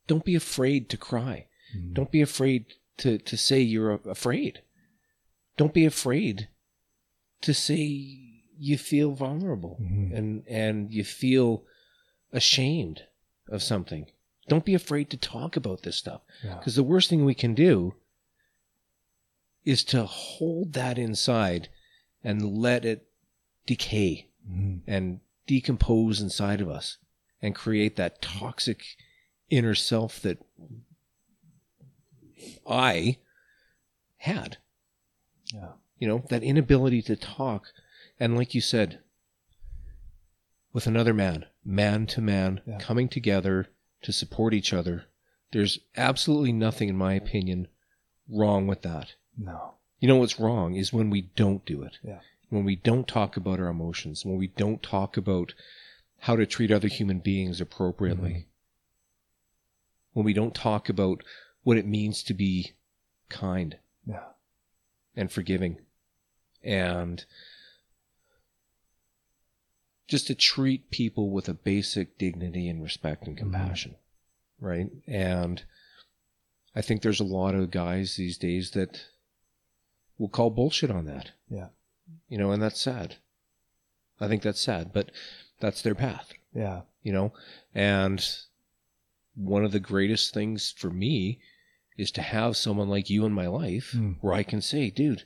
[0.06, 1.94] don't be afraid to cry Mhm.
[1.94, 4.62] don't be afraid to, to say you're afraid.
[5.56, 6.48] Don't be afraid
[7.42, 7.82] to say
[8.58, 10.16] you feel vulnerable Mhm.
[10.16, 11.64] and, and you feel
[12.32, 13.02] ashamed
[13.48, 14.06] of something.
[14.48, 16.22] Don't be afraid to talk about this stuff.
[16.42, 16.56] Yeah.
[16.56, 17.94] Because the worst thing we can do
[19.64, 21.68] is to hold that inside
[22.22, 23.08] and let it
[23.66, 24.82] decay Mhm.
[24.86, 26.98] and decompose inside of us
[27.42, 28.96] and create that toxic
[29.50, 30.38] inner self that
[32.66, 33.18] I
[34.18, 34.58] had.
[35.52, 35.72] Yeah.
[35.98, 37.72] You know, that inability to talk.
[38.18, 39.00] And like you said,
[40.72, 42.78] with another man, man to man, Yeah.
[42.78, 43.68] coming together
[44.02, 45.04] to support each other,
[45.52, 47.68] there's absolutely nothing, in my opinion,
[48.28, 49.14] wrong with that.
[49.38, 49.74] No.
[50.00, 51.98] You know what's wrong is when we don't do it.
[52.02, 52.20] Yeah.
[52.50, 55.54] When we don't talk about our emotions, when we don't talk about
[56.20, 58.30] how to treat other human beings appropriately.
[58.30, 58.44] Mhm.
[60.16, 61.22] When we don't talk about
[61.62, 62.72] what it means to be
[63.28, 63.76] kind
[64.06, 64.24] Yeah.
[65.14, 65.82] and forgiving
[66.64, 67.22] and
[70.08, 73.52] just to treat people with a basic dignity and respect and mm-hmm.
[73.52, 73.96] compassion.
[74.58, 74.90] Right?
[75.06, 75.62] And
[76.74, 79.02] I think there's a lot of guys these days that
[80.16, 81.32] will call bullshit on that.
[81.50, 81.68] Yeah.
[82.30, 83.16] You know, and that's sad.
[84.18, 85.10] I think that's sad, but
[85.60, 86.82] that's their path, Yeah.
[87.02, 87.34] you know?
[87.74, 88.26] And
[89.36, 91.38] one of the greatest things for me
[91.96, 94.16] is to have someone like you in my life Mm.
[94.20, 95.22] where I can say, dude,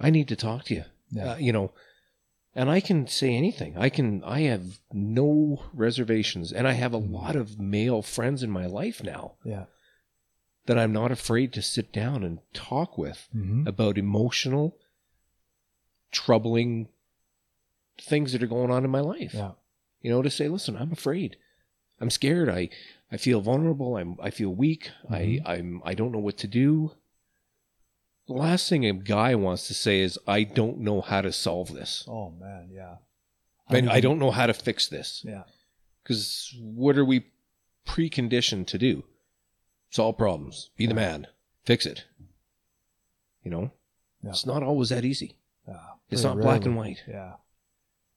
[0.00, 0.84] I need to talk to you.
[1.10, 1.32] Yeah.
[1.32, 1.72] Uh, you know,
[2.54, 3.76] and I can say anything.
[3.76, 6.52] I can, I have no reservations.
[6.52, 9.66] And I have a lot of male friends in my life now Yeah.
[10.66, 13.66] that I'm not afraid to sit down and talk with Mhm.
[13.66, 14.76] about emotional,
[16.10, 16.88] troubling
[18.00, 19.34] things that are going on in my life.
[19.34, 19.52] Yeah.
[20.00, 21.36] You know, to say, listen, I'm afraid.
[22.00, 22.48] I'm scared.
[22.48, 22.70] I,
[23.12, 23.96] I feel vulnerable.
[23.96, 24.90] I'm, I feel weak.
[25.08, 25.42] Mhm.
[25.46, 26.92] I, I'm, I don't know what to do.
[28.26, 31.74] The last thing a guy wants to say is, I don't know how to solve
[31.74, 32.04] this.
[32.08, 32.70] Oh man.
[32.72, 32.96] Yeah.
[33.68, 35.22] I, I don't know how to fix this.
[35.26, 35.44] Yeah.
[36.02, 37.26] Because what are we
[37.86, 39.04] preconditioned to do?
[39.90, 40.70] Solve problems.
[40.76, 41.26] Be the man.
[41.64, 42.04] Fix it.
[43.42, 43.72] You know?
[44.22, 44.30] Yeah.
[44.30, 45.36] It's not always that easy.
[45.68, 45.76] Yeah.
[46.10, 47.02] It's not black and white.
[47.08, 47.34] Yeah.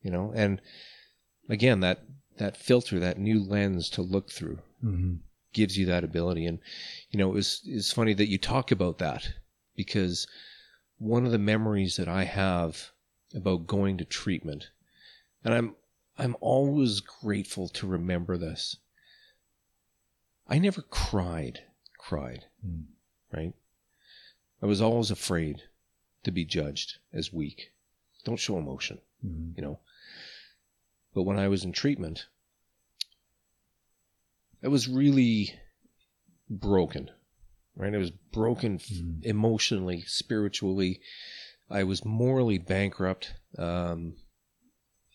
[0.02, 0.32] You know?
[0.36, 0.62] And
[1.50, 2.04] again, that
[2.38, 5.16] that filter, that new lens to look through hmm
[5.54, 6.46] gives you that ability.
[6.46, 6.60] And
[7.10, 9.28] you know, it was it's funny that you talk about that
[9.76, 10.28] because
[11.00, 12.92] one of the memories that I have
[13.34, 14.70] about going to treatment,
[15.44, 15.76] and I'm
[16.18, 18.78] I'm always grateful to remember this.
[20.48, 21.62] I never cried,
[21.98, 22.86] cried, Mm.
[23.34, 23.54] right?
[24.62, 25.64] I was always afraid
[26.24, 27.72] to be judged as weak.
[28.24, 29.80] Don't show emotion hmm you know.
[31.14, 32.28] But when I was in treatment,
[34.64, 35.54] I was really
[36.50, 37.12] broken,
[37.76, 37.94] right?
[37.94, 39.24] I was broken Mhm.
[39.24, 41.02] emotionally, spiritually.
[41.70, 43.34] I was morally bankrupt.
[43.58, 44.18] Um,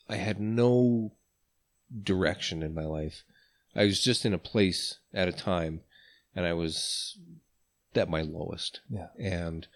[0.09, 1.16] I had no
[2.02, 3.24] direction in my life.
[3.74, 5.82] I was just in a place at a time,
[6.35, 7.19] and I was
[7.94, 8.81] at my lowest.
[8.89, 9.09] Yeah.
[9.19, 9.66] And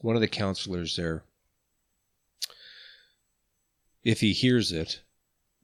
[0.00, 1.24] one of the counselors there,
[4.02, 5.02] if he hears it,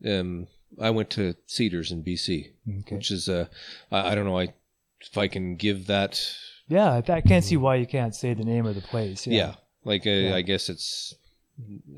[0.04, 0.48] um,
[0.80, 2.94] I went to Cedars in BC, Okay.
[2.96, 3.46] which is uh,
[3.90, 4.52] I, I don't know, I
[5.00, 6.20] if I can give that,
[6.68, 7.00] Yeah.
[7.08, 9.26] I, can't see why you can't say the name of the place.
[9.26, 9.54] yeah, Yeah.
[9.84, 10.34] like uh, Yeah.
[10.36, 11.14] I guess it's,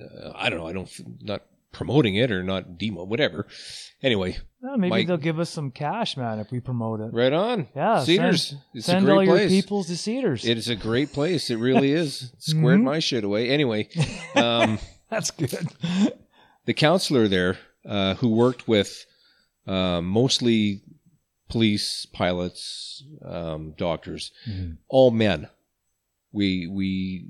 [0.00, 0.90] uh, I don't know, I don't
[1.22, 1.42] not
[1.72, 3.46] promoting it or not demo whatever.
[4.02, 7.12] Anyway, Well, maybe Mike- they'll give us some cash, man, if we promote it.
[7.14, 8.04] right on, Yeah.
[8.04, 9.50] Cedars, Send, it's send a great all your place.
[9.50, 10.44] peoples to Cedars.
[10.44, 11.50] It is a great place.
[11.50, 12.32] It really is.
[12.38, 12.84] Squared Mhm.
[12.84, 13.48] my shit away.
[13.50, 13.88] Anyway,
[14.36, 14.78] um,
[15.10, 15.68] That's good.
[16.66, 19.04] the counselor there, uh, who worked with
[19.66, 20.82] uh, mostly
[21.48, 24.78] police, pilots, um, doctors, Mhm.
[24.88, 25.48] all men.
[26.32, 27.26] We we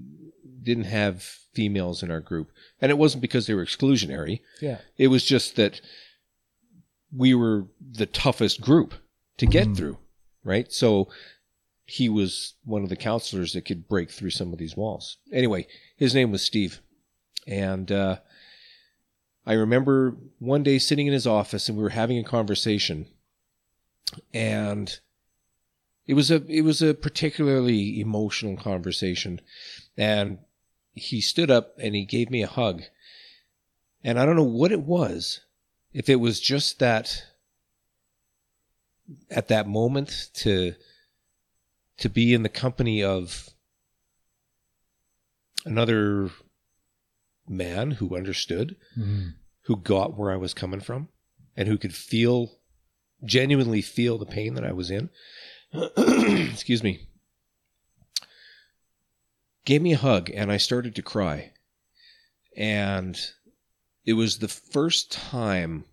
[0.62, 1.22] didn't have
[1.54, 2.50] females in our group,
[2.80, 4.40] and it wasn't because they were exclusionary.
[4.60, 4.80] Yeah.
[4.96, 5.80] It was just that
[7.14, 8.94] we were the toughest group
[9.38, 9.76] to get Mhm.
[9.76, 9.98] through,
[10.44, 10.72] right?
[10.72, 11.10] So
[11.84, 15.18] he was one of the counselors that could break through some of these walls.
[15.32, 15.66] Anyway,
[15.96, 16.80] his name was Steve,
[17.46, 18.20] and uh,
[19.44, 23.06] I remember one day sitting in his office and we were having a conversation,
[24.32, 25.01] and
[26.06, 29.40] it was a it was a particularly emotional conversation,
[29.97, 30.39] and
[30.94, 32.82] he stood up and he gave me a hug,
[34.05, 35.40] and I don't know what it was,
[35.93, 37.24] if it was just that
[39.31, 40.74] at that moment to
[41.98, 43.51] to be in the company of
[45.64, 46.31] another
[47.48, 49.35] man who understood Mhm.
[49.62, 51.09] who got where I was coming from
[51.56, 52.59] and who could feel
[53.24, 55.09] genuinely feel the pain that I was in.
[55.73, 57.06] Excuse me.
[59.64, 61.52] Gave me a hug and I started to cry.
[62.56, 63.19] And
[64.05, 65.85] it was the first time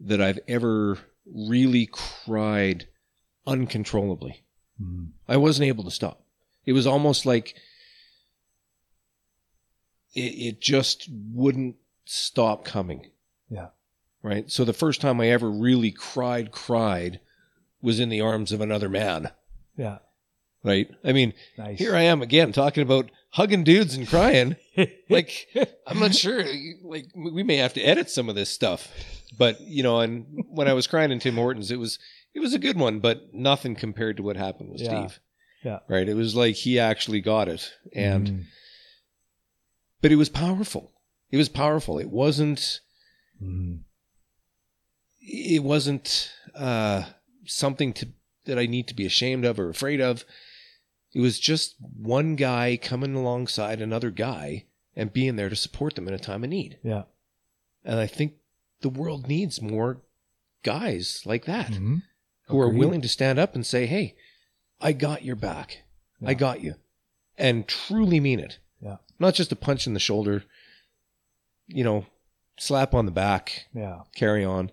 [0.00, 2.88] that I've ever really cried
[3.46, 4.42] uncontrollably.
[4.80, 5.12] Mhm.
[5.28, 6.24] I wasn't able to stop.
[6.66, 7.56] It was almost like
[10.14, 13.10] it, it just wouldn't stop coming.
[13.50, 13.68] Yeah.
[14.22, 14.50] Right.
[14.50, 17.20] So the first time I ever really cried, cried
[17.80, 19.30] was in the arms of another man.
[19.76, 19.98] Yeah.
[20.64, 20.88] Right.
[21.02, 21.78] I mean, Nice.
[21.78, 24.54] here I am again talking about hugging dudes and crying.
[25.10, 25.48] like,
[25.86, 26.44] I'm not sure.
[26.84, 28.86] Like, we may have to edit some of this stuff,
[29.36, 31.98] but you know, and when I was crying in Tim Hortons, it was
[32.34, 35.06] it was a good one, but nothing compared to what happened with Yeah.
[35.08, 35.20] Steve.
[35.64, 35.78] Yeah.
[35.88, 36.08] Right.
[36.08, 38.44] It was like he actually got it, and Mhm.
[40.02, 40.92] But it was powerful.
[41.30, 41.98] It was powerful.
[41.98, 42.80] It wasn't.
[43.42, 43.80] Mhm.
[45.20, 47.04] It wasn't uh,
[47.46, 48.08] something to
[48.44, 50.24] that I need to be ashamed of or afraid of.
[51.14, 54.64] It was just one guy coming alongside another guy
[54.96, 56.78] and being there to support them in a time of need.
[56.82, 57.04] Yeah.
[57.84, 58.34] And I think
[58.80, 60.02] the world needs more
[60.64, 62.02] guys like that Mhm.
[62.48, 64.16] who are willing to stand up and say, "Hey,
[64.80, 65.82] I got your back.
[66.24, 66.76] I got you,"
[67.36, 68.58] and truly mean it.
[68.82, 68.96] Yeah.
[69.18, 70.44] Not just a punch in the shoulder,
[71.68, 72.06] you know,
[72.58, 74.02] slap on the back, Yeah.
[74.14, 74.70] carry on,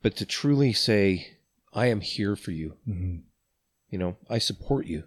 [0.00, 1.36] but to truly say,
[1.72, 2.78] "I am here for you.
[2.88, 3.22] Mhm.
[3.90, 5.06] You know, I support you,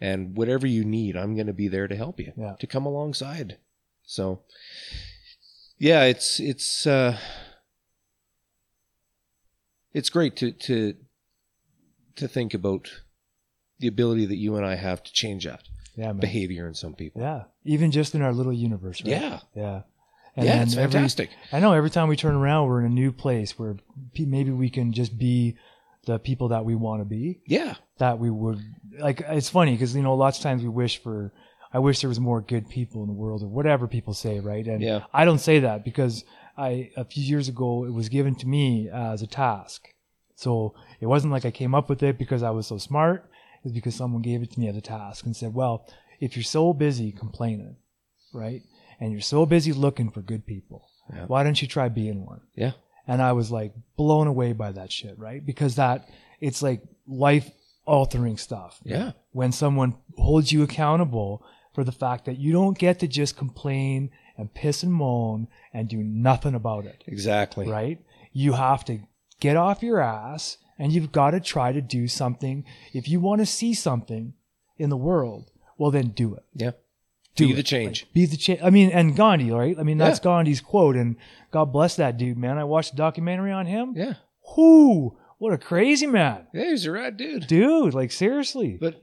[0.00, 2.56] and whatever you need, I'm going to be there to help you, Yeah.
[2.58, 3.58] to come alongside."
[4.06, 4.42] So,
[5.78, 7.18] yeah, it's it's uh,
[9.92, 10.96] it's great to to
[12.16, 13.02] to think about
[13.78, 16.18] the ability that you and I have to change that Yeah, man.
[16.18, 17.20] behavior in some people.
[17.22, 17.44] Yeah.
[17.64, 19.10] Even just in our little universe, right?
[19.10, 19.82] Yeah, Yeah.
[20.36, 21.30] yeah, it's every- fantastic.
[21.52, 23.76] I know every time we turn around, we're in a new place where
[24.18, 25.56] maybe we can just be
[26.06, 27.40] the people that we want to be.
[27.46, 28.58] Yeah, That we would
[28.98, 29.22] like.
[29.28, 31.32] It's funny because you know lots of times we wish for.
[31.72, 34.64] I wish there was more good people in the world, or whatever people say, right?
[34.66, 35.04] And Yeah.
[35.12, 36.24] I don't say that because
[36.56, 39.88] I a few years ago it was given to me as a task.
[40.36, 43.28] So it wasn't like I came up with it because I was so smart.
[43.64, 45.86] Was because someone gave it to me as a task and said, "Well,
[46.20, 47.76] if you're so busy complaining,
[48.32, 48.62] right,
[49.00, 51.24] and you're so busy looking for good people, Yeah.
[51.26, 52.72] why don't you try being one?" yeah,
[53.06, 55.44] and I was like blown away by that shit, right?
[55.44, 56.08] Because that
[56.40, 57.50] it's like life
[57.86, 58.80] altering stuff.
[58.84, 61.42] yeah, When someone holds you accountable
[61.74, 65.88] for the fact that you don't get to just complain and piss and moan and
[65.88, 67.68] do nothing about it, exactly.
[67.68, 67.98] right?
[68.32, 69.00] You have to
[69.40, 72.64] get off your ass and you've got to try to do something.
[72.92, 74.34] If you want to see something
[74.78, 76.44] in the world, well then do it.
[76.54, 76.70] Yeah,
[77.36, 77.56] Do be it.
[77.56, 78.06] the change.
[78.12, 78.60] Be the change.
[78.62, 79.76] I mean, and Gandhi, right?
[79.78, 80.24] I mean, that's Yeah.
[80.24, 81.16] Gandhi's quote, and
[81.50, 82.58] God bless that dude, man.
[82.58, 83.94] I watched a documentary on him.
[83.96, 84.14] yeah,
[84.56, 86.46] Whoo, what a crazy man.
[86.52, 87.46] yeah, he's a rad dude.
[87.46, 88.76] Dude, like seriously.
[88.80, 89.02] But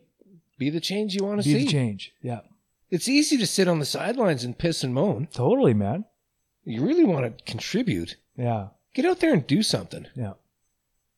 [0.57, 1.65] be the change you want to Be see.
[1.65, 2.13] the change.
[2.21, 2.41] Yeah.
[2.89, 5.27] It's easy to sit on the sidelines and piss and moan.
[5.33, 6.03] Totally, man.
[6.65, 8.17] You really want to contribute.
[8.37, 8.67] Yeah.
[8.93, 10.07] Get out there and do something.
[10.15, 10.33] Yeah.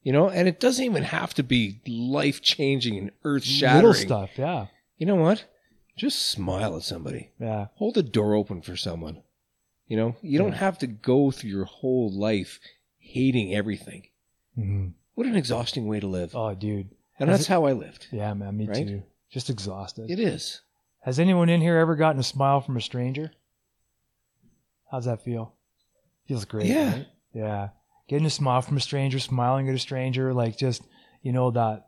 [0.03, 3.57] You know, and it doesn't even have to be life changing and earth Little
[3.93, 3.93] shattering.
[3.95, 4.30] stuff.
[4.38, 4.67] Yeah.
[4.97, 5.45] You know what?
[5.95, 7.31] Just smile at somebody.
[7.39, 7.67] Yeah.
[7.75, 9.21] Hold the door open for someone.
[9.88, 12.59] You know, you don't have to go through your whole life
[12.99, 14.07] hating everything.
[14.55, 16.35] hmm What an exhausting way to live.
[16.35, 16.89] Oh, dude.
[17.19, 18.07] and has that's how I lived.
[18.11, 18.57] Yeah, man.
[18.57, 18.88] Me Right?
[18.88, 19.03] too.
[19.31, 20.09] Just exhausted.
[20.11, 20.61] It is.
[21.01, 23.31] Has anyone in here ever gotten a smile from a stranger?
[24.91, 25.53] How's that feel?
[26.27, 26.67] Feels great.
[26.67, 26.91] Yeah.
[26.93, 27.07] right?
[27.34, 27.69] Yeah.
[28.09, 30.81] Getting a smile from a stranger, smiling at a stranger, like just,
[31.21, 31.88] you know, that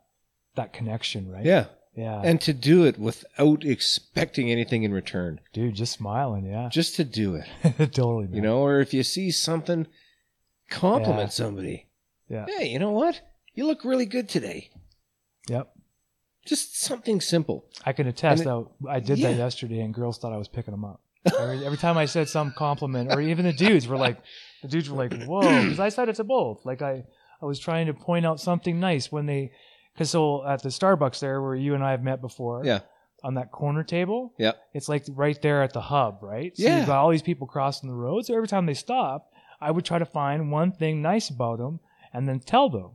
[0.54, 1.44] that connection, right?
[1.44, 1.66] Yeah.
[1.94, 2.20] Yeah.
[2.22, 5.40] And to do it without expecting anything in return.
[5.52, 6.44] dude, just smiling.
[6.44, 6.68] Yeah.
[6.70, 7.46] Just to do it.
[7.92, 8.26] totally.
[8.26, 8.34] Man.
[8.34, 9.86] You know, or if you see something,
[10.70, 11.44] compliment Yeah.
[11.44, 11.86] somebody.
[12.28, 12.46] Yeah.
[12.46, 13.20] Hey, you know what?
[13.54, 14.68] you look really good today.
[15.48, 15.72] Yep.
[16.44, 17.64] Just something simple.
[17.86, 20.72] I can attest And that I did that yesterday, and girls thought I was picking
[20.72, 21.00] them up.
[21.38, 24.18] Every, every time I said some compliment, or even the dudes were like,
[24.62, 26.64] the dudes were like, "Whoa!" Because I said it to both.
[26.64, 27.04] Like I,
[27.42, 29.52] I was trying to point out something nice when they,
[29.94, 32.80] because so at the Starbucks there where you and I have met before, Yeah.
[33.24, 34.52] on that corner table, Yeah.
[34.74, 36.56] it's like right there at the hub, right?
[36.56, 36.78] So Yeah.
[36.78, 38.24] you've got all these people crossing the road.
[38.26, 39.30] So every time they stop,
[39.60, 41.80] I would try to find one thing nice about them
[42.12, 42.90] and then tell them.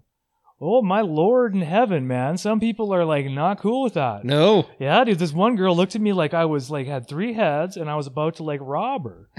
[0.64, 2.38] Oh my lord in heaven, man!
[2.38, 4.24] Some people are like not cool with that.
[4.24, 4.68] No.
[4.80, 7.78] Yeah, dude, this one girl looked at me like I was like had three heads
[7.78, 9.30] and I was about to like rob her.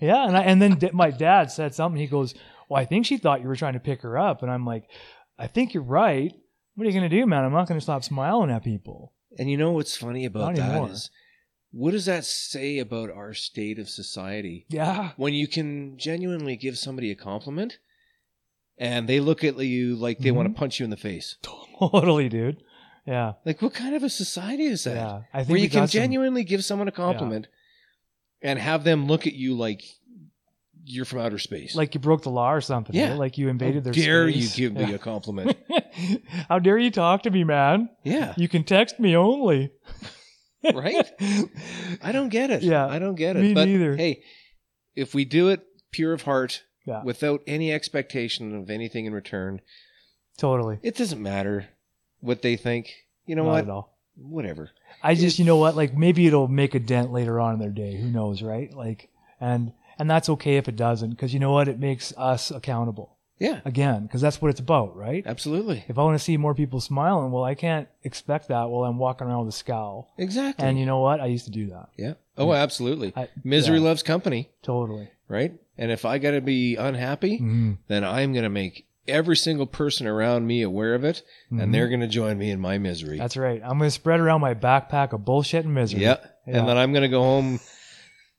[0.00, 1.98] Yeah, and I, and then d- my dad said something.
[1.98, 2.34] He goes,
[2.68, 4.84] "Well, I think she thought you were trying to pick her up," and I'm like,
[5.38, 6.34] "I think you're right.
[6.74, 7.44] What are you gonna do, man?
[7.44, 10.70] I'm not gonna stop smiling at people." And you know what's funny about Not that
[10.72, 10.90] anymore.
[10.90, 11.10] is,
[11.72, 14.66] what does that say about our state of society?
[14.68, 17.78] Yeah, When you can genuinely give somebody a compliment,
[18.78, 20.34] and they look at you like they Mhm.
[20.34, 21.36] want to punch you in the face.
[21.78, 22.58] totally, dude.
[23.06, 24.96] Yeah, Like, what kind of a society is that?
[24.96, 25.20] yeah.
[25.32, 27.46] I think Where you can some- genuinely give someone a compliment
[28.42, 29.82] and have them look at you like
[30.88, 31.74] you're from outer space.
[31.76, 32.94] like you broke the law or something.
[32.96, 33.10] Yeah.
[33.10, 33.18] right?
[33.18, 34.58] like you How invaded their dare space.
[34.58, 35.56] you give me a compliment?
[36.48, 37.88] How dare you talk to me, man?
[38.04, 39.70] yeah, You can text me only.
[40.74, 41.06] right.
[42.02, 42.62] I don't get it.
[42.62, 43.40] Yeah, I don't get it.
[43.42, 43.96] me but neither.
[43.96, 44.22] hey,
[44.96, 45.60] if we do it
[45.92, 47.02] pure of heart, Yeah.
[47.02, 49.60] without any expectation of anything in return,
[50.38, 50.78] Totally.
[50.82, 51.66] it doesn't matter
[52.20, 52.94] what they think.
[53.26, 53.64] You know Not what?
[53.64, 53.98] at all.
[54.16, 54.70] Whatever.
[55.02, 57.70] I just, you know what, like maybe it'll make a dent later on in their
[57.70, 57.96] day.
[58.00, 58.72] Who knows, right?
[58.72, 59.08] Like,
[59.40, 63.16] and and that's okay if it doesn't, because you know what, it makes us accountable
[63.38, 65.22] Yeah, again, because that's what it's about, right?
[65.26, 65.84] absolutely.
[65.88, 68.98] If I want to see more people smiling, well, I can't expect that while I'm
[68.98, 70.12] walking around with a scowl.
[70.18, 70.64] Exactly.
[70.66, 71.20] And you know what?
[71.20, 71.88] I used to do that.
[71.96, 72.14] yeah.
[72.38, 73.12] Oh, absolutely.
[73.16, 75.08] I, Misery yeah, loves company, totally.
[75.28, 75.54] right?
[75.78, 77.78] And if I got to be unhappy, Mhm.
[77.88, 81.22] then I'm going to make every single person around me aware of it,
[81.52, 81.62] Mhm.
[81.62, 83.18] and they're going to join me in my misery.
[83.18, 83.60] That's right.
[83.62, 86.02] I'm going to spread around my backpack of bullshit and misery.
[86.02, 86.16] yeah.
[86.46, 86.58] Yeah.
[86.58, 87.60] And then I'm going to go home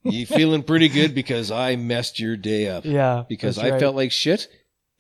[0.03, 2.85] you feeling pretty good because I messed your day up.
[2.85, 3.23] Yeah.
[3.27, 3.79] Because I right.
[3.79, 4.47] felt like shit.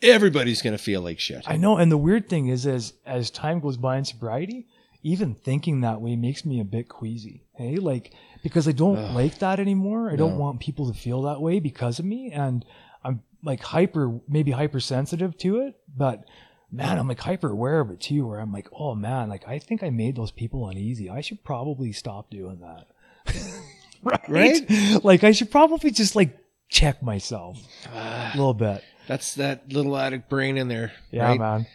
[0.01, 1.43] Everybody's going to feel like shit.
[1.47, 4.67] I know, and the weird thing is, as as time goes by in sobriety,
[5.01, 7.45] even thinking that way makes me a bit queasy.
[7.55, 8.11] Hey, like
[8.43, 9.15] because I don't Ugh.
[9.15, 10.09] like that anymore.
[10.11, 12.65] I don't want people to feel that way because of me, and
[13.03, 15.75] I'm like hyper, maybe hypersensitive to it.
[15.95, 16.25] But
[16.71, 18.27] man, I'm like hyper aware of it too.
[18.27, 21.09] Where I'm like, oh man, like I think I made those people uneasy.
[21.09, 22.87] I should probably stop doing that.
[24.03, 24.21] right?
[24.27, 25.03] Right?
[25.03, 26.37] Like I should probably just like
[26.69, 27.57] check myself
[27.93, 28.83] Ah, a little bit.
[29.07, 30.91] that's that little addict brain in there.
[31.11, 31.39] Yeah, right?
[31.39, 31.67] man.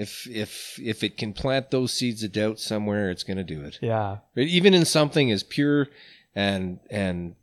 [0.00, 3.62] If if if it can plant those seeds of doubt somewhere, it's going to do
[3.62, 3.78] it.
[3.82, 4.18] Yeah.
[4.36, 5.88] Even in something as pure
[6.36, 7.34] and and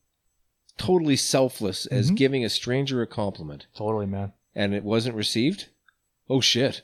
[0.77, 2.15] totally selfless as Mhm.
[2.17, 4.31] giving a stranger a compliment, Totally, man.
[4.53, 5.67] and it wasn't received.
[6.29, 6.81] Oh shit!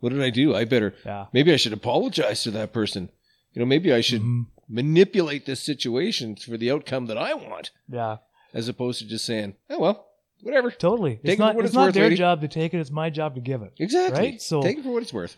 [0.00, 0.54] What did I do?
[0.54, 1.26] I better Yeah.
[1.32, 3.08] maybe I should apologize to that person.
[3.52, 4.46] You know, maybe I should Mhm.
[4.68, 8.16] manipulate this situation for the outcome that I want, Yeah.
[8.52, 10.08] as opposed to just saying, "Oh well,
[10.44, 11.16] whatever." Totally.
[11.16, 12.16] Take It's it for not, what it's it's not worth, their lady.
[12.16, 12.78] job to take it.
[12.78, 13.72] It's my job to give it.
[13.78, 14.20] Exactly.
[14.20, 14.42] Right?
[14.42, 15.36] So- take it for what it's worth.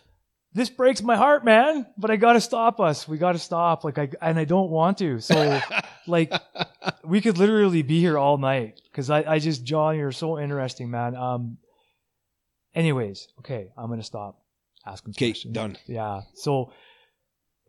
[0.53, 3.07] This breaks my heart, man, but I got to stop us.
[3.07, 3.83] We got to stop.
[3.83, 5.19] Like I, and I don't want to.
[5.19, 5.59] So
[6.07, 6.33] like
[7.03, 10.89] we could literally be here all night because I, I just, John, you're so interesting,
[10.89, 11.15] man.
[11.15, 11.57] Um,
[12.73, 14.39] anyways, okay, I'm going to stop
[14.85, 15.53] asking Okay, questions.
[15.53, 15.77] done.
[15.85, 16.21] Yeah.
[16.33, 16.71] So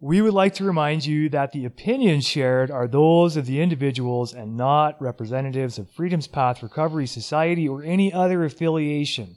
[0.00, 4.32] we would like to remind you that the opinions shared are those of the individuals
[4.32, 9.36] and not representatives of Freedom's Path Recovery Society or any other affiliation,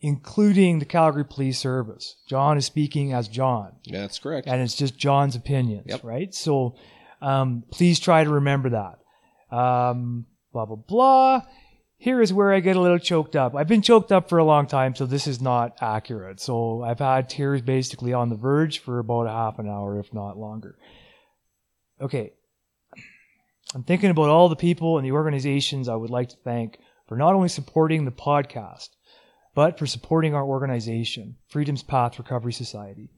[0.00, 2.16] including the Calgary Police Service.
[2.28, 4.46] John is speaking as John, That's correct.
[4.46, 6.04] and it's just John's opinions, Yep.
[6.04, 6.34] right?
[6.34, 6.76] So
[7.22, 8.98] um, please try to remember that.
[9.56, 11.42] Um, blah, blah, blah.
[12.04, 13.56] Here is where I get a little choked up.
[13.56, 16.38] I've been choked up for a long time, so this is not accurate.
[16.38, 20.12] So I've had tears basically on the verge for about a half an hour, if
[20.12, 20.76] not longer.
[21.98, 22.34] Okay.
[23.74, 26.76] I'm thinking about all the people and the organizations I would like to thank
[27.08, 28.90] for not only supporting the podcast,
[29.54, 33.08] but for supporting our organization, Freedom's Path Recovery Society,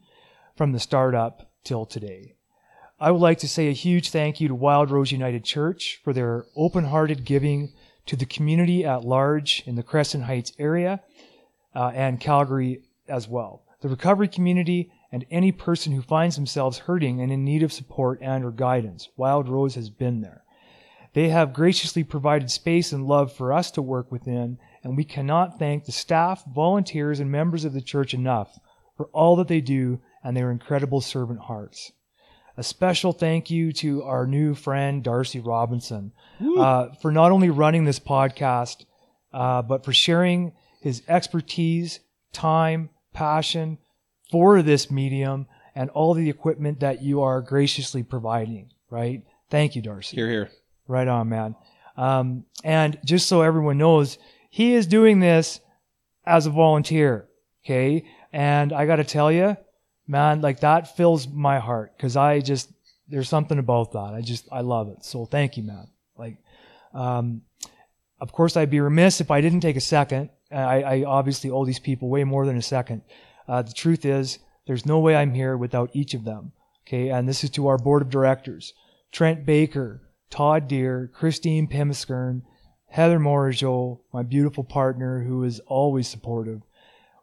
[0.54, 2.36] from the startup till today.
[3.00, 6.12] I would like to say a huge thank you to Wild Rose United Church for
[6.12, 7.72] their open hearted giving
[8.06, 11.00] to the community at large in the Crescent Heights area
[11.74, 13.62] uh, and Calgary as well.
[13.80, 18.18] The recovery community and any person who finds themselves hurting and in need of support
[18.22, 19.08] and or guidance.
[19.16, 20.42] Wild Rose has been there.
[21.12, 25.58] They have graciously provided space and love for us to work within, and we cannot
[25.58, 28.58] thank the staff, volunteers, and members of the church enough
[28.96, 31.92] for all that they do and their incredible servant hearts.
[32.58, 36.12] A special thank you to our new friend, Darcy Robinson,
[36.58, 38.86] uh, for not only running this podcast,
[39.32, 42.00] uh, but for sharing his expertise,
[42.32, 43.76] time, passion,
[44.30, 49.22] for this medium and all the equipment that you are graciously providing, right?
[49.50, 50.16] Thank you, Darcy.
[50.16, 50.50] Hear, hear.
[50.88, 51.54] Right on, man.
[51.96, 54.18] Um, and just so everyone knows,
[54.48, 55.60] he is doing this
[56.24, 57.28] as a volunteer.
[57.64, 58.04] Okay.
[58.32, 59.56] And I got to tell you,
[60.06, 62.70] man, like that fills my heart because I just,
[63.08, 64.14] there's something about that.
[64.14, 65.04] I just, I love it.
[65.04, 65.88] So thank you, man.
[66.16, 66.38] Like,
[66.94, 67.42] um,
[68.20, 70.30] of course, I'd be remiss if I didn't take a second.
[70.50, 73.02] I, I obviously owe these people way more than a second.
[73.48, 76.52] Uh, the truth is, there's no way I'm here without each of them.
[76.86, 77.08] Okay.
[77.10, 78.72] And this is to our board of directors
[79.12, 82.42] Trent Baker, Todd Deer, Christine Pimiskern,
[82.88, 86.62] Heather Morajo, my beautiful partner who is always supportive,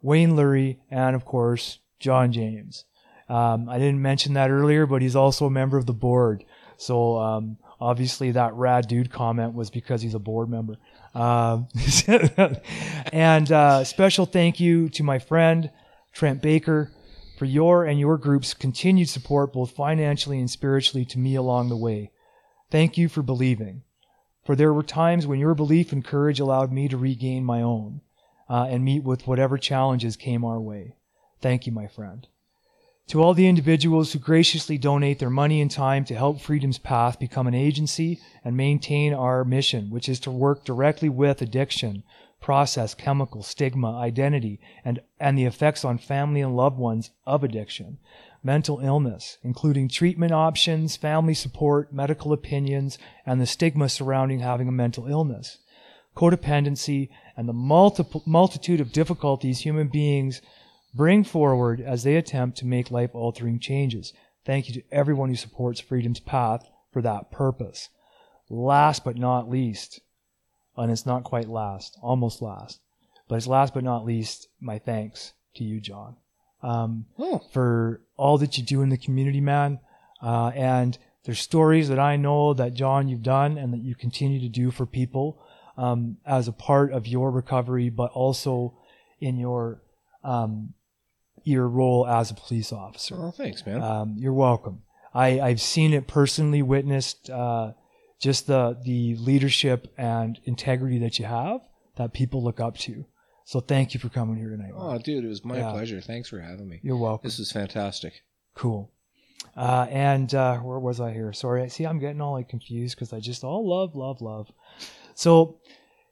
[0.01, 2.84] Wayne Lurie, and of course, John James.
[3.30, 6.43] Um, I didn't mention that earlier, but he's also a member of the board.
[6.75, 10.75] So um, obviously, that rad dude comment was because he's a board member.
[11.15, 11.69] Um,
[13.13, 15.71] and uh, special thank you to my friend
[16.11, 16.91] Trent Baker
[17.38, 21.77] for your and your group's continued support, both financially and spiritually, to me along the
[21.77, 22.11] way.
[22.69, 23.84] Thank you for believing.
[24.43, 28.01] For there were times when your belief and courage allowed me to regain my own
[28.49, 30.95] uh, and meet with whatever challenges came our way.
[31.44, 32.26] Thank you, my friend.
[33.07, 37.20] To all the individuals who graciously donate their money and time to help Freedom's Path
[37.20, 42.03] become an agency and maintain our mission, which is to work directly with addiction,
[42.40, 47.98] process, chemical, stigma, identity, and, and the effects on family and loved ones of addiction,
[48.41, 54.72] mental illness, including treatment options, family support, medical opinions, and the stigma surrounding having a
[54.72, 55.57] mental illness,
[56.15, 60.41] codependency, and the multiple, multitude of difficulties human beings
[60.94, 64.14] bring forward as they attempt to make life altering changes.
[64.45, 67.90] Thank you to everyone who supports Freedom's Path for that purpose.
[68.49, 70.02] Last but not least,
[70.76, 72.80] and it's not quite last, almost last,
[73.28, 76.18] but it's last but not least, my thanks to you, John,
[76.61, 79.80] um, Oh, for all that you do in the community, man.
[80.22, 84.40] Uh, and there's stories that I know that, John, you've done and that you continue
[84.41, 85.41] to do for people
[85.78, 88.78] um, as a part of your recovery, but also
[89.20, 89.82] in your
[90.24, 90.74] um,
[91.44, 93.15] your role as a police officer.
[93.18, 93.82] oh thanks, man.
[93.82, 94.82] Um, you're welcome.
[95.14, 97.74] I, I've seen it personally, witnessed uh,
[98.20, 101.61] just the the leadership and integrity that you have
[101.98, 103.06] that people look up to.
[103.45, 104.72] So thank you for coming here tonight.
[104.74, 104.78] man.
[104.78, 105.72] oh, dude, it was my Yeah.
[105.72, 105.99] pleasure.
[106.02, 106.80] Thanks for having me.
[106.82, 107.28] You're welcome.
[107.28, 108.24] This is fantastic.
[108.56, 108.90] Cool.
[109.56, 111.32] Uh, and uh, where was I here?
[111.34, 111.70] Sorry.
[111.70, 114.52] See, I'm getting all like confused because I just all love, love, love.
[115.14, 115.60] So